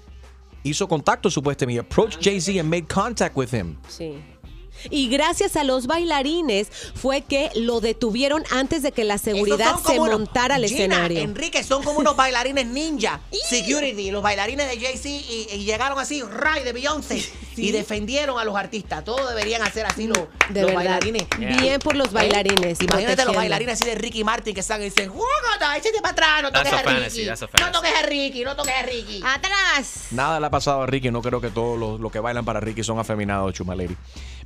Hizo 0.62 0.88
contacto 0.90 1.30
supuestamente, 1.30 1.80
approached 1.80 2.22
Jay-Z 2.22 2.60
and 2.60 2.70
made 2.70 2.86
contact 2.88 3.36
with 3.38 3.54
him. 3.54 3.78
Sí. 3.88 4.22
Y 4.90 5.10
gracias 5.10 5.56
a 5.56 5.64
los 5.64 5.88
bailarines 5.88 6.68
fue 6.96 7.22
que 7.22 7.50
lo 7.56 7.80
detuvieron 7.82 8.44
antes 8.52 8.82
de 8.84 8.92
que 8.92 9.04
la 9.04 9.18
seguridad 9.18 9.76
se 9.86 10.00
unos- 10.00 10.12
montara 10.20 10.56
al 10.56 10.66
Gina, 10.66 10.78
escenario. 10.78 11.20
Enrique, 11.20 11.64
son 11.64 11.84
como 11.84 12.00
unos 12.00 12.16
bailarines 12.16 12.66
ninja. 12.68 13.20
Security, 13.50 14.12
los 14.12 14.22
bailarines 14.24 14.70
de 14.70 14.80
Jay-Z 14.80 15.10
y, 15.10 15.48
y 15.54 15.64
llegaron 15.66 16.00
así, 16.00 16.22
Ray 16.24 16.64
de 16.64 16.74
Beyoncé, 16.74 17.24
y 17.56 17.72
defendieron 17.72 18.40
a 18.40 18.44
los 18.46 18.56
artistas. 18.56 19.04
Todos 19.04 19.28
deberían 19.30 19.62
hacer 19.62 19.86
así 19.86 20.08
los, 20.08 20.18
De 20.50 20.62
los 20.62 20.72
verdad. 20.72 20.76
bailarines. 20.76 21.28
Bien 21.38 21.80
por 21.80 21.96
los 21.96 22.12
bailarines. 22.14 22.80
¿Eh? 22.80 22.86
Imagínate 22.86 23.26
los 23.26 23.36
bailarines 23.36 23.74
así 23.74 23.86
de 23.86 23.96
Ricky 23.96 24.24
Martin 24.24 24.54
que 24.54 24.62
están 24.62 24.82
y 24.82 24.86
dicen, 24.86 25.10
¡Jugata! 25.10 25.76
¡Échate 25.78 26.00
para 26.02 26.12
atrás! 26.14 26.44
No 26.44 26.52
toques 26.52 26.72
a 26.74 26.80
a 26.80 26.84
fantasy, 26.84 27.30
Ricky. 27.30 27.62
No 27.62 27.72
toques 27.72 27.92
a 27.96 28.02
Ricky, 28.06 28.44
no 28.44 28.56
toques 28.56 28.74
a 28.74 28.82
Ricky. 28.84 29.22
¡Atrás! 29.26 30.06
Nada 30.12 30.40
le 30.40 30.46
ha 30.46 30.50
pasado 30.50 30.82
a 30.84 30.86
Ricky, 30.86 31.12
no 31.12 31.22
creo 31.22 31.42
que 31.42 31.50
todos 31.50 31.78
los, 31.78 32.00
los 32.00 32.12
que 32.12 32.20
bailan 32.20 32.46
para 32.46 32.60
Ricky 32.60 32.84
son 32.84 33.00
afeminados, 33.00 33.54
Chumaleri. 33.54 33.96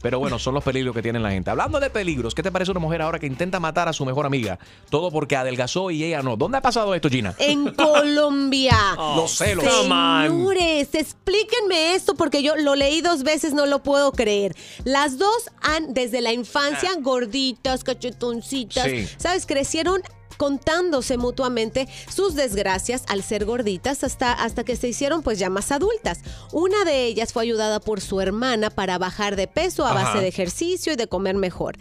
Pero 0.03 0.19
bueno, 0.19 0.37
son 0.37 0.53
los 0.53 0.63
peligros 0.63 0.93
que 0.93 1.01
tiene 1.01 1.19
la 1.19 1.31
gente. 1.31 1.49
Hablando 1.49 1.79
de 1.79 1.89
peligros, 1.89 2.35
¿qué 2.35 2.43
te 2.43 2.51
parece 2.51 2.69
una 2.71 2.79
mujer 2.81 3.01
ahora 3.01 3.17
que 3.17 3.25
intenta 3.25 3.59
matar 3.59 3.87
a 3.87 3.93
su 3.93 4.05
mejor 4.05 4.25
amiga? 4.27 4.59
Todo 4.91 5.09
porque 5.09 5.35
adelgazó 5.35 5.89
y 5.89 6.03
ella 6.03 6.21
no. 6.21 6.35
¿Dónde 6.35 6.57
ha 6.57 6.61
pasado 6.61 6.93
esto, 6.93 7.09
Gina? 7.09 7.33
En 7.39 7.71
Colombia. 7.73 8.77
Los 9.15 9.37
celos. 9.37 9.63
Señores, 9.63 10.89
explíquenme 10.93 11.95
esto 11.95 12.15
porque 12.15 12.43
yo 12.43 12.55
lo 12.55 12.75
leí 12.75 13.01
dos 13.01 13.23
veces, 13.23 13.53
no 13.53 13.65
lo 13.65 13.81
puedo 13.81 14.11
creer. 14.11 14.55
Las 14.83 15.17
dos 15.17 15.49
han, 15.61 15.93
desde 15.93 16.21
la 16.21 16.33
infancia, 16.33 16.91
gorditas, 16.99 17.83
cachetoncitas, 17.83 18.83
Sí. 18.83 19.07
¿sabes? 19.17 19.45
Crecieron 19.45 20.01
contándose 20.37 21.17
mutuamente 21.17 21.87
sus 22.13 22.35
desgracias 22.35 23.03
al 23.07 23.23
ser 23.23 23.45
gorditas 23.45 24.03
hasta, 24.03 24.31
hasta 24.33 24.63
que 24.63 24.75
se 24.75 24.87
hicieron 24.87 25.23
pues 25.23 25.39
ya 25.39 25.49
más 25.49 25.71
adultas. 25.71 26.19
Una 26.51 26.83
de 26.85 27.05
ellas 27.05 27.33
fue 27.33 27.43
ayudada 27.43 27.79
por 27.79 28.01
su 28.01 28.21
hermana 28.21 28.69
para 28.69 28.97
bajar 28.97 29.35
de 29.35 29.47
peso 29.47 29.85
a 29.85 29.91
Ajá. 29.91 30.03
base 30.03 30.19
de 30.19 30.27
ejercicio 30.27 30.93
y 30.93 30.95
de 30.95 31.07
comer 31.07 31.35
mejor. 31.35 31.77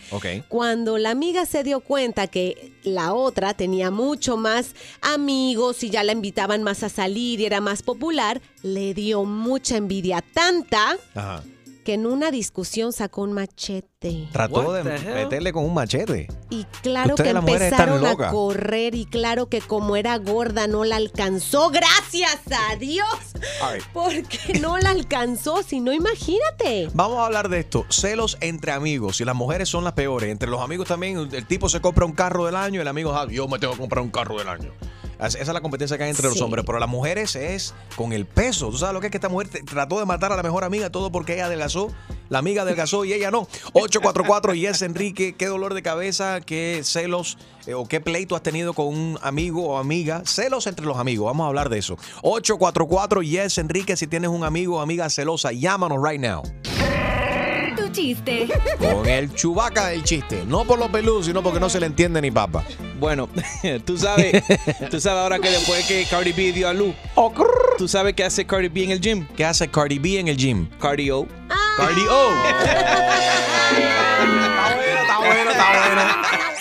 Cuando 0.48 0.98
la 0.98 1.10
amiga 1.10 1.46
se 1.46 1.64
dio 1.64 1.80
cuenta 1.80 2.26
que 2.26 2.72
la 2.82 3.12
otra 3.14 3.54
tenía 3.54 3.90
mucho 3.90 4.36
más 4.36 4.74
amigos 5.00 5.82
y 5.82 5.90
ya 5.90 6.02
la 6.04 6.12
invitaban 6.12 6.62
más 6.62 6.82
a 6.82 6.88
salir 6.88 7.40
y 7.40 7.46
era 7.46 7.60
más 7.60 7.82
popular, 7.82 8.40
le 8.62 8.94
dio 8.94 9.24
mucha 9.24 9.76
envidia, 9.76 10.22
tanta 10.34 10.96
Ajá. 11.14 11.42
Que 11.82 11.94
en 11.94 12.06
una 12.06 12.30
discusión 12.30 12.92
sacó 12.92 13.22
un 13.22 13.32
machete. 13.32 14.28
Trató 14.32 14.72
de 14.72 14.82
meterle 14.84 15.52
con 15.52 15.64
un 15.64 15.74
machete. 15.74 16.28
Y 16.50 16.64
claro 16.82 17.10
Ustedes 17.14 17.32
que 17.32 17.38
empezaron 17.38 18.04
a 18.06 18.16
correr 18.30 18.94
y 18.94 19.04
claro 19.06 19.48
que 19.48 19.60
como 19.60 19.96
era 19.96 20.16
gorda 20.18 20.66
no 20.66 20.84
la 20.84 20.96
alcanzó. 20.96 21.70
Gracias 21.70 22.38
a 22.70 22.76
Dios. 22.76 23.06
Right. 23.60 23.84
Porque 23.92 24.58
no 24.60 24.78
la 24.78 24.90
alcanzó, 24.90 25.62
si 25.62 25.80
no 25.80 25.92
imagínate. 25.92 26.88
Vamos 26.94 27.18
a 27.18 27.26
hablar 27.26 27.48
de 27.48 27.60
esto. 27.60 27.86
Celos 27.90 28.38
entre 28.40 28.72
amigos. 28.72 29.20
Y 29.20 29.24
las 29.24 29.34
mujeres 29.34 29.68
son 29.68 29.84
las 29.84 29.92
peores. 29.92 30.30
Entre 30.30 30.48
los 30.50 30.60
amigos 30.60 30.88
también, 30.88 31.28
el 31.32 31.46
tipo 31.46 31.68
se 31.68 31.80
compra 31.80 32.04
un 32.06 32.12
carro 32.12 32.46
del 32.46 32.56
año 32.56 32.78
y 32.78 32.82
el 32.82 32.88
amigo, 32.88 33.12
"Ah, 33.14 33.26
yo 33.30 33.48
me 33.48 33.58
tengo 33.58 33.74
que 33.74 33.80
comprar 33.80 34.02
un 34.02 34.10
carro 34.10 34.38
del 34.38 34.48
año. 34.48 34.72
Esa 35.26 35.38
es 35.38 35.48
la 35.48 35.60
competencia 35.60 35.96
que 35.96 36.04
hay 36.04 36.10
entre 36.10 36.28
los 36.28 36.40
hombres. 36.40 36.64
Pero 36.66 36.78
las 36.78 36.88
mujeres 36.88 37.36
es 37.36 37.74
con 37.96 38.12
el 38.12 38.26
peso. 38.26 38.70
¿Tú 38.70 38.78
sabes 38.78 38.94
lo 38.94 39.00
que 39.00 39.06
es 39.06 39.10
que 39.10 39.18
esta 39.18 39.28
mujer 39.28 39.48
trató 39.48 39.98
de 39.98 40.06
matar 40.06 40.32
a 40.32 40.36
la 40.36 40.42
mejor 40.42 40.64
amiga 40.64 40.90
todo 40.90 41.12
porque 41.12 41.34
ella 41.34 41.46
adelgazó? 41.46 41.92
La 42.28 42.38
amiga 42.38 42.62
adelgazó 42.62 43.04
y 43.04 43.12
ella 43.12 43.30
no. 43.30 43.46
844 43.72 44.54
y 44.54 44.66
es 44.66 44.82
Enrique. 44.82 45.34
¿Qué 45.36 45.46
dolor 45.46 45.74
de 45.74 45.82
cabeza? 45.82 46.40
¿Qué 46.40 46.80
celos 46.82 47.38
eh, 47.66 47.74
o 47.74 47.86
qué 47.86 48.00
pleito 48.00 48.34
has 48.34 48.42
tenido 48.42 48.72
con 48.72 48.86
un 48.86 49.18
amigo 49.22 49.66
o 49.66 49.78
amiga? 49.78 50.22
Celos 50.24 50.66
entre 50.66 50.86
los 50.86 50.96
amigos. 50.96 51.26
Vamos 51.26 51.44
a 51.44 51.48
hablar 51.48 51.68
de 51.68 51.78
eso. 51.78 51.96
844 52.22 53.22
y 53.22 53.36
es 53.38 53.58
Enrique. 53.58 53.96
Si 53.96 54.06
tienes 54.06 54.30
un 54.30 54.44
amigo 54.44 54.78
o 54.78 54.80
amiga 54.80 55.08
celosa, 55.10 55.52
llámanos 55.52 55.98
right 56.02 56.20
now. 56.20 56.42
Tu 57.92 58.00
chiste. 58.00 58.48
Con 58.78 59.06
el 59.06 59.34
chubaca 59.34 59.88
del 59.88 60.02
chiste. 60.02 60.44
No 60.46 60.64
por 60.64 60.78
los 60.78 60.88
peludos, 60.88 61.26
sino 61.26 61.42
porque 61.42 61.60
no 61.60 61.68
se 61.68 61.78
le 61.78 61.86
entiende 61.86 62.22
ni 62.22 62.30
papa. 62.30 62.64
Bueno, 62.98 63.28
tú 63.84 63.98
sabes, 63.98 64.42
tú 64.90 65.00
sabes 65.00 65.22
ahora 65.22 65.38
que 65.38 65.50
después 65.50 65.86
que 65.86 66.06
Cardi 66.08 66.32
B 66.32 66.52
dio 66.52 66.68
a 66.68 66.72
luz, 66.72 66.94
tú 67.76 67.88
sabes 67.88 68.14
qué 68.14 68.24
hace 68.24 68.46
Cardi 68.46 68.68
B 68.68 68.84
en 68.84 68.90
el 68.92 69.00
gym. 69.00 69.26
¿Qué 69.36 69.44
hace 69.44 69.68
Cardi 69.68 69.98
B 69.98 70.18
en 70.18 70.28
el 70.28 70.36
gym? 70.36 70.68
Cardio. 70.80 71.26
Cardio. 71.76 72.10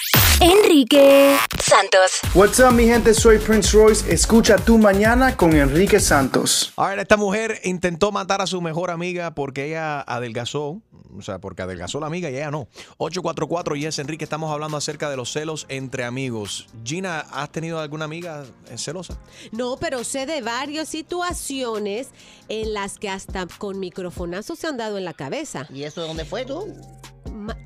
Enrique 0.42 1.38
Santos. 1.64 2.20
What's 2.34 2.60
up, 2.60 2.72
mi 2.74 2.88
gente? 2.88 3.14
Soy 3.14 3.38
Prince 3.38 3.78
Royce. 3.78 4.12
Escucha 4.12 4.56
tu 4.56 4.80
mañana 4.80 5.38
con 5.38 5.56
Enrique 5.56 6.00
Santos. 6.00 6.74
Ahora, 6.78 7.04
esta 7.04 7.16
mujer 7.16 7.60
intentó 7.64 8.12
matar 8.12 8.42
a 8.42 8.48
su 8.48 8.60
mejor 8.60 8.90
amiga 8.90 9.36
porque 9.36 9.68
ella 9.68 10.02
adelgazó. 10.02 10.82
O 11.16 11.22
sea, 11.22 11.38
porque 11.38 11.62
adelgazó 11.62 12.00
la 12.00 12.08
amiga 12.08 12.32
y 12.32 12.38
ella 12.38 12.50
no. 12.50 12.68
844 12.98 13.76
y 13.76 13.86
es 13.86 14.00
Enrique. 14.00 14.24
Estamos 14.24 14.52
hablando 14.52 14.78
acerca 14.78 15.12
de 15.12 15.18
los 15.18 15.32
celos 15.32 15.68
entre 15.70 16.06
amigos. 16.06 16.68
Gina, 16.84 17.20
¿has 17.20 17.52
tenido 17.52 17.80
alguna 17.80 18.06
amiga 18.06 18.44
celosa? 18.78 19.20
No, 19.52 19.78
pero 19.80 20.04
sé 20.04 20.26
de 20.26 20.42
varias 20.42 20.90
situaciones 20.90 22.08
en 22.50 22.74
las 22.74 22.98
que 22.98 23.10
hasta 23.10 23.46
con 23.60 23.80
microfonazos 23.80 24.58
se 24.58 24.66
han 24.66 24.78
dado 24.78 24.98
en 24.98 25.06
la 25.06 25.14
cabeza. 25.14 25.68
¿Y 25.72 25.84
eso 25.84 26.02
de 26.02 26.08
dónde 26.08 26.26
fue 26.26 26.46
tú? 26.46 26.66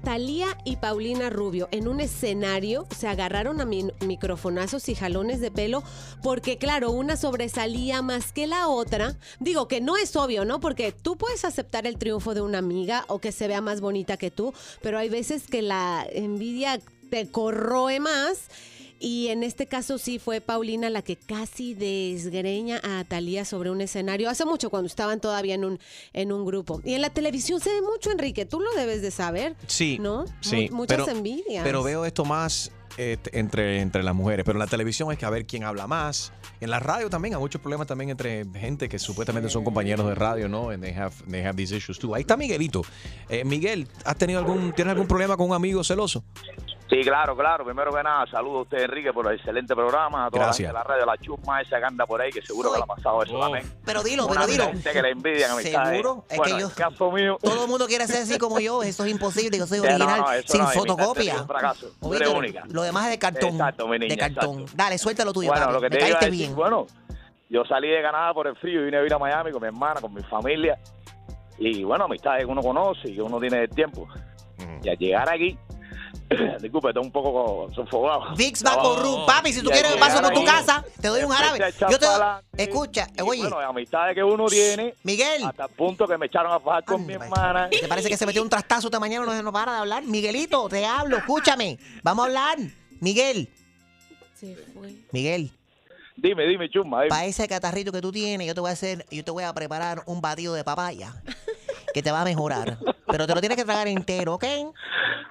Talía 0.04 0.48
y 0.64 0.76
Paulina 0.78 1.30
Rubio 1.30 1.68
en 1.72 1.88
un 1.88 2.00
escenario 2.00 2.86
se 2.96 3.08
agarraron 3.08 3.60
a 3.62 3.66
mi- 3.66 3.92
microfonazos 4.06 4.88
y 4.90 4.96
jalones 4.96 5.42
de 5.42 5.52
pelo 5.52 5.84
porque 6.22 6.58
claro, 6.58 6.92
una 6.92 7.18
sobresalía 7.18 8.02
más 8.02 8.32
que 8.32 8.48
la 8.48 8.68
otra. 8.68 9.18
Digo 9.40 9.68
que 9.68 9.82
no 9.82 9.98
es 9.98 10.16
obvio, 10.16 10.46
¿no? 10.46 10.60
Porque 10.60 10.92
tú 10.92 11.18
puedes 11.18 11.44
aceptar 11.46 11.88
el 11.88 11.98
triunfo 11.98 12.34
de 12.34 12.42
una 12.42 12.60
amiga 12.60 13.06
o 13.08 13.20
que 13.20 13.32
se 13.32 13.48
vea 13.48 13.62
más 13.62 13.82
bonita 13.82 14.18
que 14.18 14.32
tú, 14.32 14.54
pero 14.82 15.00
hay 15.00 15.10
veces 15.10 15.48
que 15.48 15.62
la 15.62 16.06
envidia 16.12 16.80
te 17.10 17.30
corroe 17.30 18.00
más. 18.00 18.50
Y 19.06 19.28
en 19.28 19.44
este 19.44 19.68
caso 19.68 20.00
sí 20.00 20.18
fue 20.18 20.42
Paulina 20.42 20.90
la 20.90 21.04
que 21.04 21.16
casi 21.16 21.76
desgreña 21.76 22.82
a 22.84 23.04
Talía 23.04 23.46
sobre 23.46 23.70
un 23.70 23.80
escenario. 23.82 24.32
Hace 24.32 24.46
mucho 24.46 24.72
cuando 24.72 24.88
estaban 24.88 25.22
todavía 25.22 25.54
en 25.54 25.64
un, 25.64 25.80
en 26.14 26.32
un 26.32 26.44
grupo. 26.44 26.82
Y 26.84 26.96
en 26.96 27.02
la 27.02 27.12
televisión 27.12 27.60
se 27.60 27.70
ve 27.70 27.84
mucho, 27.84 28.10
Enrique. 28.10 28.48
Tú 28.48 28.60
lo 28.60 28.74
debes 28.74 29.04
de 29.04 29.12
saber. 29.12 29.56
Sí. 29.68 30.00
¿No? 30.02 30.26
Sí. 30.42 30.70
Mu- 30.72 30.78
muchas 30.78 31.02
pero, 31.06 31.12
envidias. 31.16 31.64
Pero 31.64 31.84
veo 31.84 32.04
esto 32.04 32.26
más 32.26 32.72
eh, 32.98 33.18
entre, 33.32 33.82
entre 33.82 34.02
las 34.02 34.16
mujeres. 34.16 34.44
Pero 34.44 34.56
en 34.58 34.62
la 34.62 34.68
televisión 34.68 35.12
es 35.12 35.20
que 35.20 35.26
a 35.28 35.30
ver 35.30 35.46
quién 35.46 35.66
habla 35.66 35.86
más. 35.86 36.34
En 36.60 36.72
la 36.72 36.80
radio 36.80 37.08
también 37.08 37.36
hay 37.36 37.40
muchos 37.40 37.62
problemas 37.62 37.86
también 37.86 38.10
entre 38.10 38.44
gente 38.56 38.90
que 38.90 38.98
supuestamente 38.98 39.52
son 39.52 39.64
compañeros 39.64 40.08
de 40.08 40.16
radio, 40.16 40.50
¿no? 40.50 40.72
And 40.72 40.84
they 40.84 40.96
have, 40.96 41.14
they 41.30 41.42
have 41.44 41.56
these 41.56 41.76
issues 41.76 42.00
too. 42.00 42.16
Ahí 42.16 42.22
está 42.22 42.38
Miguelito. 42.38 42.82
Eh, 43.30 43.46
Miguel, 43.46 43.88
¿has 44.04 44.18
tenido 44.18 44.40
algún, 44.40 44.74
¿tienes 44.74 44.94
algún 44.94 45.08
problema 45.08 45.38
con 45.38 45.50
un 45.50 45.56
amigo 45.56 45.84
celoso? 45.84 46.24
Sí, 46.88 47.02
claro, 47.02 47.36
claro. 47.36 47.66
Primero 47.66 47.92
que 47.92 48.04
nada, 48.04 48.28
saludo 48.30 48.60
a 48.60 48.62
usted, 48.62 48.78
Enrique, 48.84 49.12
por 49.12 49.26
el 49.28 49.38
excelente 49.40 49.74
programa. 49.74 50.28
A 50.28 50.30
toda 50.30 50.46
Gracias. 50.46 50.72
la 50.72 50.80
gente 50.82 50.94
de 50.94 51.00
la 51.00 51.06
radio, 51.06 51.06
la 51.08 51.18
chusma 51.18 51.62
esa 51.62 51.80
que 51.80 51.86
anda 51.86 52.06
por 52.06 52.22
ahí, 52.22 52.32
que 52.32 52.44
seguro 52.44 52.72
que 52.72 52.78
le 52.78 52.84
ha 52.84 52.86
pasado 52.86 53.24
eso 53.24 53.40
también. 53.40 53.66
Pero 53.84 54.04
dilo, 54.04 54.26
Una 54.28 54.34
pero 54.42 54.48
dilo. 54.48 54.66
gente 54.68 54.92
que 54.92 55.02
le 55.02 55.10
envidian 55.10 55.50
amistades. 55.52 55.90
¿Seguro? 55.90 56.26
Es 56.30 56.38
bueno, 56.38 56.44
que 56.56 56.62
yo- 56.62 56.66
en 56.68 56.72
el 56.72 56.78
caso 56.78 57.12
mío... 57.12 57.38
Todo 57.42 57.64
el 57.64 57.70
mundo 57.72 57.88
quiere 57.88 58.06
ser 58.06 58.22
así 58.22 58.38
como 58.38 58.60
yo. 58.60 58.84
Eso 58.84 59.04
es 59.04 59.12
imposible. 59.12 59.58
Yo 59.58 59.66
soy 59.66 59.80
no, 59.80 59.84
original, 59.86 60.20
no, 60.22 60.28
sin 60.46 60.62
no, 60.62 60.68
fotocopia. 60.68 61.34
es 61.34 61.42
un 61.42 61.48
fracaso. 61.48 61.88
Lo 62.70 62.82
demás 62.84 63.06
es 63.06 63.10
de 63.12 63.20
cartón. 63.20 63.50
Exacto, 63.56 63.88
mi 63.88 63.98
niña, 63.98 64.14
de 64.14 64.18
cartón. 64.18 64.60
exacto. 64.60 64.78
Dale, 64.78 64.98
suéltalo 65.00 65.34
tuyo, 65.34 65.50
Bueno, 65.50 65.66
papi. 65.66 65.74
lo 65.74 65.82
que 65.82 65.90
Me 65.90 65.98
te 65.98 65.98
iba 65.98 66.06
a 66.06 66.20
caíste 66.20 66.26
decir, 66.32 66.46
bien. 66.48 66.56
bueno, 66.56 66.86
yo 67.50 67.66
salí 67.66 67.90
de 67.90 68.02
Canadá 68.04 68.32
por 68.36 68.46
el 68.46 68.56
frío 68.58 68.82
y 68.82 68.86
vine 68.86 68.98
a 68.98 69.00
vivir 69.00 69.14
a 69.16 69.18
Miami 69.18 69.52
con 69.52 69.62
mi 69.62 69.68
hermana, 69.70 70.02
con 70.02 70.14
mi 70.14 70.22
familia. 70.22 70.78
Y 71.58 71.84
bueno, 71.84 72.06
amistades 72.06 72.46
que 72.46 72.52
uno 72.52 72.62
conoce 72.62 73.10
y 73.10 73.16
que 73.16 73.22
uno 73.24 73.40
tiene 73.40 73.62
de 73.62 73.68
tiempo. 73.70 74.08
Y 74.84 74.90
al 74.90 74.98
llegar 74.98 75.28
aquí, 75.34 75.58
disculpe, 76.62 76.90
estoy 76.90 77.04
un 77.04 77.12
poco 77.12 77.72
sofocado. 77.74 78.36
Vix 78.36 78.64
va 78.66 78.78
con. 78.78 79.26
Papi, 79.26 79.54
si 79.54 79.62
tú 79.62 79.70
quieres 79.70 79.94
que 79.94 80.00
paso 80.00 80.22
por 80.22 80.34
tu 80.34 80.44
casa, 80.44 80.84
te 81.02 81.08
doy 81.08 81.24
un 81.24 81.32
jarabe. 81.32 81.70
echar 81.70 81.92
Yo 81.92 82.00
te. 82.00 82.08
Escucha, 82.64 83.08
oye. 83.24 83.42
bueno, 83.42 83.60
amistades 83.60 84.16
que 84.16 84.24
uno 84.24 84.46
tiene. 84.48 84.96
Miguel. 85.04 85.46
Hasta 85.46 85.66
el 85.66 85.72
punto 85.72 86.08
que 86.08 86.18
me 86.18 86.26
echaron 86.28 86.52
a 86.52 86.60
fajar 86.60 86.84
con 86.84 87.06
mi 87.06 87.14
hermana. 87.14 87.70
¿Te 87.70 87.88
parece 87.88 88.10
que 88.10 88.18
se 88.18 88.26
metió 88.26 88.42
un 88.42 88.50
trastazo 88.50 88.88
esta 88.88 89.00
mañana 89.00 89.26
no, 89.26 89.42
no 89.42 89.52
para 89.52 89.74
de 89.74 89.78
hablar? 89.80 90.04
Miguelito, 90.04 90.68
te 90.70 90.86
hablo, 90.86 91.18
escúchame. 91.18 91.78
Vamos 92.04 92.26
a 92.26 92.28
hablar. 92.28 92.58
Miguel. 93.00 93.50
Se 94.34 94.56
fue. 94.74 94.96
Miguel. 95.12 95.52
Dime, 96.18 96.48
dime, 96.48 96.70
chumba. 96.70 97.04
Para 97.10 97.26
ese 97.26 97.48
catarrito 97.48 97.92
que 97.92 98.02
tú 98.02 98.12
tienes, 98.12 98.48
yo 98.48 98.56
te 98.56 98.62
voy 98.62 98.70
a 98.70 98.74
hacer, 98.74 99.06
yo 99.12 99.24
te 99.24 99.32
voy 99.32 99.44
a 99.44 99.54
preparar 99.54 100.02
un 100.06 100.22
batido 100.22 100.54
de 100.54 100.64
papaya 100.64 101.14
que 101.96 102.04
te 102.04 102.12
va 102.12 102.24
a 102.24 102.26
mejorar. 102.26 102.78
Pero 103.08 103.26
te 103.26 103.34
lo 103.34 103.40
tienes 103.40 103.58
que 103.58 103.64
tragar 103.64 103.88
entero, 103.88 104.34
¿ok? 104.34 104.44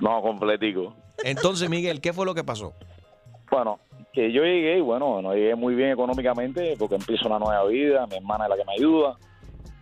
No, 0.00 0.22
completico. 0.22 0.96
Entonces, 1.22 1.68
Miguel, 1.68 2.00
¿qué 2.00 2.14
fue 2.14 2.24
lo 2.24 2.34
que 2.34 2.42
pasó? 2.42 2.72
Bueno, 3.50 3.80
que 4.14 4.32
yo 4.32 4.42
llegué 4.42 4.78
y 4.78 4.80
bueno, 4.80 5.20
no 5.20 5.34
llegué 5.34 5.54
muy 5.56 5.74
bien 5.74 5.90
económicamente 5.90 6.74
porque 6.78 6.94
empiezo 6.94 7.26
una 7.26 7.38
nueva 7.38 7.66
vida, 7.66 8.06
mi 8.06 8.16
hermana 8.16 8.44
es 8.44 8.50
la 8.50 8.56
que 8.56 8.64
me 8.64 8.72
ayuda 8.72 9.18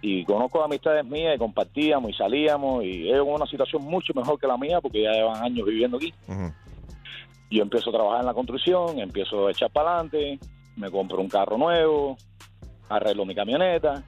y 0.00 0.24
conozco 0.24 0.64
amistades 0.64 1.04
mías 1.04 1.36
y 1.36 1.38
compartíamos 1.38 2.10
y 2.10 2.14
salíamos 2.14 2.82
y 2.82 3.08
es 3.08 3.20
una 3.20 3.46
situación 3.46 3.84
mucho 3.84 4.12
mejor 4.12 4.40
que 4.40 4.48
la 4.48 4.56
mía 4.56 4.80
porque 4.80 5.02
ya 5.02 5.12
llevan 5.12 5.40
años 5.40 5.64
viviendo 5.64 5.98
aquí. 5.98 6.12
Yo 7.48 7.62
empiezo 7.62 7.90
a 7.90 7.92
trabajar 7.92 8.20
en 8.22 8.26
la 8.26 8.34
construcción, 8.34 8.98
empiezo 8.98 9.46
a 9.46 9.52
echar 9.52 9.70
para 9.70 9.92
adelante, 9.92 10.40
me 10.74 10.90
compro 10.90 11.20
un 11.20 11.28
carro 11.28 11.56
nuevo, 11.56 12.16
arreglo 12.88 13.24
mi 13.24 13.36
camioneta. 13.36 14.02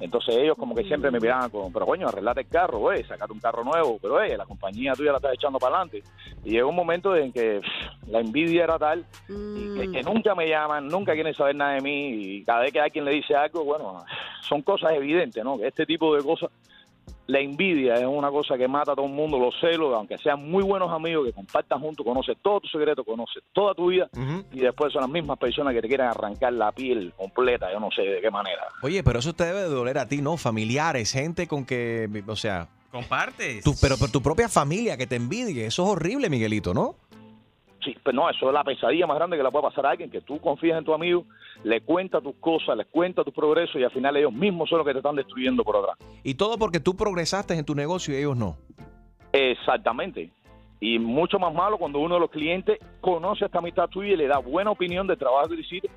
Entonces 0.00 0.36
ellos 0.36 0.56
como 0.56 0.74
que 0.74 0.84
siempre 0.84 1.10
me 1.10 1.20
miraban 1.20 1.50
como, 1.50 1.72
pero 1.72 1.86
coño, 1.86 2.08
arreglate 2.08 2.40
el 2.40 2.48
carro, 2.48 2.78
güey, 2.78 3.04
sacate 3.04 3.32
un 3.32 3.40
carro 3.40 3.62
nuevo, 3.62 3.98
pero 4.00 4.14
oye, 4.14 4.36
la 4.36 4.46
compañía 4.46 4.94
tuya 4.94 5.12
la 5.12 5.18
estás 5.18 5.34
echando 5.34 5.58
para 5.58 5.76
adelante. 5.76 6.02
Y 6.44 6.50
llegó 6.50 6.70
un 6.70 6.76
momento 6.76 7.14
en 7.14 7.32
que 7.32 7.60
pff, 7.60 8.08
la 8.08 8.20
envidia 8.20 8.64
era 8.64 8.78
tal 8.78 9.04
y 9.28 9.74
que, 9.74 9.92
que 9.92 10.02
nunca 10.02 10.34
me 10.34 10.48
llaman, 10.48 10.88
nunca 10.88 11.12
quieren 11.12 11.34
saber 11.34 11.54
nada 11.54 11.74
de 11.74 11.82
mí 11.82 12.08
y 12.08 12.44
cada 12.44 12.60
vez 12.60 12.72
que 12.72 12.80
alguien 12.80 13.04
le 13.04 13.12
dice 13.12 13.34
algo, 13.34 13.64
bueno, 13.64 14.04
son 14.40 14.62
cosas 14.62 14.92
evidentes, 14.92 15.44
¿no? 15.44 15.58
Que 15.58 15.68
este 15.68 15.84
tipo 15.84 16.16
de 16.16 16.22
cosas, 16.22 16.50
la 17.30 17.40
envidia 17.40 17.94
es 17.94 18.06
una 18.06 18.30
cosa 18.30 18.58
que 18.58 18.66
mata 18.66 18.92
a 18.92 18.94
todo 18.96 19.06
el 19.06 19.12
mundo, 19.12 19.38
los 19.38 19.54
celos, 19.60 19.94
aunque 19.94 20.18
sean 20.18 20.50
muy 20.50 20.62
buenos 20.64 20.90
amigos 20.90 21.26
que 21.26 21.32
compartan 21.32 21.80
juntos, 21.80 22.04
conoces 22.04 22.36
todo 22.42 22.60
tu 22.60 22.68
secreto, 22.68 23.04
conoces 23.04 23.42
toda 23.52 23.74
tu 23.74 23.86
vida 23.88 24.08
y 24.52 24.60
después 24.60 24.92
son 24.92 25.02
las 25.02 25.10
mismas 25.10 25.38
personas 25.38 25.72
que 25.72 25.80
te 25.80 25.88
quieren 25.88 26.06
arrancar 26.06 26.52
la 26.52 26.72
piel 26.72 27.12
completa, 27.16 27.72
yo 27.72 27.78
no 27.78 27.90
sé 27.90 28.02
de 28.02 28.20
qué 28.20 28.30
manera. 28.30 28.66
Oye, 28.82 29.02
pero 29.04 29.20
eso 29.20 29.32
te 29.32 29.44
debe 29.44 29.60
de 29.60 29.68
doler 29.68 29.98
a 29.98 30.08
ti, 30.08 30.20
¿no? 30.20 30.36
Familiares, 30.36 31.12
gente 31.12 31.46
con 31.46 31.64
que, 31.64 32.08
o 32.26 32.36
sea, 32.36 32.68
Compartes. 32.90 33.62
tu, 33.62 33.74
pero, 33.80 33.96
pero 33.96 34.10
tu 34.10 34.20
propia 34.20 34.48
familia 34.48 34.96
que 34.96 35.06
te 35.06 35.14
envidie. 35.14 35.66
Eso 35.66 35.84
es 35.84 35.88
horrible, 35.90 36.28
Miguelito, 36.28 36.74
¿no? 36.74 36.96
Sí, 37.82 37.96
pero 38.02 38.14
no, 38.16 38.28
eso 38.28 38.48
es 38.48 38.52
la 38.52 38.62
pesadilla 38.62 39.06
más 39.06 39.16
grande 39.16 39.36
que 39.36 39.42
le 39.42 39.50
puede 39.50 39.62
pasar 39.64 39.86
a 39.86 39.90
alguien, 39.90 40.10
que 40.10 40.20
tú 40.20 40.38
confías 40.38 40.78
en 40.78 40.84
tu 40.84 40.92
amigo, 40.92 41.24
le 41.64 41.80
cuentas 41.80 42.22
tus 42.22 42.34
cosas, 42.36 42.76
les 42.76 42.86
cuentas 42.86 43.24
tus 43.24 43.32
progresos 43.34 43.76
y 43.80 43.84
al 43.84 43.90
final 43.90 44.16
ellos 44.16 44.32
mismos 44.32 44.68
son 44.68 44.78
los 44.78 44.86
que 44.86 44.92
te 44.92 44.98
están 44.98 45.16
destruyendo 45.16 45.64
por 45.64 45.76
atrás. 45.76 45.96
Y 46.22 46.34
todo 46.34 46.58
porque 46.58 46.80
tú 46.80 46.94
progresaste 46.94 47.54
en 47.54 47.64
tu 47.64 47.74
negocio 47.74 48.14
y 48.14 48.18
ellos 48.18 48.36
no. 48.36 48.56
Exactamente. 49.32 50.30
Y 50.80 50.98
mucho 50.98 51.38
más 51.38 51.54
malo 51.54 51.78
cuando 51.78 51.98
uno 51.98 52.14
de 52.14 52.20
los 52.20 52.30
clientes 52.30 52.78
conoce 53.00 53.44
esta 53.44 53.58
amistad 53.58 53.88
tuya 53.88 54.12
y 54.12 54.16
le 54.16 54.26
da 54.26 54.38
buena 54.38 54.70
opinión 54.70 55.06
del 55.06 55.18
trabajo 55.18 55.48
que 55.48 55.60
hiciste. 55.60 55.90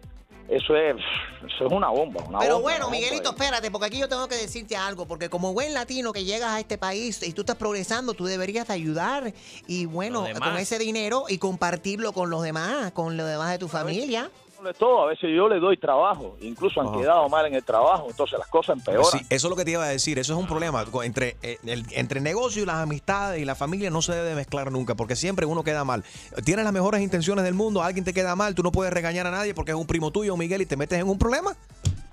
Eso 0.50 0.76
es, 0.76 0.98
eso 1.46 1.66
es 1.68 1.72
una 1.72 1.90
bomba. 1.90 2.22
Una 2.28 2.40
Pero 2.40 2.56
bomba, 2.56 2.64
bueno, 2.64 2.78
una 2.78 2.86
bomba. 2.86 2.98
Miguelito, 2.98 3.30
espérate, 3.30 3.72
porque 3.72 3.88
aquí 3.88 3.98
yo 3.98 4.10
tengo 4.10 4.28
que 4.28 4.36
decirte 4.36 4.76
algo, 4.76 5.06
porque 5.08 5.30
como 5.30 5.54
buen 5.54 5.74
latino 5.74 6.12
que 6.12 6.26
llegas 6.26 6.52
a 6.52 6.60
este 6.60 6.78
país 6.78 7.24
y 7.24 7.32
tú 7.32 7.42
estás 7.42 7.56
progresando, 7.56 8.14
tú 8.14 8.26
deberías 8.26 8.68
de 8.68 8.74
ayudar 8.74 9.34
y 9.68 9.86
bueno, 9.86 10.26
con 10.40 10.58
ese 10.58 10.78
dinero 10.78 11.26
y 11.30 11.38
compartirlo 11.38 12.12
con 12.12 12.30
los 12.30 12.44
demás, 12.44 12.92
con 12.92 13.16
los 13.18 13.28
demás 13.28 13.52
de 13.52 13.58
tu 13.58 13.68
familia. 13.68 14.30
Todo, 14.72 15.04
a 15.04 15.06
veces 15.08 15.30
yo 15.36 15.50
le 15.50 15.60
doy 15.60 15.78
trabajo, 15.78 16.38
incluso 16.42 16.80
han 16.80 16.88
Ajá. 16.88 16.98
quedado 16.98 17.30
mal 17.30 17.46
en 17.48 17.56
el 17.56 17.64
trabajo, 17.64 18.08
entonces 18.10 18.40
las 18.40 18.48
cosas 18.48 18.78
empeoran. 18.78 19.06
Sí, 19.12 19.26
eso 19.30 19.48
es 19.48 19.50
lo 19.50 19.56
que 19.56 19.66
te 19.66 19.72
iba 19.72 19.84
a 19.84 19.88
decir. 19.88 20.20
Eso 20.20 20.34
es 20.34 20.40
un 20.40 20.48
problema. 20.48 20.86
Entre, 21.04 21.36
eh, 21.42 21.58
el, 21.66 21.86
entre 21.92 22.22
negocio 22.22 22.64
y 22.64 22.66
las 22.66 22.76
amistades 22.76 23.42
y 23.42 23.46
la 23.46 23.56
familia 23.56 23.90
no 23.90 24.02
se 24.02 24.14
debe 24.14 24.36
mezclar 24.36 24.72
nunca, 24.72 24.96
porque 24.96 25.16
siempre 25.16 25.46
uno 25.46 25.64
queda 25.64 25.84
mal. 25.84 26.04
Tienes 26.46 26.64
las 26.64 26.74
mejores 26.74 27.02
intenciones 27.02 27.44
del 27.44 27.54
mundo, 27.54 27.84
alguien 27.84 28.06
te 28.06 28.14
queda 28.14 28.36
mal, 28.36 28.56
tú 28.56 28.64
no 28.64 28.72
puedes 28.72 28.94
regañar 28.94 29.28
a 29.28 29.32
nadie 29.32 29.54
porque 29.54 29.72
es 29.72 29.78
un 29.78 29.88
primo 29.88 30.12
tuyo, 30.12 30.38
Miguel, 30.38 30.62
y 30.62 30.66
te 30.66 30.78
metes 30.78 31.00
en 31.00 31.10
un 31.10 31.18
problema. 31.18 31.56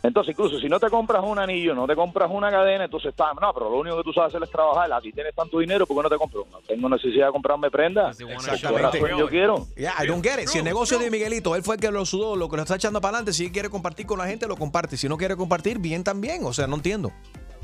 Entonces, 0.03 0.32
incluso 0.32 0.59
si 0.59 0.68
no 0.68 0.80
te 0.80 0.88
compras 0.88 1.22
un 1.24 1.38
anillo, 1.38 1.74
no 1.74 1.86
te 1.86 1.94
compras 1.94 2.30
una 2.32 2.51
cadena, 2.51 2.84
entonces 2.84 3.11
está, 3.11 3.32
no, 3.34 3.53
pero 3.53 3.68
lo 3.68 3.78
único 3.78 3.98
que 3.98 4.03
tú 4.03 4.12
sabes 4.12 4.34
hacer 4.34 4.42
es 4.42 4.51
trabajar. 4.51 4.90
Aquí 4.92 5.12
tienes 5.12 5.34
tanto 5.34 5.59
dinero, 5.59 5.86
¿por 5.86 5.96
qué 5.96 6.03
no 6.05 6.09
te 6.09 6.16
compras? 6.16 6.44
No 6.51 6.59
tengo 6.66 6.88
necesidad 6.88 7.26
de 7.26 7.32
comprarme 7.32 7.70
prendas. 7.70 8.16
¿Por 8.16 8.28
qué 8.28 8.78
razón 8.78 9.18
yo 9.18 9.28
quiero? 9.28 9.66
Yeah, 9.76 9.94
I 10.03 10.07
don't 10.07 10.24
get 10.24 10.40
it. 10.42 10.48
Si 10.48 10.59
el 10.59 10.64
negocio 10.64 10.98
de 10.98 11.11
Miguelito, 11.11 11.55
él 11.55 11.62
fue 11.62 11.74
el 11.74 11.80
que 11.80 11.90
lo 11.90 12.07
sudó, 12.07 12.34
lo 12.34 12.48
que 12.48 12.57
lo 12.57 12.62
está 12.62 12.76
echando 12.76 13.01
para 13.01 13.18
adelante, 13.18 13.32
si 13.32 13.44
él 13.46 13.53
quiere 13.53 13.68
compartir 13.68 14.07
con 14.07 14.18
la 14.18 14.26
gente, 14.26 14.46
lo 14.46 14.57
comparte. 14.57 14.96
Si 14.96 15.09
no 15.09 15.16
quiere 15.16 15.36
compartir, 15.36 15.78
bien 15.78 16.03
también. 16.03 16.44
O 16.44 16.53
sea, 16.53 16.66
no 16.66 16.76
entiendo. 16.76 17.12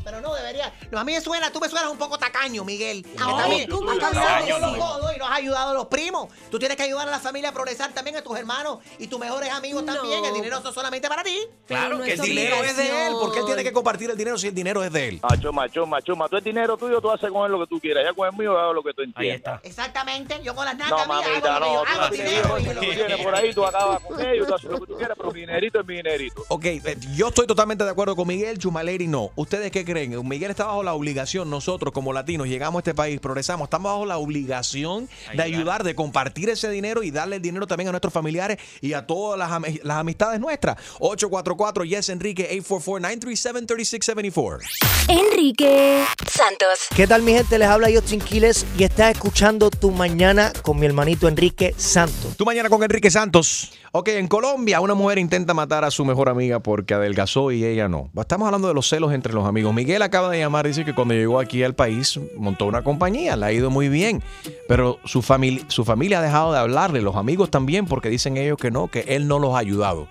Pero 0.07 0.21
no 0.21 0.33
debería. 0.37 0.73
No, 0.93 1.01
a 1.01 1.05
mí 1.05 1.15
me 1.15 1.21
suena, 1.21 1.51
tú 1.51 1.59
me 1.59 1.69
suenas 1.69 1.91
un 1.91 1.99
poco 1.99 2.17
tacaño, 2.17 2.65
Miguel. 2.65 3.05
No, 3.19 3.37
también 3.39 3.69
tú 3.69 3.85
no. 3.85 3.99
codos 3.99 5.17
y 5.17 5.19
nos 5.19 5.29
has 5.29 5.37
ayudado 5.39 5.71
a 5.71 5.75
los 5.75 5.87
primos. 5.87 6.29
Tú 6.49 6.61
tienes 6.61 6.77
que 6.77 6.85
ayudar 6.85 7.09
a 7.09 7.11
la 7.11 7.19
familia 7.19 7.49
a 7.49 7.53
progresar 7.53 7.93
también, 7.93 8.15
a 8.15 8.23
tus 8.23 8.39
hermanos 8.39 8.79
y 9.01 9.09
tus 9.09 9.19
mejores 9.19 9.51
amigos 9.51 9.85
también. 9.85 10.25
El 10.25 10.33
dinero 10.33 10.61
no 10.61 10.69
es 10.69 10.75
solamente 10.77 11.09
para 11.09 11.25
ti. 11.25 11.37
Claro 11.67 12.01
que 12.01 12.13
el 12.13 12.21
dinero 12.21 12.63
es 12.63 12.77
de 12.77 13.09
él. 13.09 13.15
¿Por 13.15 13.33
qué 13.33 13.41
él 13.41 13.47
tiene 13.47 13.65
que 13.65 13.73
compartir 13.73 14.09
el 14.09 14.17
dinero 14.17 14.39
si 14.39 14.47
el 14.47 14.55
dinero 14.55 14.85
es 14.85 14.93
de 14.93 15.09
él? 15.09 15.21
Macho, 15.29 15.53
macho, 15.53 15.87
macho, 15.87 16.15
macho. 16.15 16.31
Tú 16.31 16.37
el 16.37 16.45
dinero 16.45 16.77
tuyo, 16.77 17.01
tú 17.01 17.11
haces 17.11 17.29
con 17.33 17.45
él 17.45 17.51
lo 17.51 17.59
que 17.59 17.67
tú 17.67 17.81
quieras. 17.81 18.05
Ya 18.05 18.13
con 18.13 18.29
el 18.29 18.33
mío, 18.39 18.57
hago 18.57 18.75
lo 18.75 18.85
que 18.85 18.95
tú 18.95 19.03
entiendas. 19.03 19.61
Exactamente. 19.65 20.41
Yo 20.45 20.55
con 20.55 20.67
las 20.67 20.77
No, 20.79 20.85
nacas 20.89 21.09
mías 21.09 21.25
mamita, 21.27 21.59
no. 21.59 21.67
hago 21.67 21.85
no 22.01 22.11
dinero. 22.11 22.57
tú 22.57 22.81
tienes 22.81 23.21
por 23.25 23.35
ahí, 23.35 23.53
tú 23.53 23.67
acabas 23.67 24.01
con 24.03 24.21
ellos, 24.25 24.47
tú 24.47 24.55
haces 24.55 24.71
lo 24.71 24.81
que 24.81 24.87
tú 24.87 24.97
quieras, 24.97 25.17
pero 25.17 25.33
mi 25.33 25.41
dinerito 25.41 25.81
es 25.81 25.87
mi 25.87 25.97
dinerito. 25.97 26.45
Ok, 26.47 26.65
eh, 26.65 26.97
yo 27.17 27.29
estoy 27.29 27.49
totalmente 27.49 27.83
de 27.83 27.91
acuerdo 27.91 28.15
con 28.15 28.29
Miguel, 28.29 28.57
Chumaleri 28.57 29.09
no. 29.09 29.33
¿Ustedes 29.35 29.73
qué 29.73 29.85
creen? 29.85 29.96
Miguel 29.97 30.51
está 30.51 30.67
bajo 30.67 30.83
la 30.83 30.95
obligación, 30.95 31.49
nosotros 31.49 31.93
como 31.93 32.13
latinos 32.13 32.49
llegamos 32.49 32.81
a 32.81 32.81
este 32.81 32.95
país, 32.95 33.19
progresamos, 33.21 33.67
estamos 33.67 33.93
bajo 33.93 34.05
la 34.07 34.19
obligación 34.19 35.09
de 35.35 35.43
ayudar, 35.43 35.85
de 35.85 35.95
compartir 35.95 36.51
ese 36.51 36.69
dinero 36.71 37.03
y 37.03 37.11
darle 37.11 37.37
el 37.37 37.43
dinero 37.43 37.67
también 37.67 37.89
a 37.89 37.93
nuestros 37.93 38.13
familiares 38.13 38.59
y 38.81 38.93
a 38.93 39.07
todas 39.07 39.39
las, 39.39 39.51
las 39.85 39.97
amistades 39.97 40.39
nuestras. 40.41 40.77
844 40.99 41.85
Yes 41.85 42.09
Enrique 42.11 42.47
844-937-3674. 42.63 44.61
Enrique 45.09 46.05
Santos. 46.29 46.81
¿Qué 46.95 47.07
tal 47.07 47.23
mi 47.23 47.33
gente? 47.33 47.59
Les 47.59 47.69
habla 47.69 47.89
Justin 47.93 48.21
Quiles 48.21 48.67
y 48.79 48.85
estás 48.85 49.13
escuchando 49.13 49.71
Tu 49.71 49.91
Mañana 49.91 50.53
con 50.63 50.79
mi 50.79 50.87
hermanito 50.87 51.29
Enrique 51.29 51.75
Santos. 51.77 52.37
Tu 52.37 52.45
mañana 52.45 52.69
con 52.69 52.83
Enrique 52.83 53.11
Santos. 53.11 53.73
Ok, 53.99 54.09
en 54.09 54.29
Colombia 54.29 54.83
una 54.83 54.93
mujer 54.93 55.17
intenta 55.17 55.55
matar 55.55 55.83
a 55.83 55.91
su 55.91 56.05
mejor 56.05 56.29
amiga 56.29 56.61
porque 56.61 56.93
adelgazó 56.93 57.51
y 57.51 57.65
ella 57.65 57.89
no. 57.89 58.11
Estamos 58.15 58.45
hablando 58.45 58.69
de 58.69 58.75
los 58.75 58.87
celos 58.87 59.15
entre 59.15 59.33
los 59.33 59.47
amigos. 59.47 59.73
Miguel 59.73 60.03
acaba 60.03 60.29
de 60.29 60.39
llamar, 60.39 60.67
dice 60.67 60.85
que 60.85 60.95
cuando 60.95 61.15
llegó 61.15 61.41
aquí 61.41 61.63
al 61.63 61.75
país 61.75 62.21
montó 62.37 62.67
una 62.67 62.83
compañía, 62.83 63.37
le 63.37 63.47
ha 63.47 63.53
ido 63.53 63.71
muy 63.71 63.89
bien, 63.89 64.23
pero 64.69 64.99
su, 65.07 65.23
familia 65.23 65.65
su 65.69 65.87
familia 65.87 66.19
ha 66.19 66.23
dejado 66.23 66.53
de 66.53 66.59
hablarle, 66.59 67.01
los 67.01 67.17
amigos 67.17 67.51
también, 67.51 67.87
porque 67.87 68.11
dicen 68.11 68.37
ellos 68.37 68.59
que 68.59 68.71
no, 68.71 68.89
que 68.89 69.01
él 69.09 69.29
no 69.29 69.39
los 69.39 69.55
ha 69.55 69.61
ayudado. 69.61 70.09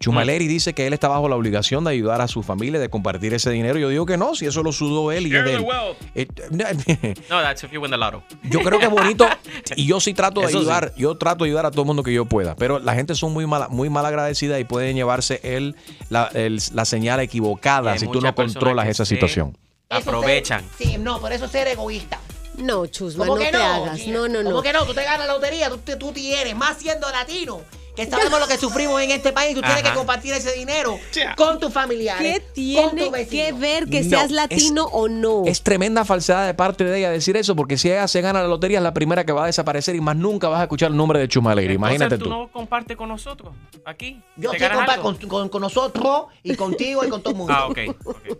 Chumaleri 0.00 0.46
dice 0.48 0.74
que 0.74 0.86
él 0.86 0.92
está 0.92 1.08
bajo 1.08 1.28
la 1.28 1.36
obligación 1.36 1.84
de 1.84 1.90
ayudar 1.92 2.20
a 2.20 2.28
su 2.28 2.42
familia, 2.42 2.80
de 2.80 2.88
compartir 2.90 3.32
ese 3.34 3.50
dinero. 3.50 3.78
Yo 3.78 3.88
digo 3.88 4.04
que 4.06 4.16
no, 4.16 4.34
si 4.34 4.46
eso 4.46 4.62
lo 4.62 4.72
sudó 4.72 5.12
él 5.12 5.26
y 5.28 5.36
es 5.36 5.44
de 5.44 5.54
él. 5.54 5.60
wealth. 5.60 5.96
Eh, 6.14 6.26
No, 7.30 7.40
that's 7.40 7.62
if 7.64 7.70
you 7.72 7.80
win 7.80 7.90
the 7.90 7.96
lotto. 7.96 8.22
yo 8.44 8.60
creo 8.60 8.78
que 8.78 8.86
es 8.86 8.90
bonito 8.90 9.26
y 9.76 9.86
yo 9.86 10.00
sí 10.00 10.12
trato 10.14 10.40
de 10.40 10.46
Eso 10.48 10.58
sí. 10.58 10.64
ayudar, 10.64 10.92
yo 10.96 11.16
trato 11.16 11.44
de 11.44 11.50
ayudar 11.50 11.66
a 11.66 11.70
todo 11.70 11.82
el 11.82 11.86
mundo 11.86 12.02
que 12.02 12.12
yo 12.12 12.24
pueda, 12.26 12.56
pero 12.56 12.78
la 12.78 12.94
gente 12.94 13.14
son 13.14 13.32
muy 13.32 13.46
mala, 13.46 13.68
muy 13.68 13.88
mal 13.90 14.04
agradecida 14.06 14.58
y 14.58 14.64
pueden 14.64 14.96
llevarse 14.96 15.40
el, 15.42 15.76
la, 16.10 16.30
el- 16.34 16.60
la 16.74 16.84
señal 16.84 17.20
equivocada 17.20 17.96
si 17.98 18.06
tú 18.08 18.20
no 18.20 18.34
controlas 18.34 18.88
esa 18.88 19.04
situación. 19.04 19.56
Aprovechan. 19.88 20.64
Sí, 20.78 20.96
no, 20.98 21.20
por 21.20 21.32
eso 21.32 21.44
es 21.44 21.52
ser 21.52 21.68
egoísta. 21.68 22.18
No, 22.58 22.86
Chusma, 22.86 23.26
¿Cómo 23.26 23.38
no 23.38 23.44
que 23.44 23.50
te 23.52 23.58
no? 23.58 23.64
hagas. 23.64 24.06
No, 24.08 24.28
no, 24.28 24.42
no. 24.42 24.50
¿Cómo 24.50 24.62
que 24.62 24.72
no? 24.72 24.84
Tú 24.86 24.94
te 24.94 25.04
ganas 25.04 25.26
la 25.26 25.34
lotería, 25.34 25.68
tú, 25.70 25.78
tú 25.98 26.10
tienes, 26.12 26.56
más 26.56 26.78
siendo 26.78 27.08
latino, 27.10 27.60
que 27.96 28.06
sabemos 28.06 28.38
lo 28.38 28.46
que 28.46 28.58
sufrimos 28.58 29.00
en 29.02 29.10
este 29.10 29.32
país, 29.32 29.54
tú 29.54 29.60
tienes 29.62 29.82
Ajá. 29.82 29.90
que 29.90 29.96
compartir 29.96 30.32
ese 30.34 30.52
dinero 30.52 30.98
con 31.36 31.58
tus 31.58 31.72
familiares. 31.72 32.22
¿Qué 32.22 32.40
con 32.44 32.52
tiene 32.54 33.04
tu 33.06 33.10
vecino. 33.10 33.44
que 33.46 33.52
ver 33.52 33.86
que 33.88 34.02
No, 34.02 34.10
seas 34.10 34.24
es- 34.26 34.30
latino 34.32 34.84
o 34.84 35.08
no? 35.08 35.42
Es 35.46 35.62
tremenda 35.62 36.04
falsedad 36.04 36.46
de 36.46 36.54
parte 36.54 36.84
de 36.84 36.98
ella 36.98 37.10
decir 37.10 37.36
eso, 37.36 37.56
porque 37.56 37.76
si 37.78 37.88
ella 37.90 38.06
se 38.08 38.20
gana 38.20 38.42
la 38.42 38.48
lotería 38.48 38.78
es 38.78 38.82
la 38.84 38.94
primera 38.94 39.24
que 39.24 39.32
va 39.32 39.44
a 39.44 39.46
desaparecer 39.46 39.96
y 39.96 40.00
más 40.00 40.14
nunca 40.16 40.48
vas 40.48 40.60
a 40.60 40.64
escuchar 40.64 40.90
el 40.90 40.96
nombre 40.96 41.18
de 41.18 41.28
Chumaleri. 41.28 41.74
Imagínate 41.74 42.14
Entonces, 42.16 42.24
tú. 42.24 42.24
tú 42.24 42.30
no 42.46 42.52
compartes 42.52 42.96
con 42.96 43.08
nosotros 43.08 43.52
aquí. 43.84 44.20
Yo 44.36 44.50
¿Te 44.50 44.58
sí 44.58 44.62
ganas 44.62 44.76
compa 44.78 44.92
algo? 44.94 45.02
con, 45.18 45.28
con- 45.28 45.48
con 45.48 45.62
nosotros 45.62 46.26
y 46.42 46.54
contigo 46.54 47.04
y 47.04 47.08
con 47.08 47.22
todo 47.22 47.30
el 47.32 47.36
mundo. 47.38 47.52
Ah, 47.56 47.66
ok. 47.68 47.78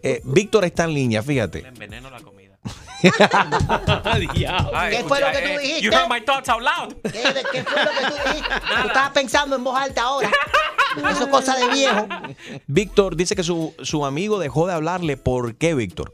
Eh, 0.02 0.20
Víctor 0.24 0.64
está 0.66 0.84
en 0.84 0.94
línea, 0.94 1.22
fíjate. 1.22 1.66
Enveneno 1.66 2.10
la 2.10 2.20
comida. 2.20 2.35
¿Qué 3.02 3.10
fue 5.06 5.20
lo 5.20 5.26
que 5.30 5.38
tú 5.38 5.58
dijiste? 5.60 5.82
You 5.82 5.90
heard 5.92 6.08
my 6.10 6.20
thoughts 6.20 6.48
out 6.48 6.62
loud. 6.62 6.94
¿Qué, 7.02 7.10
qué 7.52 7.62
fue 7.64 7.84
lo 7.84 7.90
que 7.90 8.06
tú 8.06 8.14
dijiste? 8.28 8.54
Tú 8.82 8.86
estabas 8.88 9.10
pensando 9.10 9.56
en 9.56 9.64
voz 9.64 9.78
alta 9.78 10.02
ahora. 10.02 10.30
Eso 10.96 11.24
es 11.24 11.28
cosa 11.28 11.56
de 11.56 11.68
viejo. 11.74 12.06
Víctor 12.66 13.16
dice 13.16 13.36
que 13.36 13.42
su, 13.42 13.74
su 13.82 14.04
amigo 14.06 14.38
dejó 14.38 14.66
de 14.66 14.72
hablarle. 14.74 15.16
¿Por 15.16 15.56
qué, 15.56 15.74
Víctor? 15.74 16.12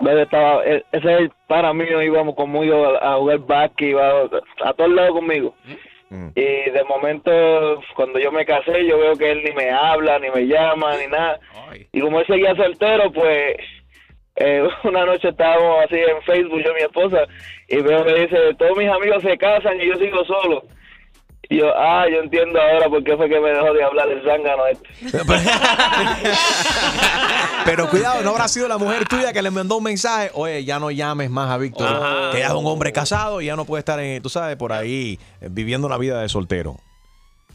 Estaba, 0.00 0.64
e- 0.64 0.84
ese 0.92 1.30
para 1.46 1.74
mí, 1.74 1.84
íbamos 1.84 2.34
conmigo 2.34 2.86
a, 2.86 3.12
a 3.14 3.18
jugar 3.18 3.38
básquet, 3.40 3.90
iba 3.90 4.08
a, 4.08 4.68
a 4.70 4.72
todos 4.72 4.90
lados 4.90 5.12
conmigo. 5.12 5.54
Y 6.34 6.40
de 6.42 6.84
momento, 6.88 7.30
cuando 7.94 8.18
yo 8.18 8.32
me 8.32 8.44
casé, 8.44 8.84
yo 8.84 8.98
veo 8.98 9.14
que 9.16 9.30
él 9.30 9.42
ni 9.44 9.52
me 9.52 9.70
habla, 9.70 10.18
ni 10.18 10.28
me 10.30 10.42
llama, 10.46 10.96
ni 10.96 11.06
nada. 11.06 11.38
Y 11.92 12.00
como 12.00 12.18
él 12.18 12.26
seguía 12.26 12.56
soltero, 12.56 13.12
pues 13.12 13.56
eh, 14.40 14.68
una 14.84 15.04
noche 15.04 15.28
estábamos 15.28 15.84
así 15.84 15.96
en 15.96 16.22
Facebook, 16.22 16.62
yo 16.64 16.70
y 16.72 16.74
mi 16.74 16.80
esposa, 16.80 17.18
y 17.68 17.76
veo 17.76 18.04
que 18.04 18.14
dice, 18.14 18.36
todos 18.58 18.76
mis 18.76 18.88
amigos 18.88 19.22
se 19.22 19.36
casan 19.36 19.80
y 19.80 19.88
yo 19.88 19.94
sigo 19.96 20.24
solo. 20.24 20.64
Y 21.48 21.58
yo, 21.58 21.66
ah, 21.76 22.06
yo 22.08 22.20
entiendo 22.22 22.60
ahora 22.60 22.88
por 22.88 23.02
qué 23.02 23.16
fue 23.16 23.28
que 23.28 23.40
me 23.40 23.50
dejó 23.50 23.74
de 23.74 23.82
hablar 23.82 24.08
el 24.08 24.22
zángano 24.24 24.66
este. 24.66 24.88
Pero 27.64 27.90
cuidado, 27.90 28.22
no 28.22 28.30
habrá 28.30 28.46
sido 28.46 28.68
la 28.68 28.78
mujer 28.78 29.04
tuya 29.08 29.32
que 29.32 29.42
le 29.42 29.50
mandó 29.50 29.78
un 29.78 29.82
mensaje. 29.82 30.30
Oye, 30.34 30.64
ya 30.64 30.78
no 30.78 30.92
llames 30.92 31.28
más 31.28 31.50
a 31.50 31.58
Víctor. 31.58 31.88
Que 32.30 32.38
ya 32.38 32.46
es 32.46 32.52
un 32.52 32.66
hombre 32.66 32.92
casado 32.92 33.40
y 33.40 33.46
ya 33.46 33.56
no 33.56 33.64
puede 33.64 33.80
estar, 33.80 33.98
en, 33.98 34.22
tú 34.22 34.28
sabes, 34.28 34.56
por 34.56 34.72
ahí 34.72 35.18
eh, 35.40 35.48
viviendo 35.50 35.88
una 35.88 35.98
vida 35.98 36.22
de 36.22 36.28
soltero. 36.28 36.76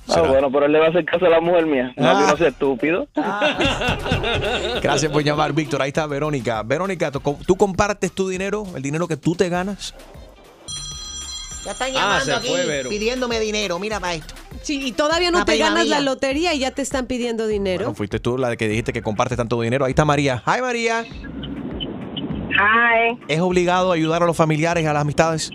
Ah, 0.08 0.22
bueno, 0.22 0.52
pero 0.52 0.66
él 0.68 0.72
le 0.72 0.80
va 0.80 0.86
a 0.86 0.90
hacer 0.90 1.04
caso 1.06 1.26
a 1.26 1.30
la 1.30 1.42
mujer 1.42 1.66
mía. 1.66 1.92
No, 1.98 2.10
Ah. 2.10 2.26
no 2.30 2.38
sea 2.38 2.50
estúpido. 2.50 3.08
Gracias 4.82 5.12
por 5.12 5.24
llamar, 5.24 5.54
Víctor. 5.54 5.82
Ahí 5.82 5.90
está 5.90 6.06
Verónica. 6.08 6.62
Verónica, 6.64 7.12
¿tú, 7.12 7.22
tú 7.46 7.56
compartes 7.56 8.12
tu 8.12 8.28
dinero, 8.30 8.66
el 8.76 8.82
dinero 8.84 9.08
que 9.08 9.18
tú 9.18 9.36
te 9.36 9.50
ganas? 9.50 9.94
Ya 11.66 11.72
están 11.72 11.90
Ah, 11.90 11.94
llamando 11.94 12.26
se 12.26 12.34
aquí 12.34 12.48
fue, 12.50 12.84
pidiéndome 12.90 13.40
dinero. 13.40 13.80
Mira 13.80 14.00
para 14.00 14.14
esto. 14.14 14.36
Sí, 14.62 14.86
y 14.86 14.92
todavía 14.92 15.32
no 15.32 15.44
te 15.46 15.58
ganas 15.58 15.88
la 15.88 16.00
lotería 16.00 16.54
y 16.54 16.60
ya 16.60 16.70
te 16.72 16.84
están 16.84 17.08
pidiendo 17.08 17.48
dinero. 17.48 17.86
Bueno, 17.86 17.96
fuiste 17.96 18.20
tú 18.20 18.38
la 18.38 18.50
de 18.50 18.58
que 18.58 18.68
dijiste 18.68 18.94
que 18.94 19.02
compartes 19.02 19.38
tanto 19.38 19.60
dinero. 19.62 19.86
Ahí 19.86 19.92
está 19.92 20.06
María. 20.06 20.44
Hi, 20.46 20.62
María. 20.62 21.04
Hi. 22.52 23.18
¿Es 23.28 23.40
obligado 23.42 23.92
ayudar 23.92 24.22
a 24.24 24.26
los 24.28 24.38
familiares 24.38 24.84
y 24.84 24.88
a 24.88 24.94
las 24.94 25.02
amistades? 25.02 25.50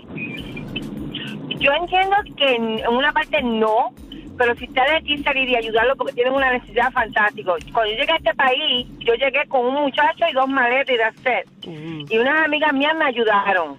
Yo 1.59 1.71
entiendo 1.79 2.15
que 2.37 2.55
en 2.55 2.87
una 2.93 3.11
parte 3.13 3.41
no, 3.43 3.93
pero 4.37 4.55
si 4.55 4.65
ustedes 4.65 4.91
aquí 4.93 5.17
salir 5.23 5.49
y 5.49 5.55
ayudarlo 5.55 5.95
porque 5.95 6.13
tienen 6.13 6.33
una 6.33 6.51
necesidad 6.51 6.91
fantástica. 6.91 7.53
Cuando 7.73 7.91
yo 7.93 7.97
llegué 7.99 8.11
a 8.13 8.15
este 8.17 8.33
país, 8.35 8.87
yo 8.99 9.13
llegué 9.15 9.45
con 9.47 9.65
un 9.65 9.73
muchacho 9.83 10.25
y 10.29 10.33
dos 10.33 10.47
maletas 10.47 10.95
y 10.95 10.97
that's 10.97 11.21
it. 11.21 12.09
Y 12.11 12.17
unas 12.17 12.45
amigas 12.45 12.73
mías 12.73 12.95
me 12.95 13.05
ayudaron. 13.05 13.77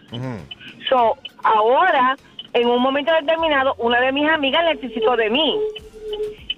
So, 0.89 1.17
ahora, 1.43 2.17
en 2.55 2.69
un 2.69 2.81
momento 2.83 3.13
determinado, 3.21 3.75
una 3.79 4.01
de 4.01 4.13
mis 4.13 4.29
amigas 4.29 4.65
necesitó 4.75 5.17
de 5.17 5.31
mí. 5.31 5.59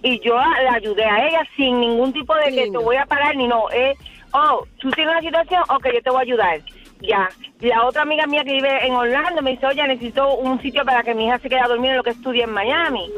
Y 0.03 0.21
yo 0.21 0.39
a- 0.39 0.61
le 0.61 0.69
ayudé 0.69 1.05
a 1.05 1.27
ella 1.29 1.43
sin 1.57 1.81
ningún 1.81 2.13
tipo 2.13 2.35
de 2.37 2.51
que 2.55 2.71
te 2.71 2.77
voy 2.79 2.97
a 2.97 3.07
parar 3.07 3.35
ni 3.37 3.47
no. 3.47 3.71
Eh, 3.73 3.95
oh, 4.33 4.67
tú 4.81 4.91
tienes 4.91 5.13
una 5.13 5.21
situación, 5.23 5.63
ok, 5.71 5.87
yo 5.95 6.03
te 6.03 6.11
voy 6.11 6.19
a 6.19 6.23
ayudar. 6.23 6.61
Ya, 7.01 7.29
la 7.65 7.85
otra 7.85 8.03
amiga 8.03 8.27
mía 8.27 8.45
que 8.45 8.53
vive 8.53 8.87
en 8.87 8.95
Orlando 8.95 9.43
me 9.43 9.53
dice, 9.53 9.67
oye, 9.67 9.87
necesito 9.87 10.35
un 10.35 10.61
sitio 10.61 10.85
para 10.85 11.03
que 11.03 11.15
mi 11.15 11.27
hija 11.27 11.39
se 11.39 11.49
quede 11.49 11.61
a 11.61 11.69
dormir 11.69 11.91
en 11.93 11.97
lo 11.99 12.03
que 12.03 12.11
estudia 12.11 12.45
en 12.45 12.51
Miami. 12.53 13.11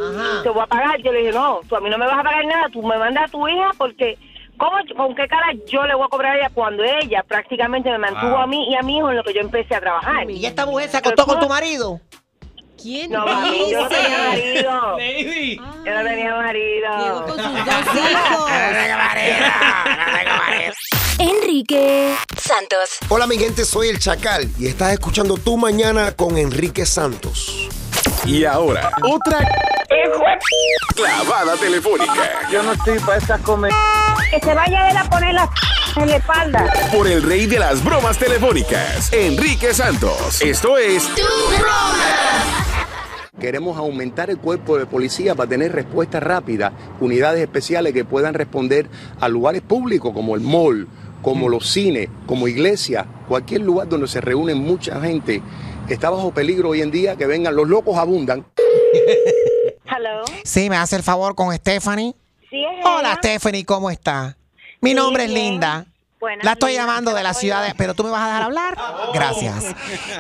Te 0.43 0.49
voy 0.49 0.63
a 0.63 0.67
pagar. 0.67 1.01
Yo 1.03 1.13
le 1.13 1.19
dije, 1.21 1.33
no, 1.33 1.61
tú 1.69 1.77
a 1.77 1.81
mí 1.81 1.91
no 1.91 1.99
me 1.99 2.07
vas 2.07 2.19
a 2.19 2.23
pagar 2.23 2.45
nada, 2.45 2.67
tú 2.73 2.83
me 2.83 2.97
mandas 2.99 3.25
a 3.25 3.29
tu 3.29 3.47
hija 3.49 3.71
porque... 3.79 4.17
¿Cómo, 4.59 4.79
¿Con 4.97 5.15
qué 5.15 5.29
cara 5.29 5.49
yo 5.71 5.85
le 5.85 5.95
voy 5.95 6.07
a 6.07 6.09
cobrar 6.09 6.33
a 6.33 6.39
ella 6.39 6.51
cuando 6.55 6.83
ella 6.83 7.23
prácticamente 7.29 7.91
me 7.91 7.99
mantuvo 7.99 8.31
Wow. 8.31 8.41
a 8.41 8.47
mí 8.47 8.67
y 8.71 8.75
a 8.75 8.81
mi 8.81 8.97
hijo 8.97 9.11
en 9.11 9.17
lo 9.17 9.23
que 9.23 9.35
yo 9.35 9.41
empecé 9.43 9.75
a 9.75 9.81
trabajar? 9.81 10.31
¿Y 10.31 10.47
esta 10.47 10.65
mujer 10.65 10.89
se 10.89 10.97
acostó 10.97 11.27
con 11.27 11.39
tu 11.41 11.47
marido? 11.47 12.01
¿Quién 12.83 13.11
No, 13.11 13.27
mami, 13.27 13.71
yo 13.71 13.83
no 13.83 13.89
tenía 13.89 14.19
marido. 14.29 14.97
Lady. 14.97 15.57
Yo 15.57 15.95
no 15.95 16.05
tenía 16.05 16.35
marido. 16.37 17.27
Enrique 21.19 22.15
Santos. 22.39 22.99
Hola 23.09 23.27
mi 23.27 23.39
gente, 23.39 23.65
soy 23.65 23.89
el 23.89 23.99
Chacal 23.99 24.51
y 24.59 24.67
estás 24.67 24.93
escuchando 24.93 25.39
Tu 25.39 25.57
Mañana 25.57 26.13
con 26.13 26.37
Enrique 26.37 26.85
Santos. 26.85 27.69
Y 28.27 28.45
ahora, 28.45 28.91
otra 29.03 29.39
clavada 30.95 31.57
telefónica 31.57 32.49
Yo 32.51 32.63
no 32.63 32.73
estoy 32.73 32.99
para 32.99 33.17
esas 33.17 33.41
comer. 33.41 33.73
Que 34.31 34.41
se 34.41 34.55
vaya 34.55 34.91
él 34.91 34.97
a 34.97 35.05
poner 35.09 35.35
la 35.35 35.51
en 35.97 36.11
la 36.11 36.17
espalda. 36.17 36.67
por 36.93 37.07
el 37.07 37.23
rey 37.23 37.47
de 37.47 37.59
las 37.59 37.83
bromas 37.83 38.19
telefónicas, 38.19 39.11
Enrique 39.13 39.73
Santos. 39.73 40.43
Esto 40.43 40.77
es 40.77 41.09
Queremos 43.41 43.77
aumentar 43.77 44.31
el 44.31 44.39
cuerpo 44.39 44.79
de 44.79 44.87
policía 44.87 45.35
para 45.35 45.49
tener 45.49 45.73
respuesta 45.73 46.21
rápida, 46.21 46.73
unidades 47.01 47.43
especiales 47.43 47.93
que 47.93 48.05
puedan 48.05 48.33
responder 48.33 48.89
a 49.21 49.29
lugares 49.29 49.61
públicos 49.61 50.13
como 50.15 50.35
el 50.37 50.41
mall, 50.41 50.89
como 51.27 51.49
los 51.49 51.67
cines, 51.69 52.09
como 52.25 52.47
iglesias, 52.47 53.05
cualquier 53.27 53.63
lugar 53.63 53.89
donde 53.89 54.07
se 54.07 54.21
reúnen 54.21 54.59
mucha 54.59 55.01
gente. 55.01 55.43
Está 55.89 56.09
bajo 56.09 56.33
peligro 56.33 56.69
hoy 56.69 56.83
en 56.83 56.93
día 56.93 57.17
que 57.17 57.27
vengan, 57.27 57.57
los 57.57 57.69
locos 57.69 57.99
abundan. 57.99 58.47
Hello. 59.85 60.23
Sí, 60.45 60.71
me 60.71 60.77
hace 60.77 60.95
el 60.95 61.03
favor 61.03 61.35
con 61.35 61.53
Stephanie. 61.53 62.15
Sí, 62.49 62.63
es 62.63 62.87
Hola 62.87 63.09
ella. 63.11 63.15
Stephanie, 63.17 63.65
¿cómo 63.65 63.91
está? 63.91 64.37
Mi 64.81 64.91
Sí, 64.91 64.95
nombre 64.95 65.25
es 65.25 65.35
bien. 65.35 65.51
Linda. 65.51 65.87
Buenas, 66.19 66.45
La 66.47 66.53
estoy 66.53 66.73
llamando 66.73 67.11
¿qué 67.11 67.19
de 67.19 67.23
la 67.23 67.35
ciudad, 67.35 67.67
de- 67.67 67.75
pero 67.75 67.93
tú 67.93 68.03
me 68.03 68.11
vas 68.11 68.23
a 68.23 68.27
dejar 68.27 68.43
hablar. 68.45 68.79
Gracias. 69.13 69.65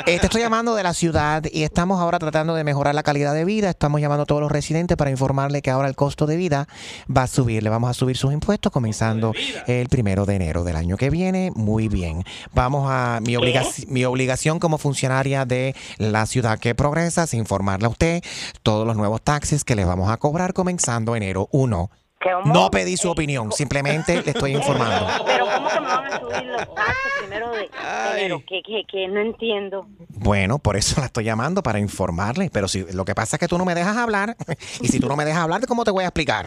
Eh, 0.04 0.18
te 0.20 0.26
estoy 0.26 0.42
llamando 0.42 0.74
de 0.74 0.82
la 0.82 0.92
ciudad 0.92 1.42
y 1.50 1.62
estamos 1.62 2.00
ahora 2.00 2.18
tratando 2.18 2.54
de 2.54 2.64
mejorar 2.64 2.94
la 2.94 3.02
calidad 3.02 3.32
de 3.32 3.46
vida. 3.46 3.70
Estamos 3.70 4.00
llamando 4.02 4.24
a 4.24 4.26
todos 4.26 4.42
los 4.42 4.52
residentes 4.52 4.96
para 4.98 5.10
informarle 5.10 5.62
que 5.62 5.70
ahora 5.70 5.88
el 5.88 5.96
costo 5.96 6.26
de 6.26 6.36
vida 6.36 6.68
va 7.14 7.22
a 7.22 7.26
subir. 7.26 7.62
Le 7.62 7.70
vamos 7.70 7.88
a 7.88 7.94
subir 7.94 8.16
sus 8.18 8.32
impuestos 8.34 8.70
comenzando 8.72 9.32
el 9.66 9.88
primero 9.88 10.26
de 10.26 10.34
enero 10.34 10.64
del 10.64 10.76
año 10.76 10.98
que 10.98 11.08
viene. 11.08 11.50
Muy 11.54 11.88
bien. 11.88 12.24
Vamos 12.52 12.88
a 12.90 13.20
mi, 13.22 13.34
obligaci- 13.34 13.86
mi 13.88 14.04
obligación 14.04 14.58
como 14.58 14.76
funcionaria 14.76 15.46
de 15.46 15.74
la 15.96 16.26
ciudad 16.26 16.58
que 16.58 16.74
progresa 16.74 17.22
es 17.24 17.32
informarle 17.32 17.86
a 17.86 17.90
usted 17.90 18.22
todos 18.62 18.86
los 18.86 18.96
nuevos 18.96 19.22
taxes 19.22 19.64
que 19.64 19.74
le 19.74 19.86
vamos 19.86 20.10
a 20.10 20.18
cobrar 20.18 20.52
comenzando 20.52 21.16
enero 21.16 21.48
1. 21.52 21.90
¿Cómo? 22.22 22.52
No 22.52 22.70
pedí 22.70 22.96
su 22.96 23.10
opinión, 23.10 23.52
simplemente 23.52 24.22
le 24.22 24.30
estoy 24.30 24.52
informando. 24.56 25.06
Pero 25.26 25.46
¿cómo 25.46 25.68
que 25.68 25.80
me 25.80 25.86
van 25.86 26.12
a 26.12 26.20
subir 26.20 26.44
los 26.44 26.74
taxes 26.74 27.12
primero 27.20 27.50
de 27.52 27.68
enero? 28.14 28.42
Que, 28.48 28.62
que, 28.62 28.84
que 28.90 29.08
no 29.08 29.20
entiendo. 29.20 29.86
Bueno, 30.08 30.58
por 30.58 30.76
eso 30.76 30.98
la 31.00 31.06
estoy 31.06 31.24
llamando 31.24 31.62
para 31.62 31.78
informarle. 31.78 32.50
Pero 32.50 32.68
si 32.68 32.84
lo 32.92 33.04
que 33.04 33.14
pasa 33.14 33.36
es 33.36 33.40
que 33.40 33.48
tú 33.48 33.58
no 33.58 33.64
me 33.64 33.74
dejas 33.74 33.96
hablar. 33.96 34.34
Y 34.80 34.88
si 34.88 34.98
tú 34.98 35.08
no 35.08 35.16
me 35.16 35.24
dejas 35.24 35.42
hablar, 35.42 35.64
¿cómo 35.66 35.84
te 35.84 35.90
voy 35.90 36.04
a 36.04 36.08
explicar? 36.08 36.46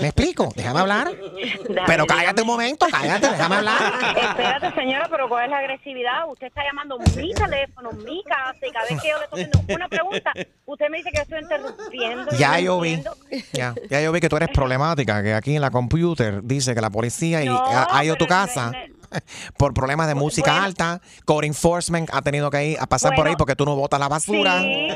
¿Me 0.00 0.08
explico? 0.08 0.50
Déjame 0.54 0.80
hablar. 0.80 1.10
Pero 1.86 2.06
cállate 2.06 2.42
un 2.42 2.46
momento, 2.46 2.86
cállate, 2.90 3.30
déjame 3.30 3.56
hablar. 3.56 3.92
Espérate, 4.14 4.74
señora, 4.74 5.08
pero 5.10 5.28
¿cuál 5.28 5.46
es 5.46 5.50
la 5.50 5.58
agresividad? 5.58 6.28
Usted 6.30 6.48
está 6.48 6.62
llamando 6.64 6.98
mi 6.98 7.32
teléfono, 7.32 7.90
mi 7.92 8.22
casa, 8.24 8.58
y 8.66 8.70
cada 8.70 8.86
vez 8.88 9.00
que 9.00 9.08
yo 9.08 9.18
le 9.18 9.24
estoy 9.24 9.42
haciendo 9.44 9.74
una 9.74 9.88
pregunta, 9.88 10.32
usted 10.66 10.86
me 10.90 10.98
dice 10.98 11.10
que 11.10 11.22
estoy 11.22 11.40
interrumpiendo. 11.40 12.30
Ya 12.36 12.60
yo 12.60 12.78
vi. 12.80 13.02
Ya, 13.52 13.74
ya 13.88 14.00
yo 14.02 14.12
vi 14.12 14.20
que 14.20 14.28
tú 14.28 14.36
eres 14.36 14.50
que 15.06 15.34
aquí 15.34 15.56
en 15.56 15.62
la 15.62 15.70
computer 15.70 16.42
dice 16.42 16.74
que 16.74 16.80
la 16.80 16.90
policía 16.90 17.44
No, 17.44 17.62
ha, 17.66 18.04
ido 18.04 18.14
a 18.14 18.16
tu 18.16 18.24
no- 18.24 18.28
casa 18.28 18.72
por 19.56 19.72
problemas 19.74 20.06
de 20.08 20.14
música 20.14 20.50
bueno. 20.52 20.66
alta. 20.66 21.00
Code 21.24 21.46
enforcement 21.46 22.08
ha 22.12 22.22
tenido 22.22 22.50
que 22.50 22.64
ir 22.66 22.78
a 22.80 22.86
pasar 22.86 23.14
por 23.14 23.26
ahí 23.26 23.34
porque 23.36 23.56
tú 23.56 23.64
no 23.64 23.74
botas 23.76 23.98
la 24.00 24.08
basura. 24.08 24.60
Sí. 24.60 24.88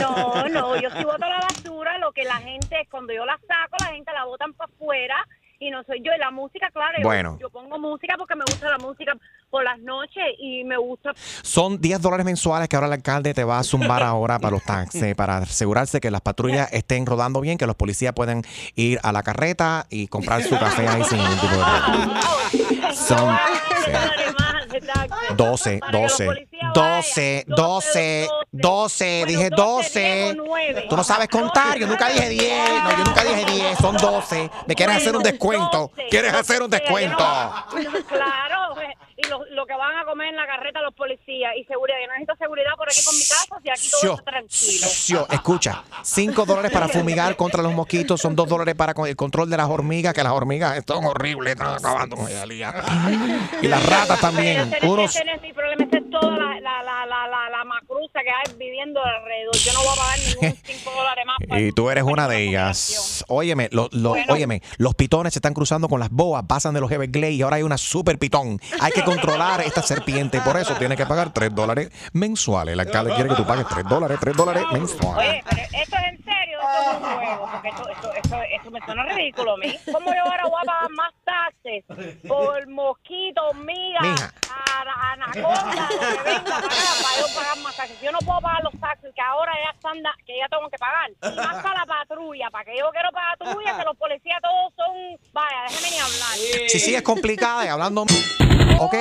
No, 0.00 0.46
no, 0.48 0.76
yo 0.80 0.90
sí 0.90 1.04
boto 1.04 1.18
la 1.26 1.40
basura, 1.40 1.98
lo 1.98 2.12
que 2.12 2.24
la 2.24 2.36
gente, 2.36 2.86
cuando 2.90 3.12
yo 3.12 3.24
la 3.24 3.38
saco, 3.46 3.76
la 3.80 3.86
gente 3.94 4.12
la 4.12 4.24
botan 4.24 4.52
para 4.54 4.70
afuera 4.72 5.16
y 5.60 5.70
no 5.70 5.84
soy 5.84 6.02
yo. 6.02 6.10
Y 6.14 6.18
la 6.18 6.30
música, 6.32 6.68
claro, 6.72 6.98
yo- 6.98 7.04
Bueno. 7.06 7.38
yo, 7.40 7.48
pongo 7.50 7.78
música 7.78 8.14
porque 8.18 8.34
me 8.34 8.44
gusta 8.46 8.68
la 8.68 8.78
música 8.78 9.12
por 9.50 9.62
las 9.62 9.78
noches 9.80 10.24
y 10.38 10.64
me 10.64 10.76
gusta... 10.76 11.12
Son 11.42 11.80
10 11.80 12.00
dólares 12.00 12.24
mensuales 12.24 12.68
que 12.68 12.76
ahora 12.76 12.86
el 12.88 12.92
alcalde 12.94 13.34
te 13.34 13.44
va 13.44 13.58
a 13.58 13.62
zumbar 13.62 14.02
ahora 14.02 14.38
para 14.38 14.52
los 14.52 14.62
taxis, 14.64 15.14
para 15.14 15.38
asegurarse 15.38 16.00
que 16.00 16.10
las 16.10 16.20
patrullas 16.20 16.72
estén 16.72 17.04
rodando 17.06 17.40
bien, 17.40 17.58
que 17.58 17.66
los 17.66 17.76
policías 17.76 18.12
pueden 18.14 18.42
ir 18.76 18.98
a 19.02 19.12
la 19.12 19.22
carreta 19.22 19.86
y 19.90 20.06
comprar 20.08 20.42
su 20.42 20.58
café 20.58 20.88
ahí 20.88 21.02
sin 21.04 21.18
ningún 21.18 21.38
tipo 21.38 21.54
de 21.56 21.62
problema. 21.62 22.20
Son 22.94 23.36
sí, 23.84 23.90
12, 25.36 25.80
12, 25.92 26.48
12, 26.74 27.44
12, 27.46 28.28
12, 28.52 29.24
dije 29.26 29.50
12. 29.50 30.36
Tú 30.88 30.96
no 30.96 31.04
sabes 31.04 31.28
contar, 31.28 31.78
yo 31.78 31.86
nunca 31.86 32.08
dije 32.08 32.28
10, 32.28 32.82
no, 32.84 32.90
yo 32.90 33.04
nunca 33.04 33.24
dije 33.24 33.44
10, 33.44 33.78
son 33.78 33.96
12. 33.96 34.50
¿Me 34.66 34.74
quieres 34.74 34.96
hacer 34.96 35.16
un 35.16 35.22
descuento? 35.22 35.90
¿Quieres 36.10 36.34
hacer 36.34 36.62
un 36.62 36.70
descuento? 36.70 37.16
Claro, 38.08 38.74
y 39.22 39.28
lo, 39.28 39.44
lo 39.46 39.66
que 39.66 39.74
van 39.74 39.98
a 39.98 40.04
comer 40.04 40.28
en 40.28 40.36
la 40.36 40.46
carreta 40.46 40.80
los 40.82 40.94
policías 40.94 41.52
y 41.56 41.64
seguridad. 41.64 41.96
Yo 42.00 42.08
necesito 42.08 42.36
seguridad 42.36 42.72
por 42.76 42.88
aquí 42.88 43.00
por 43.04 43.14
mi 43.14 43.20
casa 43.20 43.60
y 43.62 43.70
aquí 43.70 43.90
todo 43.90 44.00
Sio, 44.00 44.12
está 44.14 44.24
tranquilo. 44.30 44.86
sio, 44.88 45.26
escucha, 45.30 45.84
5 46.02 46.44
dólares 46.46 46.70
para 46.70 46.88
fumigar 46.88 47.36
contra 47.36 47.62
los 47.62 47.72
mosquitos, 47.72 48.20
son 48.20 48.34
2 48.36 48.48
dólares 48.48 48.74
para 48.74 48.94
el 49.06 49.16
control 49.16 49.50
de 49.50 49.56
las 49.56 49.68
hormigas, 49.68 50.14
que 50.14 50.22
las 50.22 50.32
hormigas 50.32 50.76
están 50.76 51.04
horribles, 51.04 51.52
están 51.54 51.74
acabando. 51.74 52.16
Y 53.62 53.68
las 53.68 53.86
ratas 53.86 54.20
también. 54.20 54.72
Ese, 54.72 54.86
Unos, 54.86 55.16
ese 55.16 55.30
es 55.30 55.42
mi 55.42 55.52
problema, 55.52 55.84
esa 55.84 55.98
es 55.98 56.09
toda 56.10 56.36
la, 56.36 56.60
la, 56.60 56.82
la, 56.82 57.06
la, 57.06 57.50
la, 57.50 57.64
macruza 57.64 58.20
que 58.22 58.30
hay 58.30 58.56
viviendo 58.58 59.00
alrededor. 59.02 59.54
Yo 59.56 59.72
no 59.72 59.80
voy 59.80 59.88
a 59.92 59.96
pagar 59.96 60.18
ningún 60.18 60.58
5 60.64 60.90
dólares 60.90 61.24
más. 61.26 61.36
para- 61.48 61.60
y 61.60 61.72
tú 61.72 61.90
eres 61.90 62.04
una 62.04 62.28
de 62.28 62.48
ellas. 62.48 63.24
Óyeme, 63.28 63.68
lo- 63.72 63.88
lo- 63.92 64.14
óyeme, 64.28 64.62
los 64.78 64.94
pitones 64.94 65.32
se 65.32 65.38
están 65.38 65.54
cruzando 65.54 65.88
con 65.88 66.00
las 66.00 66.10
boas, 66.10 66.44
pasan 66.46 66.74
de 66.74 66.80
los 66.80 66.90
Everglades 66.90 67.34
y 67.36 67.42
ahora 67.42 67.56
hay 67.56 67.62
una 67.62 67.78
super 67.78 68.18
pitón. 68.18 68.60
Hay 68.80 68.92
que 68.92 69.02
controlar 69.04 69.60
esta 69.62 69.82
serpiente, 69.82 70.40
por 70.40 70.56
eso 70.56 70.74
tienes 70.74 70.96
que 70.98 71.06
pagar 71.06 71.32
3 71.32 71.54
dólares 71.54 71.90
mensuales. 72.12 72.72
El 72.74 72.80
alcalde 72.80 73.14
quiere 73.14 73.30
que 73.30 73.36
tú 73.36 73.46
pagues 73.46 73.66
3 73.68 73.84
dólares, 73.88 74.18
3 74.20 74.36
dólares 74.36 74.64
mensuales. 74.72 75.30
Oye, 75.30 75.44
pero 75.48 75.62
esto 75.82 75.96
es 75.96 76.04
en 76.12 76.24
serio, 76.24 76.39
esto 76.78 76.90
es 76.90 76.96
un 76.96 77.14
juego, 77.16 77.48
porque 77.50 77.68
esto, 77.68 77.88
esto, 77.88 78.12
esto, 78.14 78.36
esto 78.56 78.70
me 78.70 78.80
suena 78.84 79.02
ridículo 79.04 79.54
a 79.54 79.56
mí. 79.58 79.76
¿Cómo 79.92 80.14
yo 80.14 80.22
ahora 80.22 80.44
voy 80.44 80.60
a 80.62 80.64
pagar 80.64 80.90
más 80.90 81.12
taxes 81.24 81.84
por 82.28 82.66
mosquito, 82.68 83.42
hormiga, 83.48 84.00
Mija. 84.00 84.32
a- 84.50 85.12
anaconda, 85.12 85.88
lo 85.90 85.98
que 86.00 86.22
venga 86.22 86.42
para 86.44 87.16
yo 87.20 87.26
pagar 87.34 87.58
más 87.62 87.76
taxes? 87.76 88.00
Yo 88.00 88.12
no 88.12 88.18
puedo 88.20 88.40
pagar 88.40 88.62
los 88.64 88.80
taxes 88.80 89.12
que 89.14 89.20
ahora 89.22 89.52
ya 89.64 89.70
están, 89.70 90.02
da- 90.02 90.14
que 90.26 90.38
ya 90.38 90.48
tengo 90.48 90.68
que 90.70 90.78
pagar. 90.78 91.10
Y 91.10 91.36
más 91.36 91.62
para 91.62 91.80
la 91.80 91.86
patrulla, 91.86 92.50
para 92.50 92.64
que 92.64 92.76
yo 92.78 92.90
quiero 92.90 93.10
pagar 93.12 93.36
patrulla, 93.38 93.76
que 93.78 93.84
los 93.84 93.96
policías 93.96 94.38
todos 94.40 94.72
son, 94.76 94.94
vaya, 95.32 95.62
déjeme 95.68 95.90
ni 95.90 95.98
hablar. 95.98 96.68
Si 96.68 96.78
sigues 96.80 97.02
complicada 97.02 97.64
y 97.64 97.68
hablando, 97.68 98.02
¿ok? 98.78 98.94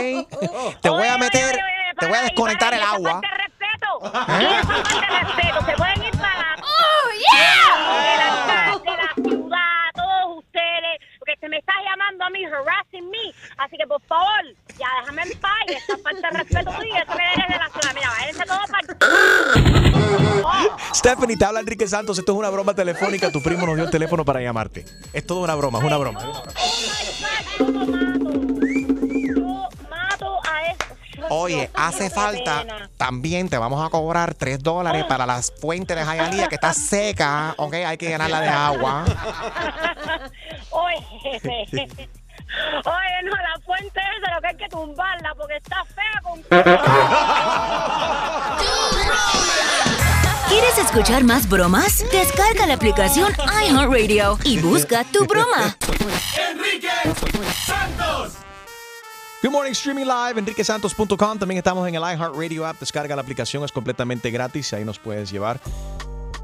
Te 0.82 0.90
voy 0.90 1.08
a 1.08 1.18
meter, 1.18 1.60
te 2.00 2.06
voy 2.08 2.18
a 2.18 2.22
desconectar 2.24 2.74
el 2.74 2.82
agua. 2.84 3.22
Y 4.02 4.46
esa 4.46 4.66
falta 4.66 5.00
de 5.02 5.20
respeto, 5.24 5.66
se 5.66 5.74
pueden 5.74 6.04
ir 6.06 6.12
para 6.18 6.56
la... 7.20 8.00
De 8.00 8.16
la 8.18 8.30
de 8.80 8.96
la 8.98 9.14
ciudad, 9.16 9.92
todos 9.96 10.38
ustedes, 10.40 11.00
porque 11.20 11.36
se 11.40 11.50
me 11.50 11.58
está 11.58 11.74
llamando 11.84 12.26
a 12.26 12.30
mí, 12.30 12.44
harassing 12.46 13.10
me. 13.10 13.34
Así 13.58 13.78
que, 13.78 13.88
por 13.88 14.02
favor, 14.04 14.46
ya 14.78 14.88
déjame 15.02 15.24
en 15.24 15.40
paz 15.40 15.52
y 15.68 15.74
esa 15.74 15.98
falta 15.98 16.30
de 16.32 16.38
respeto 16.40 16.72
tuya, 16.72 17.00
eso 17.00 17.14
que 17.16 17.24
eres 17.24 17.48
de 17.48 17.58
la 17.58 17.70
ciudad. 17.70 17.94
Mira, 17.94 18.10
váyanse 18.10 18.46
todos 18.46 18.70
para... 18.70 18.84
Stephanie, 20.94 21.38
te 21.38 21.46
habla 21.46 21.60
Enrique 21.60 21.88
Santos. 21.88 22.18
Esto 22.18 22.32
es 22.32 22.38
una 22.38 22.50
broma 22.50 22.74
telefónica. 22.74 23.32
Tu 23.32 23.42
primo 23.42 23.66
nos 23.66 23.76
dio 23.76 23.86
el 23.86 23.92
teléfono 23.92 24.26
para 24.26 24.42
llamarte. 24.42 24.86
Es 25.14 25.26
toda 25.26 25.42
una 25.42 25.56
broma, 25.56 25.80
es 25.80 25.86
una 25.86 25.98
broma. 25.98 26.20
Mato 27.60 28.29
Oye, 31.30 31.70
hace 31.74 32.10
falta, 32.10 32.66
también 32.98 33.50
te 33.50 33.58
vamos 33.58 33.86
a 33.86 33.90
cobrar 33.90 34.34
3 34.34 34.62
dólares 34.64 35.06
para 35.06 35.26
las 35.26 35.52
fuentes 35.60 35.96
de 35.96 36.04
Hialeah 36.04 36.48
que 36.48 36.56
está 36.56 36.74
seca, 36.74 37.54
¿ok? 37.58 37.74
Hay 37.86 37.98
que 37.98 38.08
llenarla 38.08 38.42
de 38.42 38.50
agua. 38.50 39.06
Oye, 40.72 40.98
oye, 42.86 43.24
no, 43.24 43.36
la 43.36 43.60
fuente 43.64 44.00
es 44.00 44.22
de 44.22 44.32
lo 44.34 44.42
que 44.42 44.48
hay 44.48 44.58
que 44.58 44.68
tumbarla 44.70 45.36
porque 45.36 45.58
está 45.58 45.84
fea 45.86 46.22
con... 46.24 46.42
¿Quieres 50.50 50.78
escuchar 50.80 51.24
más 51.24 51.48
bromas? 51.48 52.04
Descarga 52.12 52.66
la 52.66 52.74
aplicación 52.74 53.32
iHeartRadio 53.68 54.40
y 54.44 54.58
busca 54.60 55.04
tu 55.04 55.28
broma. 55.28 55.78
Enrique 56.52 56.90
Santos. 57.66 58.34
Good 59.42 59.52
morning, 59.52 59.72
streaming 59.72 60.06
live, 60.06 60.38
enriquesantos.com. 60.38 61.40
También 61.40 61.60
estamos 61.60 61.88
en 61.88 61.96
el 61.96 62.02
iHeartRadio 62.02 62.66
app. 62.66 62.78
Descarga 62.78 63.16
la 63.16 63.22
aplicación, 63.22 63.64
es 63.64 63.72
completamente 63.72 64.32
gratis. 64.32 64.74
Ahí 64.74 64.84
nos 64.84 65.00
puedes 65.00 65.32
llevar, 65.32 65.62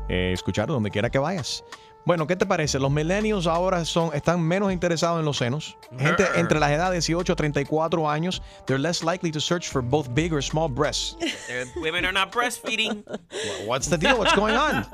eh, 0.08 0.32
escuchar 0.34 0.70
donde 0.70 0.89
quiera 0.89 1.10
que 1.10 1.20
vayas. 1.20 1.66
Bueno, 2.06 2.28
¿qué 2.28 2.36
te 2.36 2.45
parece? 2.45 2.78
Los 2.78 2.91
millennials 2.91 3.47
ahora 3.47 3.84
son, 3.84 4.14
están 4.14 4.39
menos 4.39 4.72
interesados 4.72 5.20
en 5.20 5.26
los 5.26 5.38
senos. 5.38 5.76
Gente 5.97 6.24
entre 6.36 6.60
las 6.60 6.70
edades 6.70 7.08
18 7.08 7.34
a 7.34 7.36
34 7.36 8.08
años, 8.10 8.43
they're 8.68 8.80
less 8.80 9.03
likely 9.03 9.32
to 9.32 9.39
search 9.39 9.68
for 9.68 9.82
both 9.82 10.08
big 10.14 10.32
or 10.32 10.43
small 10.43 10.70
breasts. 10.70 11.18
The 11.47 11.66
women 11.82 12.06
are 12.06 12.14
not 12.14 12.32
breastfeeding. 12.32 13.03
What's 13.66 13.89
the 13.89 13.97
deal? 13.97 14.20
What's 14.20 14.36
going 14.36 14.53
on? 14.53 14.86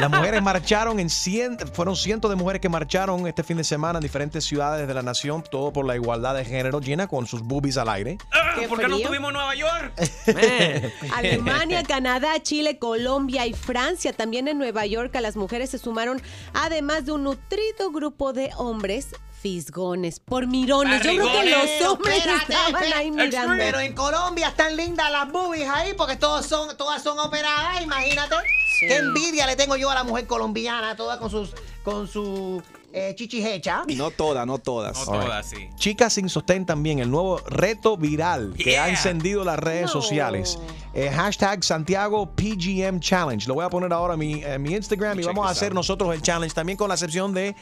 Las 0.00 0.10
mujeres 0.10 0.42
marcharon 0.42 0.98
en 1.00 1.10
100, 1.10 1.68
fueron 1.72 1.96
cientos 1.96 2.30
de 2.30 2.36
mujeres 2.36 2.60
que 2.60 2.70
marcharon 2.70 3.26
este 3.26 3.42
fin 3.42 3.58
de 3.58 3.64
semana 3.64 3.98
en 3.98 4.02
diferentes 4.02 4.44
ciudades 4.44 4.88
de 4.88 4.94
la 4.94 5.02
nación, 5.02 5.44
todo 5.50 5.70
por 5.70 5.84
la 5.84 5.96
igualdad 5.96 6.34
de 6.34 6.46
género, 6.46 6.80
Gina, 6.80 7.06
con 7.06 7.26
sus 7.26 7.42
boobies 7.42 7.76
al 7.76 7.90
aire. 7.90 8.16
Qué 8.58 8.68
¿Por 8.68 8.80
qué 8.80 8.88
no 8.88 8.98
tuvimos 8.98 9.32
Nueva 9.32 9.54
York? 9.54 9.92
Alemania, 11.14 11.82
Canadá, 11.82 12.42
Chile, 12.42 12.78
Colombia 12.78 13.46
y 13.46 13.52
Francia. 13.52 14.12
También 14.12 14.48
en 14.48 14.58
Nueva 14.58 14.86
York 14.86 15.14
a 15.16 15.20
las 15.20 15.36
mujeres 15.36 15.70
se 15.70 15.78
sumaron, 15.78 16.22
además 16.54 17.04
de 17.04 17.12
un 17.12 17.24
nutrido 17.24 17.90
grupo 17.92 18.32
de 18.32 18.50
hombres 18.56 19.08
fisgones, 19.42 20.20
por 20.20 20.46
mirones. 20.46 21.02
Yo 21.02 21.10
creo 21.10 21.26
que 21.26 21.50
los 21.50 21.90
hombres 21.90 22.16
Espérate, 22.16 22.52
estaban 22.52 22.74
espérate. 22.74 22.94
ahí 22.94 23.10
mirando. 23.10 23.54
Pero 23.58 23.80
en 23.80 23.94
Colombia 23.94 24.48
están 24.48 24.74
lindas 24.74 25.12
las 25.12 25.30
boobies 25.30 25.68
ahí 25.68 25.92
porque 25.94 26.16
todas 26.16 26.46
son, 26.46 26.74
todas 26.78 27.02
son 27.02 27.18
operadas, 27.18 27.82
imagínate. 27.82 28.36
Qué 28.80 28.96
envidia 28.96 29.46
le 29.46 29.56
tengo 29.56 29.76
yo 29.76 29.90
a 29.90 29.94
la 29.94 30.04
mujer 30.04 30.26
colombiana, 30.26 30.96
toda 30.96 31.18
con 31.18 31.28
sus 31.30 31.54
con 31.82 32.08
su 32.08 32.62
eh, 32.94 33.14
chichis 33.16 33.44
hechas. 33.44 33.82
No 33.96 34.10
todas, 34.10 34.46
no 34.46 34.58
todas. 34.58 34.96
No 34.98 35.04
todas, 35.04 35.46
sí. 35.46 35.68
Chicas 35.76 36.12
sin 36.12 36.28
sostén 36.28 36.64
también, 36.64 37.00
el 37.00 37.10
nuevo 37.10 37.38
reto 37.46 37.96
viral 37.96 38.54
que 38.56 38.78
ha 38.78 38.88
encendido 38.88 39.44
las 39.44 39.58
redes 39.58 39.90
sociales. 39.90 40.58
Eh, 40.94 41.10
hashtag 41.10 41.64
Santiago 41.64 42.30
PGM 42.36 43.00
Challenge. 43.00 43.46
Lo 43.48 43.54
voy 43.54 43.64
a 43.64 43.68
poner 43.70 43.92
ahora 43.92 44.14
en 44.14 44.20
mi, 44.20 44.44
en 44.44 44.62
mi 44.62 44.74
Instagram 44.74 45.18
y 45.18 45.24
vamos 45.24 45.46
a 45.46 45.50
hacer 45.50 45.68
out. 45.68 45.74
nosotros 45.74 46.14
el 46.14 46.22
challenge 46.22 46.54
también 46.54 46.78
con 46.78 46.88
la 46.88 46.94
excepción 46.94 47.34
de 47.34 47.56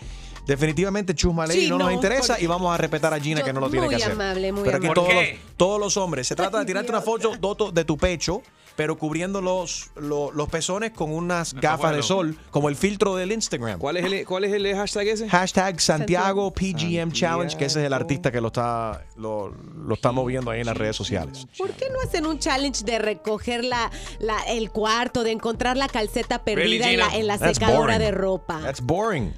definitivamente 0.46 1.14
Chusma 1.14 1.46
Lady 1.46 1.62
Sí, 1.62 1.68
no, 1.68 1.78
nos 1.78 1.88
no, 1.88 1.92
interesa 1.94 2.34
porque- 2.34 2.44
y 2.44 2.46
vamos 2.46 2.74
a 2.74 2.76
respetar 2.76 3.14
a 3.14 3.20
Gina 3.20 3.40
Yo- 3.40 3.46
que 3.46 3.52
no 3.52 3.60
lo 3.60 3.70
tiene 3.70 3.88
que 3.88 3.94
hacer. 3.96 4.12
amable, 4.12 4.52
muy 4.52 4.64
pero 4.64 4.76
aquí 4.76 4.86
amable. 4.86 4.94
todos 5.02 5.14
¿Por 5.14 5.24
los, 5.24 5.56
todos 5.56 5.80
los 5.80 5.96
hombres. 5.96 6.26
Se 6.26 6.34
trata 6.36 6.58
de 6.58 6.64
tirarte 6.66 6.90
una 6.90 7.00
foto 7.00 7.32
doto- 7.36 7.72
de 7.72 7.84
tu 7.84 7.96
pecho. 7.96 8.42
Pero 8.76 8.96
cubriendo 8.96 9.40
los, 9.40 9.90
los, 9.96 10.34
los 10.34 10.48
pezones 10.48 10.92
con 10.92 11.12
unas 11.12 11.54
gafas 11.54 11.94
de 11.94 12.02
sol, 12.02 12.36
como 12.50 12.68
el 12.68 12.76
filtro 12.76 13.16
del 13.16 13.32
Instagram. 13.32 13.78
¿Cuál 13.78 13.98
es 13.98 14.04
el, 14.04 14.24
cuál 14.26 14.44
es 14.44 14.52
el 14.52 14.74
hashtag 14.74 15.08
ese? 15.08 15.28
Hashtag 15.28 15.80
Santiago 15.80 16.50
PGM 16.52 17.12
Challenge, 17.12 17.56
que 17.56 17.66
ese 17.66 17.80
es 17.80 17.86
el 17.86 17.92
artista 17.92 18.32
que 18.32 18.40
lo 18.40 18.48
está, 18.48 19.04
lo, 19.16 19.48
lo 19.50 19.94
está 19.94 20.10
moviendo 20.12 20.50
ahí 20.50 20.60
en 20.60 20.66
las 20.66 20.76
redes 20.76 20.96
sociales. 20.96 21.46
¿Por 21.58 21.70
qué 21.72 21.90
no 21.90 22.00
hacen 22.00 22.26
un 22.26 22.38
challenge 22.38 22.84
de 22.84 22.98
recoger 22.98 23.64
la, 23.64 23.90
la- 24.20 24.42
el 24.48 24.70
cuarto, 24.70 25.22
de 25.22 25.32
encontrar 25.32 25.76
la 25.76 25.88
calceta 25.88 26.42
perdida 26.42 26.90
en, 26.90 26.98
la, 26.98 27.14
en 27.16 27.26
la 27.26 27.38
secadora 27.38 27.94
boring. 27.94 27.98
de 27.98 28.10
ropa? 28.10 28.60
That's 28.62 28.80
boring. 28.80 29.34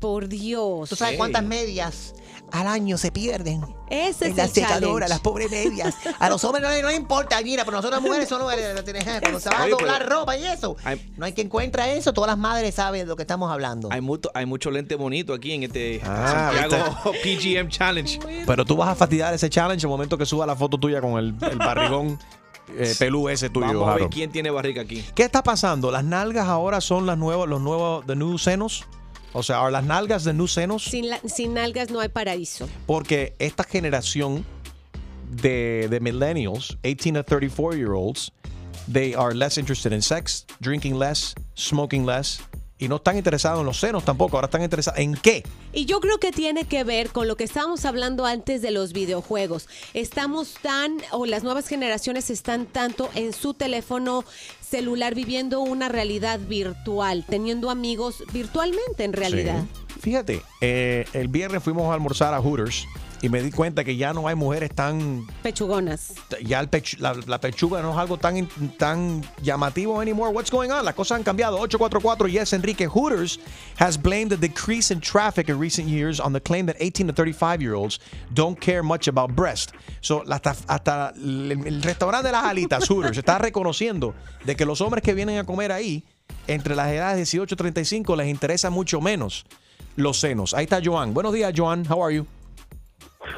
Por 0.00 0.28
Dios. 0.28 0.88
¿Tú 0.88 0.96
sabes 0.96 1.16
cuántas 1.16 1.44
medias 1.44 2.14
al 2.52 2.66
año 2.66 2.98
se 2.98 3.10
pierden? 3.10 3.62
Ese 3.88 4.26
en 4.26 4.30
es 4.32 4.36
la 4.36 4.44
el 4.44 4.50
secadora, 4.50 4.80
challenge. 5.06 5.08
las 5.08 5.20
pobres 5.20 5.50
medias. 5.50 5.94
A 6.18 6.28
los 6.30 6.42
hombres 6.44 6.62
no, 6.62 6.70
les- 6.70 6.82
no 6.82 6.90
importa, 6.90 7.40
mira, 7.42 7.64
pero 7.64 7.76
nosotros 7.78 8.00
las 8.00 8.08
mujeres 8.08 8.28
tenés- 8.30 9.20
cuando 9.20 9.40
se 9.40 9.50
va 9.50 9.62
a 9.62 9.68
doblar 9.68 10.08
ropa 10.08 10.36
y 10.36 10.44
eso. 10.44 10.76
Hay- 10.84 11.12
No 11.16 11.26
hay 11.26 11.32
que 11.32 11.42
encuentra 11.42 11.88
eso, 11.90 12.12
todas 12.12 12.28
las 12.28 12.38
madres 12.38 12.74
saben 12.74 13.02
de 13.02 13.06
lo 13.06 13.16
que 13.16 13.22
estamos 13.22 13.50
hablando. 13.50 13.88
Hay 13.90 14.00
mucho, 14.00 14.30
hay 14.34 14.46
mucho 14.46 14.70
lente 14.70 14.94
bonito 14.94 15.34
aquí 15.34 15.52
en 15.52 15.64
este 15.64 16.00
Ah, 16.04 16.52
Santiago 16.54 17.12
PGM 17.22 17.68
Challenge. 17.68 18.18
Pero 18.46 18.64
tú 18.64 18.76
vas 18.76 18.88
a 18.90 18.94
fastidiar 18.94 19.34
ese 19.34 19.50
challenge 19.50 19.84
el 19.86 19.90
momento 19.90 20.16
que 20.16 20.26
suba 20.26 20.46
la 20.46 20.56
foto 20.56 20.78
tuya 20.78 21.00
con 21.00 21.12
el, 21.18 21.34
el 21.50 21.58
barrigón 21.58 22.18
eh, 22.78 22.94
pelú 22.98 23.28
ese 23.28 23.50
tuyo, 23.50 23.66
Vamos 23.80 23.88
a 23.88 23.94
ver 23.96 24.08
quién 24.08 24.30
tiene 24.30 24.50
barriga 24.50 24.82
aquí. 24.82 25.04
¿Qué 25.14 25.24
está 25.24 25.42
pasando? 25.42 25.90
¿Las 25.90 26.04
nalgas 26.04 26.46
ahora 26.48 26.80
son 26.80 27.06
las 27.06 27.18
nuevas, 27.18 27.48
los 27.48 27.60
nuevos, 27.60 28.06
the 28.06 28.16
new 28.16 28.38
senos? 28.38 28.84
O 29.34 29.42
sea, 29.42 29.60
¿are 29.62 29.70
las 29.72 29.84
nalgas 29.84 30.24
de 30.24 30.32
new 30.34 30.46
senos? 30.46 30.84
Sin, 30.84 31.08
la- 31.08 31.20
sin 31.26 31.54
nalgas 31.54 31.90
no 31.90 32.00
hay 32.00 32.08
paraíso. 32.08 32.68
Porque 32.86 33.34
esta 33.38 33.64
generación 33.64 34.44
de, 35.30 35.88
de 35.88 36.00
millennials, 36.00 36.76
18 36.82 37.14
to 37.14 37.24
34 37.24 37.74
year 37.76 37.90
olds, 37.92 38.30
they 38.92 39.14
are 39.14 39.34
less 39.34 39.56
interested 39.58 39.92
in 39.92 40.02
sex, 40.02 40.44
drinking 40.60 40.98
less, 40.98 41.34
smoking 41.56 42.04
less, 42.04 42.40
y 42.78 42.88
no 42.88 42.96
están 42.96 43.16
interesados 43.16 43.60
en 43.60 43.66
los 43.66 43.78
senos 43.78 44.04
tampoco. 44.04 44.36
Ahora 44.36 44.46
están 44.46 44.62
interesados 44.62 44.98
en 44.98 45.14
qué? 45.14 45.44
Y 45.72 45.84
yo 45.86 46.00
creo 46.00 46.18
que 46.18 46.32
tiene 46.32 46.64
que 46.64 46.82
ver 46.82 47.10
con 47.10 47.28
lo 47.28 47.36
que 47.36 47.44
estábamos 47.44 47.84
hablando 47.84 48.26
antes 48.26 48.60
de 48.60 48.72
los 48.72 48.92
videojuegos. 48.92 49.68
Estamos 49.94 50.54
tan, 50.60 50.98
o 51.12 51.24
las 51.24 51.44
nuevas 51.44 51.68
generaciones 51.68 52.28
están 52.28 52.66
tanto 52.66 53.08
en 53.14 53.32
su 53.32 53.54
teléfono 53.54 54.24
celular 54.72 55.14
viviendo 55.14 55.60
una 55.60 55.90
realidad 55.90 56.40
virtual, 56.48 57.26
teniendo 57.28 57.68
amigos 57.68 58.24
virtualmente 58.32 59.04
en 59.04 59.12
realidad. 59.12 59.64
Fíjate, 60.00 60.40
eh, 60.62 61.04
el 61.12 61.28
viernes 61.28 61.62
fuimos 61.62 61.90
a 61.90 61.94
almorzar 61.94 62.32
a 62.32 62.40
Hooters 62.40 62.86
y 63.22 63.28
me 63.28 63.40
di 63.40 63.52
cuenta 63.52 63.84
que 63.84 63.96
ya 63.96 64.12
no 64.12 64.26
hay 64.26 64.34
mujeres 64.34 64.74
tan 64.74 65.24
Pechugonas. 65.42 66.12
ya 66.44 66.58
el 66.58 66.68
la, 66.98 67.14
la 67.26 67.40
pechuga 67.40 67.80
no 67.80 67.92
es 67.92 67.96
algo 67.98 68.18
tan, 68.18 68.48
tan 68.76 69.22
llamativo 69.40 70.02
anymore. 70.02 70.32
What's 70.32 70.50
going 70.50 70.70
on? 70.70 70.84
Las 70.84 70.94
cosas 70.94 71.18
han 71.18 71.22
cambiado. 71.22 71.56
844 71.56 72.28
Yes 72.28 72.52
Enrique 72.52 72.86
Hooters 72.86 73.38
has 73.78 73.96
blamed 73.96 74.30
the 74.30 74.36
decrease 74.36 74.90
in 74.90 75.00
traffic 75.00 75.48
in 75.48 75.58
recent 75.58 75.88
years 75.88 76.18
on 76.18 76.32
the 76.32 76.40
claim 76.40 76.66
that 76.66 76.76
18 76.80 77.06
to 77.06 77.12
35 77.12 77.62
year 77.62 77.74
olds 77.74 78.00
don't 78.34 78.60
care 78.60 78.82
much 78.82 79.06
about 79.06 79.36
breast. 79.36 79.72
So, 80.00 80.24
hasta, 80.28 80.56
hasta 80.66 81.12
el, 81.16 81.52
el 81.52 81.82
restaurante 81.82 82.26
de 82.26 82.32
las 82.32 82.44
alitas, 82.44 82.88
Hooters, 82.88 83.16
está 83.16 83.38
reconociendo 83.38 84.14
de 84.44 84.56
que 84.56 84.66
los 84.66 84.80
hombres 84.80 85.02
que 85.04 85.14
vienen 85.14 85.38
a 85.38 85.44
comer 85.44 85.70
ahí, 85.70 86.04
entre 86.48 86.74
las 86.74 86.88
edades 86.88 87.16
18 87.18 87.54
y 87.54 87.56
35, 87.56 88.16
les 88.16 88.26
interesa 88.26 88.68
mucho 88.68 89.00
menos 89.00 89.44
los 89.94 90.18
senos. 90.18 90.54
Ahí 90.54 90.64
está 90.64 90.80
Joan. 90.84 91.14
Buenos 91.14 91.32
días, 91.32 91.52
Joan. 91.56 91.86
How 91.88 92.02
are 92.02 92.14
you? 92.16 92.26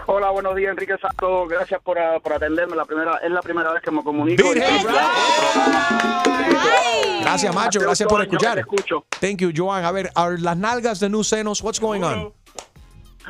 Hola, 0.07 0.31
buenos 0.31 0.55
días, 0.57 0.71
Enrique 0.71 0.97
Santos. 0.99 1.49
Gracias 1.49 1.81
por, 1.83 1.99
ah, 1.99 2.19
por 2.21 2.33
atenderme. 2.33 2.77
La 2.77 2.85
primera, 2.85 3.19
es 3.23 3.31
la 3.31 3.43
primera 3.43 3.73
vez 3.73 3.83
que 3.83 3.91
me 3.91 4.03
comunico. 4.03 4.43
Gracias, 7.21 7.55
macho. 7.55 7.81
Gracias 7.81 8.09
por 8.09 8.23
escuchar. 8.23 8.59
escucho. 8.59 9.05
Thank 9.21 9.39
you, 9.39 9.51
Joan. 9.55 9.85
A 9.85 9.93
ver, 9.93 10.11
are 10.15 10.39
las 10.39 10.57
nalgas 10.57 11.01
de 11.01 11.09
new 11.09 11.23
senos, 11.25 11.63
what's 11.63 11.81
going 11.81 12.03
on? 12.03 12.33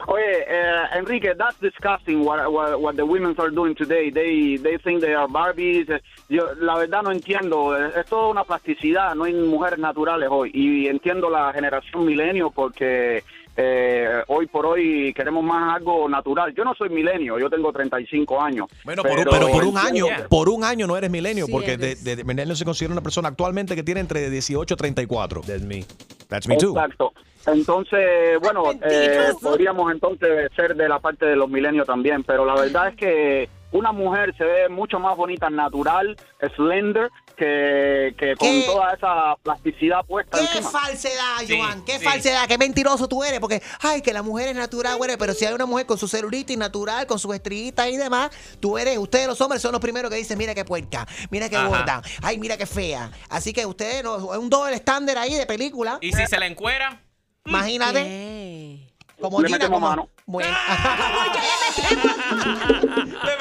Oye, 0.08 0.44
eh, 0.48 0.86
Enrique, 0.96 1.34
that's 1.36 1.56
disgusting 1.60 2.24
what, 2.24 2.50
what, 2.50 2.80
what 2.80 2.96
the 2.96 3.04
women 3.04 3.32
are 3.38 3.48
doing 3.50 3.76
today. 3.76 4.10
They, 4.10 4.56
they 4.56 4.76
think 4.78 5.00
they 5.00 5.14
are 5.14 5.28
Barbies. 5.28 5.88
Eh, 5.88 6.00
Yo, 6.28 6.48
la 6.60 6.76
verdad 6.76 7.02
no 7.04 7.12
entiendo. 7.12 7.76
Eh, 7.78 7.92
Es 7.96 8.06
toda 8.06 8.26
una 8.28 8.42
plasticidad. 8.42 9.14
No 9.14 9.22
hay 9.24 9.34
mujeres 9.34 9.78
naturales 9.78 10.28
hoy. 10.32 10.50
Y 10.52 10.88
entiendo 10.88 11.30
la 11.30 11.52
generación 11.52 12.04
milenio 12.04 12.50
porque 12.50 13.22
eh, 13.56 14.22
hoy 14.28 14.46
por 14.46 14.66
hoy 14.66 15.12
queremos 15.14 15.44
más 15.44 15.76
algo 15.76 16.08
natural. 16.08 16.52
Yo 16.54 16.64
no 16.64 16.74
soy 16.74 16.88
milenio. 16.90 17.38
Yo 17.38 17.48
tengo 17.50 17.72
35 17.72 18.40
años. 18.42 18.66
Bueno, 18.84 19.02
por 19.02 19.18
un- 19.18 19.24
pero 19.30 19.48
por 19.48 19.64
un 19.64 19.78
año, 19.78 20.06
por 20.28 20.48
un 20.48 20.64
año 20.64 20.86
no 20.86 20.96
eres 20.96 21.10
milenio, 21.10 21.46
porque 21.50 21.76
de, 21.76 21.94
de, 21.96 22.16
de 22.16 22.24
milenio 22.24 22.54
se 22.56 22.64
considera 22.64 22.92
una 22.92 23.02
persona 23.02 23.28
actualmente 23.28 23.74
que 23.74 23.82
tiene 23.82 24.00
entre 24.00 24.28
18 24.30 24.74
y 24.74 24.76
34. 24.76 25.40
That's 25.42 25.62
me. 25.62 25.84
That's 26.28 26.48
me 26.48 26.56
too. 26.56 26.70
Exacto. 26.70 27.12
Entonces, 27.46 28.40
bueno, 28.40 28.72
eh, 28.82 29.28
podríamos 29.42 29.92
entonces 29.92 30.50
ser 30.56 30.74
de 30.74 30.88
la 30.88 30.98
parte 30.98 31.26
de 31.26 31.36
los 31.36 31.48
milenios 31.48 31.86
también, 31.86 32.24
pero 32.24 32.44
la 32.46 32.54
verdad 32.54 32.88
es 32.88 32.96
que 32.96 33.48
una 33.72 33.92
mujer 33.92 34.34
se 34.36 34.44
ve 34.44 34.68
mucho 34.70 34.98
más 34.98 35.16
bonita 35.16 35.50
natural, 35.50 36.16
slender, 36.56 37.10
que, 37.36 38.14
que 38.18 38.36
con 38.36 38.48
¿Qué? 38.48 38.62
toda 38.66 38.92
esa 38.94 39.36
plasticidad 39.42 40.04
puesta 40.06 40.38
¡Qué 40.38 40.44
encima. 40.44 40.70
falsedad, 40.70 41.38
Sí, 41.46 41.58
Joan! 41.58 41.84
¡Qué 41.84 41.98
sí. 41.98 42.04
falsedad! 42.04 42.46
¡Qué 42.46 42.58
mentiroso 42.58 43.08
tú 43.08 43.24
eres! 43.24 43.40
Porque, 43.40 43.62
ay, 43.80 44.02
que 44.02 44.12
la 44.12 44.22
mujer 44.22 44.48
es 44.48 44.56
natural, 44.56 44.96
güey, 44.96 45.16
pero 45.18 45.34
si 45.34 45.44
hay 45.44 45.54
una 45.54 45.66
mujer 45.66 45.86
con 45.86 45.98
su 45.98 46.08
celulitis 46.08 46.56
natural, 46.56 47.06
con 47.06 47.18
sus 47.18 47.34
estrellitas 47.34 47.88
y 47.88 47.96
demás, 47.96 48.30
tú 48.60 48.78
eres, 48.78 48.98
ustedes 48.98 49.26
los 49.26 49.40
hombres 49.40 49.60
son 49.62 49.72
los 49.72 49.80
primeros 49.80 50.10
que 50.10 50.16
dicen, 50.16 50.38
mira 50.38 50.54
qué 50.54 50.64
puerca, 50.64 51.06
mira 51.30 51.48
qué 51.48 51.56
Ajá. 51.56 51.68
gorda, 51.68 52.02
ay, 52.22 52.38
mira 52.38 52.56
qué 52.56 52.66
fea. 52.66 53.10
Así 53.28 53.52
que 53.52 53.66
ustedes, 53.66 54.04
no, 54.04 54.16
es 54.32 54.38
un 54.38 54.50
doble 54.50 54.74
estándar 54.76 55.18
ahí 55.18 55.34
de 55.34 55.46
película. 55.46 55.98
¿Y 56.00 56.12
si 56.12 56.26
se 56.26 56.38
la 56.38 56.46
encuera? 56.46 57.00
Imagínate. 57.44 58.80
Como 59.20 59.40
Le 59.40 59.48
Gina, 59.48 59.66
como... 59.66 59.80
mano. 59.80 60.08
Bueno. 60.26 60.56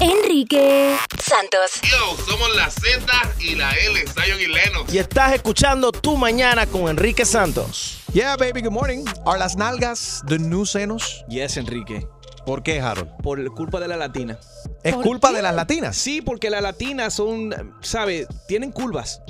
Enrique 0.00 0.96
Santos. 1.18 1.80
Yo, 1.82 2.16
somos 2.24 2.54
la 2.56 2.70
Z 2.70 3.04
y 3.40 3.54
la 3.54 3.70
L, 3.70 4.00
Zion 4.06 4.40
y 4.40 4.46
Lennox. 4.46 4.92
Y 4.92 4.98
estás 4.98 5.34
escuchando 5.34 5.92
Tu 5.92 6.16
Mañana 6.16 6.66
con 6.66 6.88
Enrique 6.88 7.24
Santos. 7.24 7.98
Yeah, 8.12 8.36
baby, 8.36 8.62
good 8.62 8.72
morning. 8.72 9.04
¿Are 9.26 9.38
las 9.38 9.56
nalgas 9.56 10.22
de 10.26 10.38
new 10.38 10.64
senos? 10.64 11.24
Yes, 11.28 11.56
Enrique. 11.56 12.06
¿Por 12.46 12.62
qué, 12.62 12.80
Harold? 12.80 13.08
Por 13.22 13.44
culpa 13.54 13.78
de 13.78 13.88
la 13.88 13.96
latina. 13.96 14.38
¿Es 14.82 14.94
culpa 14.96 15.32
de 15.32 15.42
las 15.42 15.54
latinas? 15.54 15.96
Sí, 15.96 16.20
porque 16.20 16.50
las 16.50 16.62
latinas 16.62 17.14
son, 17.14 17.54
¿sabe? 17.80 18.26
Tienen 18.48 18.72
curvas. 18.72 19.22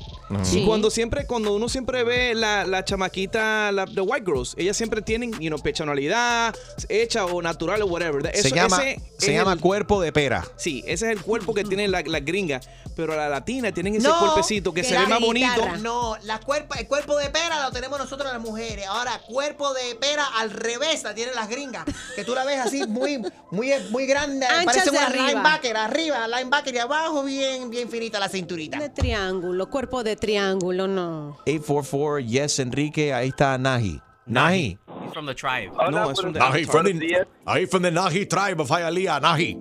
Y 0.53 0.65
cuando 0.67 0.91
siempre, 0.91 1.27
cuando 1.27 1.55
uno 1.55 1.69
siempre 1.69 2.05
ve 2.05 2.35
la, 2.35 2.65
la 2.65 2.85
chamaquita, 2.85 3.73
la 3.73 3.87
the 3.87 4.01
white 4.01 4.25
girls, 4.27 4.55
ellas 4.57 4.77
siempre 4.77 5.03
tienen, 5.03 5.33
you 5.41 5.49
know, 5.49 5.59
pechonalidad, 5.61 6.55
hecha 6.89 7.27
o 7.27 7.43
natural 7.43 7.83
o 7.83 7.87
whatever. 7.87 8.23
Se 8.35 8.49
Eso- 8.49 8.55
llama, 8.55 8.77
ese 8.85 9.01
se 9.19 9.33
es 9.33 9.39
llama 9.39 9.53
el- 9.55 9.61
cuerpo 9.61 10.01
de 10.01 10.13
pera. 10.13 10.45
Sí, 10.57 10.83
ese 10.87 11.07
es 11.07 11.13
el 11.19 11.23
cuerpo 11.23 11.55
que 11.55 11.65
tienen 11.65 11.91
las 11.91 12.07
la 12.07 12.21
gringas. 12.21 12.69
Pero 12.95 13.17
la 13.17 13.27
latina 13.29 13.73
tienen 13.73 13.95
ese 13.95 14.09
cuerpecito 14.11 14.75
que, 14.75 14.85
se 14.85 14.99
ve 14.99 15.07
más 15.07 15.19
bonito. 15.21 15.67
No, 15.81 16.17
la 16.25 16.39
cuerpa, 16.41 16.77
el 16.79 16.87
cuerpo 16.87 17.17
de 17.17 17.31
pera 17.31 17.63
lo 17.65 17.73
tenemos 17.73 17.99
nosotros 17.99 18.31
las 18.31 18.41
mujeres. 18.43 18.87
Ahora, 18.87 19.19
cuerpo 19.27 19.73
de 19.73 19.95
pera 19.95 20.27
al 20.39 20.51
revés 20.51 21.03
la 21.03 21.15
tienen 21.15 21.35
las 21.35 21.49
gringas. 21.49 21.87
Que 22.15 22.23
tú 22.25 22.35
la 22.35 22.45
ves 22.45 22.59
así 22.61 22.87
muy, 22.87 23.19
muy, 23.51 23.73
muy 23.91 24.05
grande. 24.07 24.45
Anchas 24.45 24.65
Parece 24.67 24.91
de 24.91 24.97
una 24.99 25.07
arriba. 25.07 25.27
linebacker 25.29 25.77
arriba, 25.77 26.29
linebacker 26.29 26.75
y 26.75 26.79
abajo 26.79 27.23
bien, 27.23 27.71
bien 27.71 27.89
finita 27.89 28.19
la 28.21 28.29
cinturita. 28.29 28.79
De 28.79 28.91
triángulo, 28.91 29.71
cuerpo 29.71 30.05
de 30.05 30.17
triángulo, 30.23 30.87
no. 30.87 31.37
844, 31.47 32.21
yes, 32.21 32.59
Enrique, 32.61 33.13
ahí 33.13 33.29
está 33.29 33.59
Nahi. 33.59 34.01
Nahi. 34.27 34.79
He's 35.03 35.13
from 35.13 35.27
the 35.27 35.35
tribe. 35.35 35.73
No, 35.91 36.13
es 36.13 36.19
un 36.21 36.33
Nahi 36.33 36.65
from 36.65 36.85
the, 36.85 37.27
ahí 37.45 37.67
from 37.67 37.83
the 37.83 37.91
Nahi 37.91 38.27
tribe 38.29 38.61
of 38.61 38.71
Hialeah, 38.71 39.21
Nahi. 39.21 39.59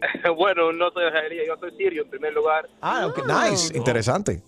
bueno, 0.36 0.72
no 0.72 0.90
soy 0.90 1.06
israelí, 1.06 1.38
yo 1.46 1.56
soy 1.58 1.70
sirio 1.78 2.02
en 2.02 2.10
primer 2.10 2.34
lugar. 2.34 2.68
Ah, 2.82 3.06
ok, 3.06 3.26
nice, 3.26 3.74
interesante. 3.74 4.42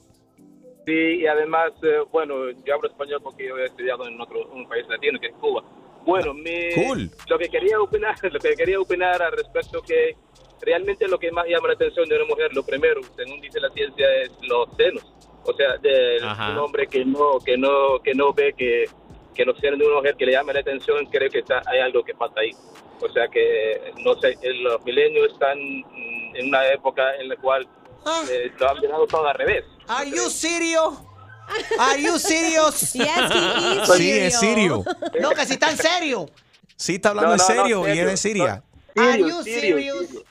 Sí, 0.84 1.20
y 1.22 1.26
además, 1.26 1.72
eh, 1.82 2.05
bueno, 2.12 2.51
yo 2.51 2.74
hablo 2.74 2.88
español 2.88 3.20
porque 3.22 3.49
yo 3.49 3.57
he 3.57 3.64
estudiado 3.64 4.07
en 4.07 4.20
otro 4.20 4.47
un 4.53 4.68
país 4.68 4.86
latino 4.88 5.18
que 5.18 5.28
es 5.28 5.34
Cuba. 5.41 5.64
Bueno, 6.05 6.34
mi, 6.34 6.74
Cool. 6.74 7.11
lo 7.28 7.38
que 7.38 7.49
quería 7.49 7.80
opinar, 7.80 8.14
lo 8.30 8.38
que 8.38 8.55
quería 8.55 8.78
opinar 8.78 9.22
al 9.22 9.32
respecto 9.32 9.80
que 9.80 10.16
realmente 10.61 11.09
lo 11.09 11.18
que 11.18 11.32
más 11.32 11.47
llama 11.47 11.68
la 11.68 11.74
atención 11.74 12.07
de 12.09 12.16
una 12.16 12.26
mujer, 12.26 12.55
lo 12.55 12.62
primero, 12.62 13.01
según 13.16 13.41
dice 13.41 13.59
la 13.59 13.70
ciencia, 13.70 14.07
es 14.22 14.30
los 14.43 14.68
senos. 14.76 15.19
O 15.45 15.53
sea, 15.55 15.76
de 15.78 16.18
Ajá. 16.22 16.51
un 16.53 16.59
hombre 16.59 16.86
que 16.86 17.05
no 17.05 17.38
que 17.45 17.57
no 17.57 17.99
que 18.05 18.14
no 18.14 18.32
ve 18.32 18.55
que, 18.57 18.84
que 19.34 19.45
senos 19.61 19.78
de 19.78 19.86
una 19.86 19.97
mujer 19.97 20.16
que 20.16 20.26
le 20.26 20.32
llame 20.32 20.53
la 20.53 20.61
atención, 20.61 21.07
creo 21.07 21.30
que 21.30 21.38
está, 21.38 21.62
hay 21.66 21.80
algo 21.80 22.03
que 22.05 22.14
pasa 22.14 22.34
ahí. 22.41 22.51
O 23.03 23.09
sea 23.11 23.26
que, 23.28 23.93
no 24.05 24.14
sé, 24.20 24.36
eh, 24.43 24.53
los 24.61 24.84
milenios 24.84 25.32
están 25.32 25.57
en 25.59 26.49
una 26.49 26.66
época 26.68 27.03
en 27.16 27.28
la 27.30 27.36
cual 27.36 27.66
eh, 28.30 28.53
lo 28.59 28.70
han 28.70 28.80
mirado 28.80 29.07
todo 29.07 29.26
al 29.26 29.34
revés. 29.34 29.64
Are 29.88 30.09
you 30.11 30.28
serious? 30.28 30.95
Are 31.78 32.01
you 32.01 32.18
serious? 32.18 32.93
Yes, 32.95 33.07
he 33.32 33.80
is 33.82 33.88
Sí, 33.97 34.11
es 34.18 34.38
sirio. 34.38 34.84
No, 35.20 35.30
que 35.30 35.47
si 35.47 35.55
está 35.55 35.70
en 35.70 35.78
serio. 35.78 36.28
Sí, 36.76 36.97
está 36.97 37.09
hablando 37.11 37.30
No, 37.30 37.34
en 37.34 37.38
no, 37.38 37.45
no, 37.49 37.62
serio 37.62 37.80
y 37.80 37.84
serio. 37.91 38.03
es 38.05 38.11
de 38.11 38.16
Siria. 38.16 38.62
Are 38.97 39.18
you 39.18 39.43
serious? 39.43 40.07
sirio. 40.09 40.24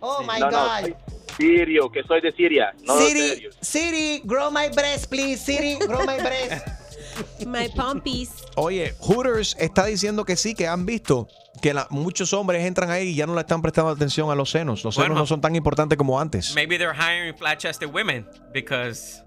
Oh 0.00 0.22
my 0.22 0.38
No, 0.40 0.50
no, 0.50 0.58
God. 0.58 0.94
Sirio, 1.42 1.90
que 1.90 2.02
soy 2.04 2.20
de 2.20 2.32
Siria. 2.32 2.72
No 2.86 2.98
Siri. 2.98 3.48
Siri, 3.60 4.20
grow 4.24 4.50
my 4.50 4.68
breast, 4.74 5.06
please. 5.10 5.38
Siri, 5.38 5.76
grow 5.86 6.00
my 6.06 6.18
breast. 6.18 6.66
My 7.46 7.68
pompies. 7.68 8.30
Oye, 8.56 8.94
Hooters 9.00 9.54
está 9.58 9.84
diciendo 9.84 10.24
que 10.24 10.34
sí, 10.36 10.54
que 10.54 10.66
han 10.66 10.86
visto 10.86 11.28
que 11.60 11.74
la- 11.74 11.86
muchos 11.90 12.32
hombres 12.32 12.64
entran 12.64 12.90
ahí 12.90 13.08
y 13.08 13.14
ya 13.16 13.26
no 13.26 13.34
le 13.34 13.40
están 13.42 13.60
prestando 13.60 13.90
atención 13.90 14.30
a 14.30 14.34
los 14.34 14.50
senos. 14.50 14.82
Los 14.82 14.94
senos 14.94 15.08
Bueno. 15.10 15.20
no 15.20 15.26
son 15.26 15.40
tan 15.42 15.54
importantes 15.54 15.98
como 15.98 16.18
antes. 16.18 16.54
Maybe 16.54 16.78
they're 16.78 16.94
hiring 16.96 17.36
flat-chested 17.36 17.90
women 17.92 18.26
because 18.54 19.22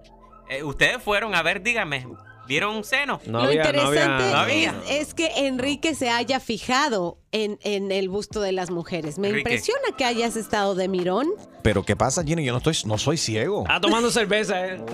eh, 0.50 0.64
ustedes 0.64 1.04
fueron 1.04 1.36
a 1.36 1.44
ver, 1.44 1.62
dígame, 1.62 2.08
¿vieron 2.48 2.76
un 2.76 2.84
seno? 2.84 3.20
Lo 3.26 3.52
interesante 3.52 4.32
No 4.32 4.38
había. 4.38 4.76
es, 4.90 5.08
es 5.08 5.14
que 5.14 5.48
Enrique 5.48 5.96
se 5.96 6.10
haya 6.10 6.40
fijado 6.40 7.18
en, 7.32 7.60
en 7.64 7.92
el 7.92 8.10
busto 8.10 8.42
de 8.42 8.52
las 8.52 8.70
mujeres. 8.72 9.18
Me 9.18 9.30
Enrique. 9.30 9.50
impresiona 9.50 9.82
que 9.98 10.06
hayas 10.06 10.36
estado 10.36 10.76
de 10.76 10.88
mirón. 10.88 11.28
Pero 11.62 11.84
¿qué 11.84 11.96
pasa, 11.96 12.24
Gina? 12.24 12.42
Yo 12.42 12.52
no 12.52 12.60
estoy, 12.60 12.78
no 12.86 12.98
soy 12.98 13.18
ciego. 13.18 13.62
Está 13.64 13.82
tomando 13.82 14.12
cerveza, 14.12 14.66
¿eh? 14.68 14.76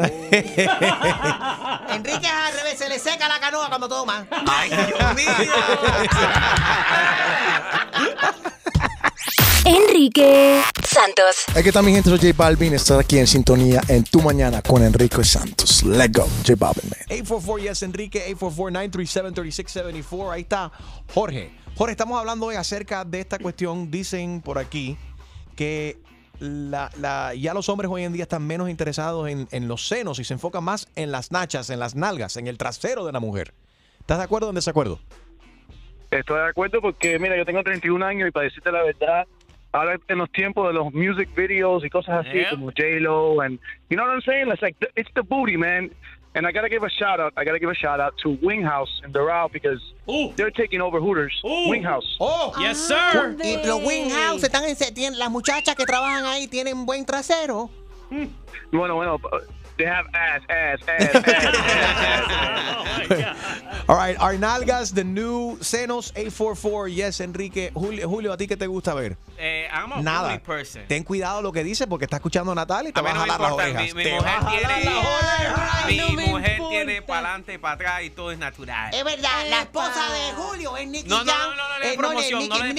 Enrique 1.90 2.26
es 2.26 2.32
al 2.32 2.54
revés, 2.54 2.78
se 2.78 2.88
le 2.90 2.98
seca 3.00 3.28
la 3.28 3.40
canoa 3.40 3.68
cuando 3.68 3.88
toma. 3.90 4.26
Ay, 4.48 4.70
Dios 4.70 5.16
mío. 5.16 5.32
Enrique 9.76 10.62
Santos. 10.84 11.46
Que 11.54 11.62
está 11.70 11.82
mi 11.82 11.94
gente, 11.94 12.10
soy 12.10 12.20
J 12.20 12.34
Balvin, 12.36 12.74
estás 12.74 13.00
aquí 13.00 13.18
en 13.20 13.26
sintonía 13.28 13.80
en 13.88 14.04
Tu 14.04 14.22
Mañana 14.22 14.62
con 14.62 14.84
Enrique 14.84 15.24
Santos. 15.24 15.84
Let's 15.84 16.12
go, 16.12 16.28
J 16.46 16.56
Balvin, 16.58 16.90
man. 16.90 17.00
844 17.10 17.58
yes 17.64 17.82
Enrique 17.84 18.36
844-937-3674 18.36 20.32
ahí 20.34 20.42
está 20.42 20.72
Jorge 21.14 21.52
Jorge 21.78 21.92
estamos 21.92 22.20
hablando 22.20 22.48
hoy 22.48 22.56
acerca 22.56 23.06
de 23.06 23.22
esta 23.22 23.40
cuestión 23.40 23.90
dicen 23.90 24.42
por 24.42 24.58
aquí 24.60 24.98
que 25.56 25.98
la, 26.40 26.90
la- 27.00 27.34
ya 27.34 27.54
los 27.54 27.70
hombres 27.70 27.90
hoy 27.90 28.04
en 28.04 28.12
día 28.14 28.24
están 28.24 28.46
menos 28.46 28.70
interesados 28.70 29.30
en, 29.30 29.48
en 29.52 29.68
los 29.70 29.88
senos 29.88 30.20
y 30.20 30.26
se 30.26 30.34
enfocan 30.34 30.64
más 30.66 30.88
en 30.98 31.12
las 31.12 31.32
nachas 31.32 31.70
en 31.70 31.80
las 31.80 31.96
nalgas 31.96 32.36
en 32.36 32.48
el 32.48 32.58
trasero 32.58 33.06
de 33.06 33.12
la 33.14 33.20
mujer 33.22 33.54
¿estás 34.02 34.18
de 34.18 34.24
acuerdo 34.26 34.48
o 34.48 34.50
en 34.52 34.56
desacuerdo? 34.56 35.00
Estoy 36.12 36.40
de 36.42 36.50
acuerdo 36.50 36.82
porque, 36.82 37.18
mira, 37.20 37.38
yo 37.38 37.46
tengo 37.46 37.64
31 37.64 38.06
años 38.06 38.28
y 38.28 38.32
para 38.32 38.44
decirte 38.44 38.70
la 38.70 38.84
verdad, 38.84 39.26
ahora 39.74 39.98
en 40.08 40.18
los 40.18 40.32
tiempos 40.32 40.68
de 40.68 40.74
los 40.74 40.94
music 40.94 41.30
videos 41.36 41.84
y 41.86 41.90
cosas 41.90 42.26
así 42.26 42.38
Yeah. 42.40 42.50
como 42.52 42.68
J-Lo 42.72 43.42
and, 43.42 43.60
you 43.90 43.98
know 43.98 44.06
what 44.06 44.14
I'm 44.14 44.22
saying? 44.22 44.50
It's 44.52 44.62
like, 44.62 44.76
it's 44.96 45.10
the 45.16 45.24
booty, 45.24 45.58
man. 45.58 45.92
And 46.34 46.48
I 46.48 46.54
gotta 46.54 46.70
give 46.70 46.84
a 46.84 46.90
shout 46.90 47.20
out, 47.20 47.34
I 47.36 47.44
gotta 47.44 47.60
give 47.60 47.70
a 47.70 47.76
shout 47.76 48.00
out 48.00 48.14
to 48.24 48.38
Winghouse 48.42 49.04
in 49.04 49.12
Doral 49.12 49.52
because 49.52 49.82
they're 50.38 50.50
taking 50.50 50.80
over 50.80 51.00
Hooters. 51.02 51.34
Winghouse. 51.44 52.06
Oh, 52.22 52.54
Yes, 52.58 52.78
sir. 52.88 53.36
Y 53.44 53.58
los 53.66 53.84
Winghouse 53.84 54.42
están 54.44 54.64
en, 54.64 55.20
las 55.20 55.30
muchachas 55.30 55.76
que 55.76 55.86
trabajan 55.86 56.24
ahí 56.26 56.48
tienen 56.48 56.86
buen 56.86 57.06
trasero. 57.06 57.70
Bueno, 58.72 58.96
bueno, 58.96 59.20
they 59.82 59.90
have 59.90 60.06
ass, 60.14 60.42
ass, 60.48 60.80
ass, 60.88 61.16
ass, 61.26 63.12
ass. 63.12 63.38
All 63.88 63.96
right, 63.98 64.16
our 64.20 64.36
nalgas, 64.38 64.94
the 64.94 65.04
new 65.04 65.58
senos 65.60 66.12
844 66.16 66.88
yes 66.90 67.20
Enrique 67.20 67.72
Julio, 67.74 68.08
Julio 68.08 68.32
¿a 68.34 68.38
ti 68.38 68.48
qué 68.48 68.56
te 68.56 68.68
gusta 68.68 68.94
ver? 68.94 69.18
Eh, 69.38 69.68
I'm 69.74 69.92
a 69.92 70.02
Nada. 70.02 70.40
person. 70.40 70.84
Ten 70.88 71.04
cuidado 71.04 71.42
lo 71.42 71.52
que 71.52 71.64
dice 71.64 71.88
porque 71.88 72.06
está 72.06 72.18
escuchando 72.18 72.52
a 72.52 72.56
Natalia 72.56 72.90
y 72.90 72.94
te 72.94 73.00
A 73.00 73.04
a 73.04 73.14
no 73.14 73.20
jalar 73.22 73.42
las 73.42 73.52
orejas. 73.52 73.82
mi, 73.84 73.94
mi 73.94 74.04
Te 74.04 74.14
mujer 74.14 74.24
va 74.28 74.38
a 74.38 74.42
jalar 74.42 74.60
tiene, 74.60 74.86
las 74.86 75.06
orejas. 75.06 75.86
mi 75.88 75.98
no 75.98 76.10
mujer 76.32 76.52
importa. 76.52 76.70
tiene 76.70 77.02
para 77.02 77.20
adelante 77.20 77.54
y 77.54 77.58
para 77.58 77.74
atrás 77.74 78.04
y 78.04 78.10
todo 78.12 78.32
es 78.32 78.38
natural. 78.38 78.94
Es 78.94 79.04
verdad, 79.04 79.50
la 79.50 79.62
esposa 79.62 80.10
de 80.14 80.32
Julio 80.36 80.78
es 80.78 80.88
Nicky 80.88 81.10
No, 81.10 81.24
no, 81.24 81.32
Jam. 81.32 81.50
no, 81.50 81.56
no, 81.56 81.68
no 81.70 81.80
le 81.80 81.86
des 81.86 81.94
eh, 81.94 81.98
promoción, 81.98 82.50
no 82.50 82.58
le. 82.58 82.70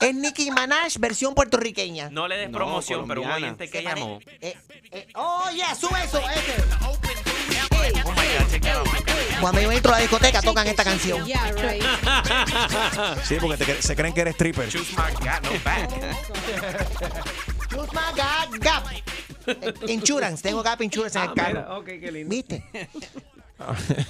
Es 0.00 0.14
Nicki 0.14 0.50
Minaj 0.50 0.96
versión 0.98 1.34
puertorriqueña. 1.34 2.08
No 2.10 2.26
le 2.28 2.36
des 2.36 2.50
No, 2.50 2.56
promoción, 2.58 3.06
pero 3.08 3.22
un 3.22 3.30
oyente 3.30 3.68
que 3.68 3.82
llamó. 3.82 4.20
Eh, 4.40 4.56
eh, 4.92 5.06
oh, 5.14 5.48
yeah, 5.54 5.74
sube 5.80 6.04
eso, 6.04 6.18
ese. 6.30 6.62
Oh 6.82 6.96
my 7.02 8.14
God, 8.14 8.50
check 8.50 8.62
that 8.62 8.76
out. 8.76 8.88
Cuando 9.40 9.60
yo 9.62 9.72
entro 9.72 9.92
a 9.92 9.96
la 9.96 10.00
discoteca 10.02 10.42
tocan 10.42 10.66
esta 10.66 10.84
canción. 10.84 11.24
Yeah, 11.26 11.50
right. 11.52 11.82
Sí, 13.24 13.36
porque 13.40 13.56
te 13.56 13.64
cre- 13.66 13.80
se 13.80 13.96
creen 13.96 14.12
que 14.12 14.20
eres 14.20 14.34
stripper. 14.34 14.68
Choose 14.68 14.92
my 14.92 15.12
God, 15.14 15.42
no 15.42 15.50
back. 15.64 15.90
Choose 17.70 17.88
my 17.92 18.12
God, 18.14 18.58
Gap. 18.60 18.84
Eh, 19.46 19.74
Insurance, 19.88 20.42
tengo 20.42 20.62
Gap 20.62 20.82
Insurance 20.82 21.16
en 21.18 21.24
el 21.24 21.30
Ah, 21.30 21.34
carro. 21.34 21.48
mira, 21.60 21.78
ok, 21.78 21.84
qué 21.86 22.12
lindo. 22.12 22.28
¿Viste? 22.30 22.64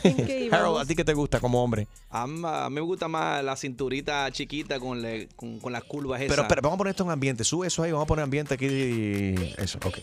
qué 0.03 0.41
íbamos? 0.47 0.53
Harold, 0.53 0.81
¿a 0.81 0.85
ti 0.87 0.97
qué 0.97 1.05
te 1.05 1.15
gusta 1.15 1.39
como 1.41 1.63
hombre? 1.63 1.87
A 2.11 2.27
mí, 2.27 2.43
a 2.45 2.69
mí 2.69 2.75
me 2.75 2.81
gusta 2.81 3.07
más 3.07 3.43
la 3.45 3.55
cinturita 3.57 4.31
chiquita 4.33 4.81
con, 4.81 5.01
le- 5.01 5.29
con, 5.37 5.61
con 5.61 5.73
las 5.73 5.85
curvas 5.85 6.21
esas. 6.21 6.35
Pero, 6.37 6.49
pero 6.49 6.63
vamos 6.63 6.75
a 6.75 6.79
poner 6.79 6.91
esto 6.91 7.05
en 7.05 7.11
ambiente. 7.11 7.45
Sube 7.45 7.69
eso 7.69 7.83
ahí, 7.85 7.93
vamos 7.93 8.05
a 8.05 8.09
poner 8.09 8.25
ambiente 8.25 8.55
aquí. 8.55 8.67
Eso, 9.59 9.79
ok. 9.85 9.99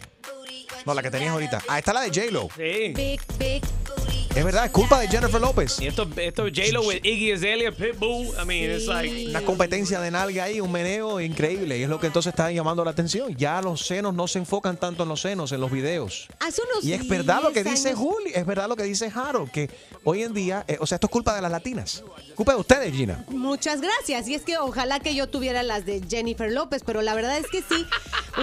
No, 0.87 0.93
la 0.93 1.01
que 1.01 1.11
tenías 1.11 1.31
ahorita. 1.31 1.61
Ah, 1.67 1.79
está 1.79 1.91
la 1.91 1.99
de 1.99 2.07
J-Lo. 2.07 2.47
Sí. 2.55 2.93
Big, 2.95 3.19
big. 3.37 3.61
Es 4.37 4.45
verdad, 4.45 4.65
es 4.65 4.71
culpa 4.71 4.99
de 4.99 5.07
Jennifer 5.07 5.41
López. 5.41 5.81
Y 5.81 5.87
esto, 5.87 6.07
esto 6.15 6.43
J-Lo 6.43 6.83
with 6.83 7.03
Iggy 7.03 7.31
Azalea, 7.31 7.71
Pitbull. 7.71 8.27
I 8.39 8.45
mean, 8.45 8.69
it's 8.71 8.85
like... 8.85 9.29
Una 9.29 9.41
competencia 9.41 9.99
de 9.99 10.11
nalga 10.11 10.43
ahí, 10.43 10.61
un 10.61 10.71
meneo 10.71 11.19
increíble. 11.19 11.75
Y 11.79 11.81
es 11.81 11.89
lo 11.89 11.99
que 11.99 12.05
entonces 12.05 12.33
está 12.33 12.51
llamando 12.51 12.85
la 12.85 12.91
atención. 12.91 13.35
Ya 13.35 13.59
los 13.63 13.81
senos 13.87 14.13
no 14.13 14.27
se 14.27 14.37
enfocan 14.37 14.77
tanto 14.77 15.01
en 15.01 15.09
los 15.09 15.21
senos, 15.21 15.51
en 15.53 15.59
los 15.59 15.71
videos. 15.71 16.27
Hace 16.39 16.61
unos 16.71 16.85
Y 16.85 16.93
es 16.93 17.07
verdad 17.07 17.41
lo 17.41 17.51
que 17.51 17.63
10 17.63 17.75
dice 17.77 17.87
años- 17.89 17.99
Juli, 17.99 18.31
es 18.35 18.45
verdad 18.45 18.69
lo 18.69 18.75
que 18.75 18.83
dice 18.83 19.11
Harold, 19.13 19.49
que 19.49 19.71
hoy 20.03 20.21
en 20.21 20.35
día, 20.35 20.63
eh, 20.67 20.77
o 20.79 20.85
sea, 20.85 20.97
esto 20.97 21.07
es 21.07 21.11
culpa 21.11 21.33
de 21.35 21.41
las 21.41 21.51
latinas. 21.51 22.03
Culpa 22.35 22.53
de 22.53 22.59
ustedes, 22.59 22.93
Gina. 22.93 23.25
Muchas 23.29 23.81
gracias. 23.81 24.27
Y 24.27 24.35
es 24.35 24.43
que 24.43 24.59
ojalá 24.59 24.99
que 24.99 25.15
yo 25.15 25.25
tuviera 25.27 25.63
las 25.63 25.83
de 25.87 26.03
Jennifer 26.07 26.51
López, 26.51 26.83
pero 26.85 27.01
la 27.01 27.15
verdad 27.15 27.39
es 27.39 27.47
que 27.47 27.63
sí, 27.63 27.87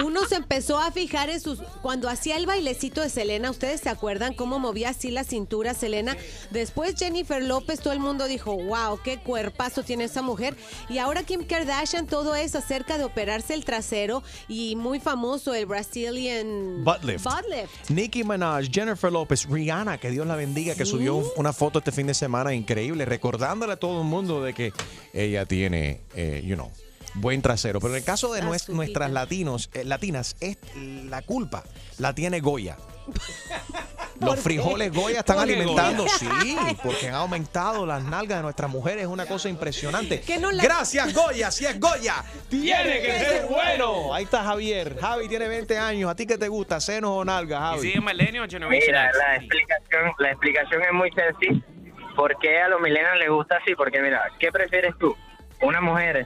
uno 0.03 0.25
se 0.27 0.35
empezó 0.35 0.77
a 0.77 0.91
fijar 0.91 1.29
en 1.29 1.39
sus... 1.39 1.59
Cuando 1.81 2.09
hacía 2.09 2.35
el 2.35 2.45
bailecito 2.45 2.99
de 2.99 3.09
Selena, 3.09 3.49
¿ustedes 3.49 3.79
se 3.79 3.87
acuerdan 3.87 4.33
cómo 4.33 4.59
movía 4.59 4.89
así 4.89 5.09
la 5.09 5.23
cintura 5.23 5.73
Selena? 5.85 6.17
Después 6.49 6.95
Jennifer 6.97 7.43
López, 7.43 7.79
todo 7.79 7.93
el 7.93 7.99
mundo 7.99 8.25
dijo, 8.25 8.55
wow, 8.57 8.99
qué 9.03 9.17
cuerpazo 9.19 9.83
tiene 9.83 10.05
esa 10.05 10.23
mujer. 10.23 10.55
Y 10.89 10.97
ahora 10.97 11.21
Kim 11.21 11.43
Kardashian, 11.45 12.07
todo 12.07 12.33
es 12.35 12.55
acerca 12.55 12.97
de 12.97 13.03
operarse 13.03 13.53
el 13.53 13.63
trasero 13.65 14.23
y 14.47 14.75
muy 14.75 14.99
famoso 14.99 15.53
el 15.53 15.67
Brazilian... 15.67 16.83
Butt 16.83 17.03
lift. 17.03 17.23
Butt 17.23 17.45
lift. 17.49 17.89
Nicki 17.91 18.23
Minaj, 18.23 18.67
Jennifer 18.71 19.11
López, 19.11 19.45
Rihanna, 19.47 19.99
que 19.99 20.09
Dios 20.09 20.25
la 20.25 20.35
bendiga, 20.35 20.73
que 20.73 20.85
subió 20.85 21.15
un- 21.17 21.27
una 21.35 21.53
foto 21.53 21.77
este 21.79 21.91
fin 21.91 22.07
de 22.07 22.15
semana 22.15 22.51
increíble, 22.53 23.05
recordándole 23.05 23.73
a 23.73 23.77
todo 23.77 24.01
el 24.01 24.07
mundo 24.07 24.41
de 24.41 24.53
que 24.55 24.73
ella 25.13 25.45
tiene, 25.45 26.01
eh, 26.15 26.41
you 26.43 26.55
know, 26.55 26.71
buen 27.13 27.41
trasero. 27.43 27.79
Pero 27.79 27.93
en 27.93 27.97
el 27.99 28.03
caso 28.03 28.33
de 28.33 28.41
nues- 28.41 28.69
nuestras 28.69 29.11
latinos, 29.11 29.69
eh, 29.73 29.83
latinas, 29.83 30.35
es 30.39 30.57
la 30.75 31.21
culpa 31.21 31.63
la 31.99 32.15
tiene 32.15 32.39
Goya. 32.41 32.77
Los 34.19 34.39
frijoles 34.39 34.93
Goya 34.93 35.19
están 35.19 35.37
¿Por 35.37 35.45
qué 35.47 35.53
alimentando, 35.53 36.03
Goya? 36.03 36.15
sí, 36.41 36.57
porque 36.83 37.07
han 37.09 37.15
aumentado 37.15 37.85
las 37.85 38.03
nalgas 38.03 38.37
de 38.39 38.43
nuestras 38.43 38.69
mujeres, 38.71 39.01
es 39.03 39.07
una 39.07 39.25
cosa 39.25 39.49
impresionante. 39.49 40.21
Que 40.21 40.37
no 40.39 40.51
la- 40.51 40.63
Gracias 40.63 41.13
Goya, 41.13 41.51
si 41.51 41.65
es 41.65 41.79
Goya, 41.79 42.15
Tiene 42.49 43.01
que 43.01 43.19
ser 43.19 43.45
bueno. 43.47 44.13
Ahí 44.13 44.23
está 44.23 44.43
Javier, 44.43 44.97
Javi 44.99 45.27
tiene 45.27 45.47
20 45.47 45.77
años, 45.77 46.09
¿a 46.09 46.15
ti 46.15 46.25
qué 46.25 46.37
te 46.37 46.47
gusta, 46.47 46.79
senos 46.79 47.11
o 47.11 47.25
nalgas, 47.25 47.83
¿Y 47.83 47.91
Javi? 47.93 48.05
Millennial 48.05 48.49
Generation 48.49 48.69
Mira, 48.69 49.11
la 49.13 49.35
explicación, 49.35 50.11
la 50.19 50.31
explicación 50.31 50.81
es 50.83 50.93
muy 50.93 51.11
sencilla. 51.11 51.61
¿Por 52.15 52.37
qué 52.39 52.61
a 52.61 52.69
los 52.69 52.79
millennials 52.79 53.19
les 53.19 53.29
gusta 53.29 53.57
así? 53.57 53.75
Porque 53.75 54.01
mira, 54.01 54.23
¿qué 54.39 54.49
prefieres 54.51 54.93
tú? 54.97 55.13
¿Una 55.61 55.81
mujer 55.81 56.25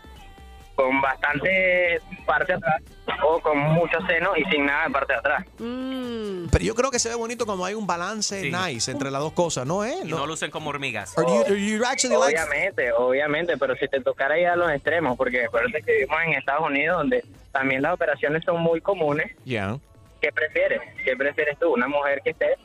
con 0.79 1.01
bastante 1.01 1.99
parte 2.25 2.53
atrás 2.53 2.81
o 3.25 3.41
con 3.41 3.57
mucho 3.57 3.97
seno 4.07 4.31
y 4.37 4.45
sin 4.45 4.65
nada 4.65 4.85
de 4.87 4.93
parte 4.93 5.11
de 5.13 5.19
atrás? 5.19 5.45
Mm. 5.57 6.47
Pero 6.49 6.63
yo 6.63 6.73
creo 6.73 6.89
que 6.89 6.99
se 6.99 7.09
ve 7.09 7.15
bonito 7.15 7.45
cuando 7.45 7.65
hay 7.65 7.73
un 7.73 7.85
balance 7.85 8.39
Sí. 8.41 8.49
nice 8.49 8.89
entre 8.89 9.11
las 9.11 9.19
dos 9.21 9.33
cosas, 9.33 9.65
¿no 9.67 9.83
es? 9.83 10.05
Y 10.05 10.07
no 10.07 10.25
lucen 10.25 10.49
como 10.51 10.69
hormigas. 10.69 11.17
Or 11.17 11.25
do 11.25 11.45
you, 11.49 11.55
you 11.55 11.79
like- 11.79 12.07
Obviamente, 12.07 12.93
obviamente, 12.93 13.57
pero 13.57 13.75
si 13.75 13.89
te 13.89 13.99
tocara 13.99 14.39
ir 14.39 14.47
a 14.47 14.55
los 14.55 14.71
extremos, 14.71 15.17
porque 15.17 15.43
acuérdate 15.43 15.81
que 15.83 15.91
vivimos 15.95 16.17
en 16.25 16.33
Estados 16.35 16.65
Unidos 16.65 16.97
donde 16.97 17.25
también 17.51 17.81
las 17.81 17.93
operaciones 17.93 18.41
son 18.45 18.61
muy 18.61 18.79
comunes, 18.79 19.35
Yeah. 19.43 19.77
¿qué 20.21 20.31
prefieres? 20.31 20.79
¿Qué 21.03 21.15
prefieres 21.17 21.59
tú? 21.59 21.73
¿Una 21.73 21.89
mujer 21.89 22.21
que 22.23 22.29
esté 22.29 22.55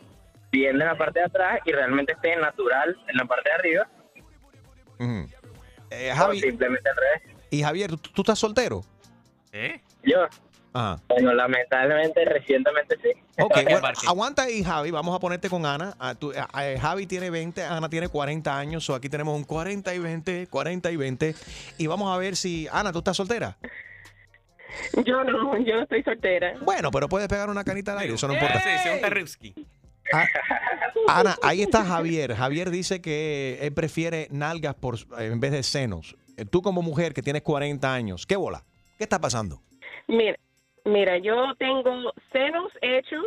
bien 0.52 0.80
en 0.80 0.86
la 0.86 0.96
parte 0.96 1.18
de 1.18 1.24
atrás 1.24 1.58
y 1.64 1.72
realmente 1.72 2.12
esté 2.12 2.36
natural 2.36 2.96
en 3.08 3.16
la 3.16 3.24
parte 3.24 3.48
de 3.50 3.54
arriba? 3.56 3.88
Ujú. 5.00 5.28
Eh, 5.90 6.12
O 6.12 6.32
simplemente 6.34 6.88
al 6.88 6.96
revés. 6.96 7.33
Y 7.50 7.62
Javier, 7.62 7.90
¿tú, 7.96 8.10
tú 8.12 8.22
estás 8.22 8.38
soltero? 8.38 8.82
¿Eh? 9.52 9.80
Yo, 10.02 10.18
Ajá. 10.72 11.00
bueno, 11.08 11.32
lamentablemente, 11.34 12.24
recientemente 12.24 12.96
sí. 13.02 13.10
Ok, 13.40 13.54
bueno, 13.80 13.88
aguanta 14.08 14.42
ahí, 14.42 14.62
Javi. 14.64 14.90
Vamos 14.90 15.14
a 15.14 15.20
ponerte 15.20 15.48
con 15.48 15.64
Ana. 15.64 15.94
Ah, 15.98 16.14
tú- 16.14 16.32
ah, 16.36 16.66
eh, 16.66 16.78
Javi 16.80 17.06
tiene 17.06 17.30
20, 17.30 17.62
Ana 17.62 17.88
tiene 17.88 18.08
40 18.08 18.58
años. 18.58 18.84
So 18.84 18.94
aquí 18.94 19.08
tenemos 19.08 19.36
un 19.36 19.44
40 19.44 19.94
y 19.94 19.98
20, 20.00 20.46
40 20.48 20.90
y 20.90 20.96
20. 20.96 21.34
Y 21.78 21.86
vamos 21.86 22.12
a 22.14 22.18
ver 22.18 22.34
si. 22.36 22.66
Ana, 22.72 22.90
¿tú 22.92 22.98
estás 22.98 23.16
soltera? 23.16 23.56
Yo 25.04 25.22
no, 25.22 25.56
yo 25.58 25.76
no 25.76 25.82
estoy 25.82 26.02
soltera. 26.02 26.54
Bueno, 26.62 26.90
pero 26.90 27.08
puedes 27.08 27.28
pegar 27.28 27.48
una 27.48 27.62
canita 27.62 27.92
al 27.92 27.98
aire, 27.98 28.14
eso 28.14 28.26
no 28.26 28.34
importa. 28.34 28.60
Sí, 28.60 28.70
sí, 28.82 28.88
un 28.88 29.00
Tarrivsky. 29.00 29.54
Ah, 30.12 30.26
Ana, 31.08 31.36
ahí 31.42 31.62
está 31.62 31.84
Javier. 31.84 32.34
Javier 32.34 32.70
dice 32.70 33.00
que 33.00 33.58
él 33.62 33.72
prefiere 33.72 34.26
nalgas 34.30 34.74
por, 34.74 34.96
en 35.18 35.38
vez 35.40 35.52
de 35.52 35.62
senos. 35.62 36.16
Tú 36.50 36.62
como 36.62 36.82
mujer 36.82 37.14
que 37.14 37.22
tienes 37.22 37.42
40 37.42 37.92
años, 37.92 38.26
¿qué 38.26 38.36
bola? 38.36 38.64
¿Qué 38.98 39.04
está 39.04 39.20
pasando? 39.20 39.60
Mira, 40.08 40.36
mira, 40.84 41.18
yo 41.18 41.54
tengo 41.58 42.12
senos 42.32 42.72
hechos 42.82 43.24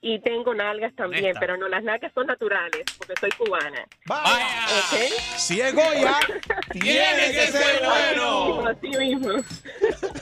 y 0.00 0.20
tengo 0.20 0.54
nalgas 0.54 0.94
también, 0.94 1.34
pero 1.40 1.56
no, 1.56 1.68
las 1.68 1.82
nalgas 1.82 2.12
son 2.14 2.26
naturales 2.26 2.84
porque 2.96 3.14
soy 3.18 3.30
cubana. 3.30 3.84
¿Ok? 4.08 4.98
Si 5.36 5.60
es 5.60 5.74
Goya, 5.74 6.18
tiene 6.72 7.32
que 7.32 7.46
ser 7.48 7.82
bueno. 7.84 8.68
Así 8.68 8.88
mismo. 8.88 9.30
Así 9.32 10.17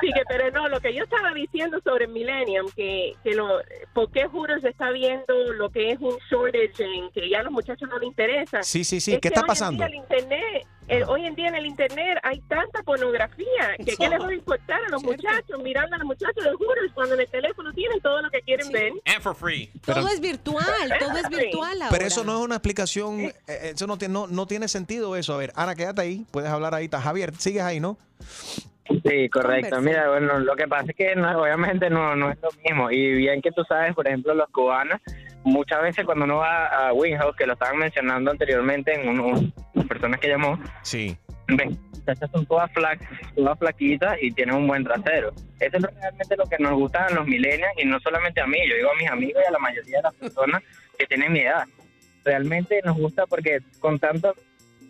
que, 0.00 0.22
pero 0.28 0.50
no, 0.50 0.68
lo 0.68 0.80
que 0.80 0.92
yo 0.94 1.04
estaba 1.04 1.32
diciendo 1.32 1.80
sobre 1.84 2.06
Millennium, 2.06 2.66
que, 2.74 3.14
que 3.22 3.34
lo, 3.34 3.48
¿por 3.94 4.10
qué 4.10 4.26
Hooters 4.26 4.64
está 4.64 4.90
viendo 4.90 5.52
lo 5.54 5.70
que 5.70 5.90
es 5.92 5.98
un 6.00 6.16
shortage 6.30 6.84
en 6.84 7.10
que 7.12 7.28
ya 7.28 7.40
a 7.40 7.42
los 7.44 7.52
muchachos 7.52 7.88
no 7.88 7.98
les 7.98 8.08
interesa? 8.08 8.62
Sí, 8.62 8.84
sí, 8.84 9.00
sí, 9.00 9.12
Es 9.12 9.16
¿qué 9.18 9.20
que 9.22 9.28
está 9.28 9.40
hoy 9.40 9.44
en 9.44 9.46
pasando? 9.46 9.76
día 9.78 9.86
el 9.86 9.94
internet, 9.94 10.66
el- 10.88 11.04
hoy 11.04 11.26
en 11.26 11.34
día 11.34 11.48
en 11.48 11.54
el 11.54 11.66
internet 11.66 12.18
hay 12.22 12.40
tanta 12.48 12.82
pornografía 12.82 13.76
que 13.78 13.96
qué 13.96 14.08
les 14.08 14.20
va 14.20 14.28
a 14.28 14.34
importar 14.34 14.80
a 14.84 14.88
los 14.88 15.02
muchachos 15.02 15.60
mirando 15.62 15.94
a 15.96 15.98
los 15.98 16.06
muchachos 16.06 16.42
de 16.44 16.50
Hooters 16.50 16.92
cuando 16.94 17.14
en 17.14 17.20
el 17.20 17.28
teléfono 17.28 17.72
tienen 17.72 18.00
todo 18.00 18.20
lo 18.22 18.30
que 18.30 18.40
quieren 18.42 18.70
ver. 18.70 18.92
And 19.06 19.22
for 19.22 19.34
free. 19.34 19.70
Todo 19.84 20.08
es 20.08 20.20
virtual, 20.20 20.64
todo 20.98 21.16
es 21.18 21.28
virtual 21.28 21.82
ahora. 21.82 21.88
Pero 21.90 22.04
eso 22.06 22.24
no 22.24 22.38
es 22.38 22.44
una 22.44 22.56
explicación, 22.56 23.20
eh, 23.20 23.34
eso 23.74 23.86
no 23.86 23.96
tiene, 23.98 24.12
no, 24.14 24.26
no 24.26 24.46
tiene 24.46 24.66
sentido 24.68 25.14
eso. 25.16 25.34
A 25.34 25.36
ver, 25.36 25.52
Ana, 25.54 25.74
quédate 25.74 26.00
ahí, 26.02 26.26
puedes 26.30 26.50
hablar 26.50 26.74
ahí. 26.74 26.86
Está 26.86 27.00
Javier, 27.00 27.32
sigues 27.36 27.62
ahí, 27.62 27.80
¿no? 27.80 27.96
Sí, 29.04 29.28
correcto. 29.28 29.80
Mira, 29.80 30.08
bueno, 30.08 30.38
lo 30.38 30.56
que 30.56 30.66
pasa 30.66 30.86
es 30.88 30.96
que 30.96 31.14
no, 31.14 31.40
obviamente 31.42 31.90
no, 31.90 32.16
no 32.16 32.30
es 32.30 32.38
lo 32.42 32.48
mismo. 32.64 32.90
Y 32.90 33.14
bien 33.14 33.42
que 33.42 33.52
tú 33.52 33.62
sabes, 33.64 33.94
por 33.94 34.06
ejemplo, 34.06 34.34
los 34.34 34.48
cubanos, 34.50 35.00
muchas 35.44 35.82
veces 35.82 36.04
cuando 36.04 36.24
uno 36.24 36.36
va 36.38 36.66
a 36.88 36.92
Winghouse, 36.92 37.36
que 37.36 37.46
lo 37.46 37.52
estaban 37.54 37.78
mencionando 37.78 38.30
anteriormente 38.30 38.94
en 38.94 39.08
un- 39.08 39.20
un- 39.74 39.88
personas 39.88 40.20
que 40.20 40.28
llamó, 40.28 40.58
Sí. 40.82 41.16
ven, 41.48 41.78
muchachas 41.92 42.30
son 42.30 42.44
todas, 42.46 42.70
flac, 42.72 43.00
todas 43.34 43.58
flaquitas 43.58 44.16
y 44.20 44.32
tienen 44.32 44.54
un 44.56 44.66
buen 44.66 44.84
trasero. 44.84 45.32
Eso 45.60 45.76
es 45.76 45.82
realmente 45.82 46.36
lo 46.36 46.44
que 46.46 46.56
nos 46.58 46.72
gusta 46.74 47.06
a 47.06 47.10
los 47.10 47.26
millennials 47.26 47.72
y 47.76 47.84
no 47.86 47.98
solamente 48.00 48.40
a 48.40 48.46
mí, 48.46 48.58
yo 48.68 48.74
digo 48.76 48.90
a 48.90 48.96
mis 48.96 49.10
amigos 49.10 49.42
y 49.44 49.48
a 49.48 49.50
la 49.52 49.58
mayoría 49.58 49.98
de 49.98 50.02
las 50.02 50.14
personas 50.14 50.62
que 50.98 51.06
tienen 51.06 51.32
mi 51.32 51.40
edad. 51.40 51.64
Realmente 52.24 52.80
nos 52.84 52.96
gusta 52.98 53.26
porque 53.26 53.58
con 53.80 53.98
tanto 53.98 54.34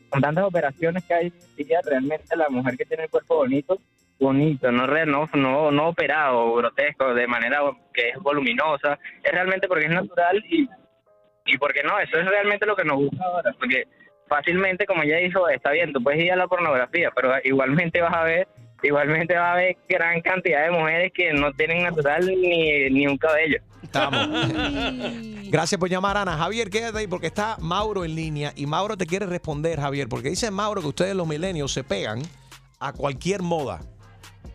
con 0.08 0.20
tantas 0.22 0.44
operaciones 0.44 1.04
que 1.04 1.14
hay 1.14 1.32
día, 1.56 1.80
realmente 1.84 2.36
la 2.36 2.48
mujer 2.48 2.76
que 2.76 2.84
tiene 2.86 3.04
el 3.04 3.10
cuerpo 3.10 3.36
bonito, 3.36 3.78
bonito, 4.18 4.70
no 4.72 4.86
re- 4.86 5.06
no, 5.06 5.28
no, 5.34 5.70
no 5.70 5.88
operado, 5.88 6.54
grotesco, 6.54 7.14
de 7.14 7.26
manera 7.26 7.60
que 7.92 8.10
es 8.10 8.16
voluminosa, 8.18 8.98
es 9.22 9.32
realmente 9.32 9.68
porque 9.68 9.86
es 9.86 9.92
natural 9.92 10.42
y, 10.48 10.68
y 11.46 11.58
porque 11.58 11.82
no, 11.82 11.98
eso 12.00 12.18
es 12.18 12.26
realmente 12.26 12.66
lo 12.66 12.74
que 12.76 12.84
nos 12.84 12.96
gusta 12.96 13.24
ahora, 13.24 13.52
porque 13.58 13.84
fácilmente, 14.28 14.86
como 14.86 15.04
ya 15.04 15.16
dijo, 15.16 15.48
está 15.48 15.70
bien, 15.70 15.92
tú 15.92 16.02
puedes 16.02 16.22
ir 16.22 16.32
a 16.32 16.36
la 16.36 16.48
pornografía, 16.48 17.10
pero 17.14 17.32
igualmente 17.44 18.00
vas 18.00 18.14
a 18.14 18.24
ver, 18.24 18.48
igualmente 18.82 19.34
vas 19.34 19.52
a 19.52 19.56
ver 19.56 19.76
gran 19.88 20.20
cantidad 20.20 20.64
de 20.64 20.70
mujeres 20.70 21.12
que 21.14 21.32
no 21.32 21.52
tienen 21.52 21.82
natural 21.82 22.26
ni, 22.26 22.88
ni 22.90 23.06
un 23.06 23.16
cabello. 23.18 23.58
Estamos. 23.82 24.28
Gracias 25.50 25.78
por 25.78 25.88
llamar, 25.88 26.16
Ana. 26.16 26.36
Javier, 26.36 26.68
quédate 26.68 26.98
ahí 26.98 27.06
porque 27.06 27.26
está 27.28 27.56
Mauro 27.60 28.04
en 28.04 28.14
línea 28.14 28.52
y 28.54 28.66
Mauro 28.66 28.96
te 28.96 29.06
quiere 29.06 29.24
responder, 29.26 29.80
Javier, 29.80 30.08
porque 30.08 30.28
dice 30.30 30.50
Mauro 30.50 30.80
que 30.82 30.88
ustedes 30.88 31.14
los 31.14 31.26
milenios 31.26 31.72
se 31.72 31.84
pegan 31.84 32.20
a 32.80 32.92
cualquier 32.92 33.42
moda. 33.42 33.80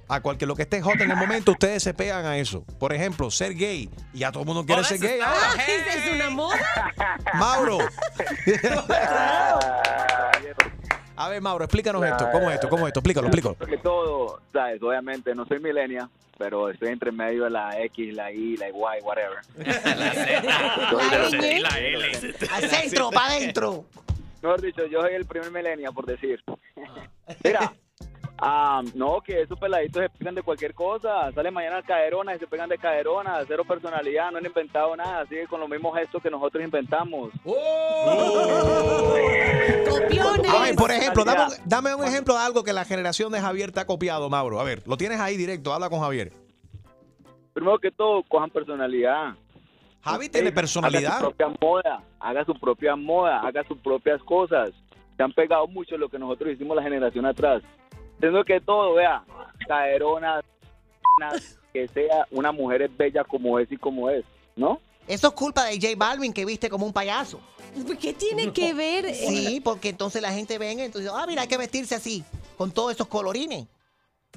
A 0.09 0.19
cualquier 0.21 0.49
lo 0.49 0.55
que 0.55 0.63
esté 0.63 0.81
hot 0.81 0.99
en 0.99 1.09
el 1.09 1.17
momento, 1.17 1.53
ustedes 1.53 1.81
se 1.81 1.93
pegan 1.93 2.25
a 2.25 2.37
eso. 2.37 2.63
Por 2.77 2.93
ejemplo, 2.93 3.31
ser 3.31 3.55
gay. 3.55 3.89
Y 4.13 4.19
ya 4.19 4.31
todo 4.31 4.43
el 4.43 4.47
mundo 4.47 4.65
quiere 4.65 4.81
Oh, 4.81 4.83
ser 4.83 4.99
gay 4.99 5.19
ahora. 5.19 5.53
¿Esa 5.55 5.95
es 6.05 6.13
una 6.13 6.29
moda? 6.29 6.57
Mauro. 7.35 7.79
A 11.15 11.29
ver, 11.29 11.41
Mauro, 11.41 11.63
explícanos 11.65 12.03
esto. 12.03 12.27
¿Cómo 12.31 12.49
es 12.49 12.55
esto? 12.55 12.69
¿Cómo 12.69 12.85
es 12.85 12.89
esto? 12.89 12.99
Explícalo, 12.99 13.27
explícalo. 13.27 13.55
que 13.57 13.77
todo, 13.77 14.39
¿sabes? 14.51 14.81
Obviamente 14.81 15.35
no 15.35 15.45
soy 15.45 15.59
millennial, 15.59 16.09
pero 16.37 16.69
estoy 16.69 16.89
entre 16.89 17.11
medio 17.11 17.43
de 17.43 17.51
la 17.51 17.79
X, 17.81 18.15
la 18.15 18.31
Y, 18.31 18.57
la 18.57 18.69
Y, 18.69 18.73
whatever. 19.03 19.37
Soy 20.89 21.09
de 21.09 21.19
los- 21.19 21.33
L. 21.33 22.11
Al 22.51 22.69
centro, 22.69 23.11
para 23.11 23.33
adentro. 23.33 23.85
Mejor 24.41 24.59
dicho, 24.61 24.85
yo 24.87 25.01
soy 25.01 25.13
el 25.13 25.25
primer 25.25 25.51
millennial, 25.51 25.93
por 25.93 26.05
decir. 26.05 26.43
Mira, 27.43 27.71
ah, 28.39 28.81
no, 28.95 29.21
que 29.21 29.41
esos 29.43 29.57
peladitos 29.57 30.01
se 30.03 30.09
pegan 30.17 30.35
de 30.35 30.41
cualquier 30.41 30.73
cosa. 30.73 31.31
Salen 31.31 31.53
mañana 31.53 31.77
al 31.77 31.85
caderona 31.85 32.35
y 32.35 32.39
se 32.39 32.47
pegan 32.47 32.67
de 32.69 32.77
caderona. 32.77 33.39
Cero 33.47 33.63
personalidad, 33.65 34.31
no 34.31 34.39
han 34.39 34.45
inventado 34.45 34.93
nada. 34.97 35.25
Sigue 35.27 35.47
con 35.47 35.61
los 35.61 35.69
mismos 35.69 35.97
gestos 35.97 36.21
que 36.21 36.29
nosotros 36.29 36.61
inventamos. 36.61 37.29
A 40.49 40.59
ver, 40.61 40.75
por 40.75 40.91
ejemplo, 40.91 41.23
dame, 41.25 41.43
un- 41.45 41.53
dame 41.69 41.95
un 41.95 42.03
ejemplo 42.05 42.33
de 42.35 42.39
algo 42.41 42.63
que 42.63 42.73
la 42.73 42.85
generación 42.85 43.31
de 43.31 43.39
Javier 43.41 43.71
te 43.71 43.79
ha 43.79 43.85
copiado, 43.85 44.29
Mauro. 44.29 44.59
A 44.59 44.63
ver, 44.63 44.83
lo 44.87 44.97
tienes 44.97 45.19
ahí 45.19 45.37
directo, 45.37 45.73
habla 45.73 45.89
con 45.89 45.99
Javier. 45.99 46.31
Primero 47.53 47.77
que 47.79 47.91
todo, 47.91 48.23
cojan 48.23 48.49
personalidad. 48.49 49.35
Javi 50.03 50.27
tiene 50.29 50.51
personalidad. 50.51 51.13
Haga 51.13 51.19
su 51.19 51.31
propia 51.31 51.47
moda, 51.61 52.03
haga 52.19 52.45
su 52.45 52.53
propia 52.59 52.95
moda, 52.95 53.39
haga 53.39 53.63
sus 53.67 53.77
propias 53.79 54.21
cosas. 54.23 54.71
Se 55.15 55.23
han 55.23 55.31
pegado 55.31 55.67
mucho 55.67 55.95
lo 55.97 56.09
que 56.09 56.17
nosotros 56.19 56.51
hicimos 56.53 56.75
la 56.75 56.83
generación 56.83 57.25
atrás. 57.25 57.61
Tengo 58.19 58.43
que 58.43 58.59
todo, 58.59 58.95
vea, 58.95 59.23
caderona, 59.67 60.41
que 61.73 61.87
sea 61.87 62.27
una 62.31 62.51
mujer 62.51 62.81
es 62.83 62.97
bella 62.97 63.23
como 63.23 63.59
es 63.59 63.71
y 63.71 63.77
como 63.77 64.09
es, 64.09 64.25
¿no? 64.55 64.79
Eso 65.07 65.27
es 65.27 65.33
culpa 65.33 65.65
de 65.65 65.75
J 65.75 65.87
Balvin 65.97 66.33
que 66.33 66.45
viste 66.45 66.69
como 66.69 66.85
un 66.85 66.93
payaso. 66.93 67.39
¿Qué 67.99 68.13
tiene 68.13 68.51
que 68.53 68.73
ver? 68.73 69.13
Sí, 69.15 69.61
porque 69.63 69.89
entonces 69.89 70.21
la 70.21 70.31
gente 70.31 70.57
venga 70.57 70.83
y 70.83 70.85
entonces, 70.87 71.11
ah, 71.13 71.25
mira, 71.27 71.41
hay 71.43 71.47
que 71.47 71.57
vestirse 71.57 71.95
así, 71.95 72.23
con 72.57 72.71
todos 72.71 72.93
esos 72.93 73.07
colorines. 73.07 73.67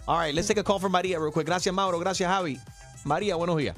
All 0.07 0.25
right, 0.25 0.35
let's 0.35 0.47
take 0.47 0.61
a 0.61 0.65
call 0.65 0.81
for 0.81 0.91
María 0.91 1.19
real 1.19 1.33
quick. 1.33 1.47
Gracias, 1.47 1.75
Mauro. 1.75 1.99
Gracias, 1.99 2.29
Javi. 2.31 2.59
María, 3.05 3.35
buenos 3.37 3.57
días. 3.57 3.77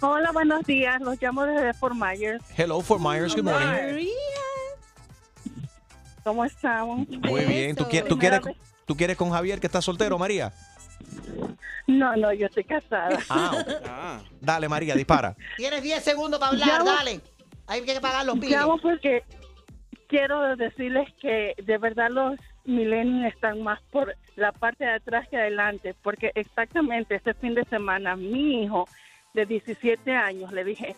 Hola, 0.00 0.32
buenos 0.32 0.64
días. 0.64 1.00
Los 1.00 1.20
llamo 1.22 1.44
desde 1.46 1.72
Fort 1.74 1.94
Myers. 1.94 2.42
Hello, 2.56 2.80
Fort 2.80 3.00
Myers. 3.00 3.34
Good 3.34 3.44
morning. 3.44 4.08
¿Cómo 6.24 6.44
estamos? 6.44 7.08
Muy 7.08 7.44
bien. 7.44 7.74
¿Tú, 7.76 7.88
quieres, 7.88 8.08
tú, 8.08 8.18
quieres, 8.18 8.40
¿Tú 8.86 8.96
quieres 8.96 9.16
con 9.16 9.30
Javier 9.30 9.60
que 9.60 9.66
está 9.66 9.80
soltero, 9.80 10.18
María? 10.18 10.52
No, 11.86 12.14
no, 12.16 12.32
yo 12.32 12.46
estoy 12.46 12.64
casada. 12.64 13.18
Ah, 13.28 14.20
Dale, 14.40 14.68
María, 14.68 14.94
dispara. 14.94 15.36
Tienes 15.56 15.82
10 15.82 16.02
segundos 16.02 16.38
para 16.38 16.52
hablar, 16.52 16.68
Llamo- 16.80 16.84
dale. 16.92 17.20
Hay 17.72 17.82
que 17.82 18.00
pagar 18.00 18.26
los 18.26 18.38
biles. 18.38 18.50
Llamo 18.58 18.78
porque 18.78 19.22
quiero 20.08 20.56
decirles 20.56 21.08
que 21.20 21.54
de 21.62 21.78
verdad 21.78 22.10
los 22.10 22.38
millennials 22.66 23.34
están 23.34 23.62
más 23.62 23.80
por 23.90 24.14
la 24.36 24.52
parte 24.52 24.84
de 24.84 24.92
atrás 24.92 25.26
que 25.30 25.36
adelante, 25.38 25.94
porque 26.02 26.30
exactamente 26.34 27.14
este 27.14 27.32
fin 27.34 27.54
de 27.54 27.64
semana 27.64 28.14
mi 28.14 28.64
hijo 28.64 28.86
de 29.34 29.46
17 29.46 30.12
años 30.12 30.52
le 30.52 30.64
dije, 30.64 30.94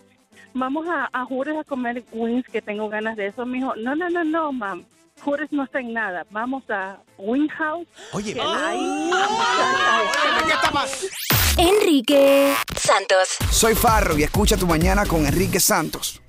vamos 0.53 0.87
a, 0.89 1.09
a 1.13 1.25
Jures 1.25 1.57
a 1.59 1.65
comer 1.65 2.03
wings, 2.13 2.47
que 2.49 2.61
tengo 2.61 2.89
ganas 2.89 3.17
de 3.17 3.27
eso. 3.29 3.47
Me 3.47 3.59
dijo, 3.59 3.75
no, 3.77 3.95
no, 3.95 4.11
no, 4.11 4.25
no, 4.25 4.53
mam. 4.53 4.85
Jures 5.21 5.53
no 5.53 5.63
está 5.63 5.79
en 5.79 5.93
nada. 5.93 6.27
Vamos 6.31 6.65
a 6.69 6.99
Wing 7.19 7.47
House. 7.51 7.87
Oye, 8.13 8.35
que 8.35 8.41
ahí- 8.41 9.11
Enrique 11.57 12.53
Santos. 12.77 13.37
Soy 13.51 13.75
Farro 13.77 14.19
y 14.19 14.25
escucha 14.25 14.57
tu 14.57 14.67
mañana 14.67 15.07
con 15.07 15.25
Enrique 15.25 15.61
Santos. 15.61 16.21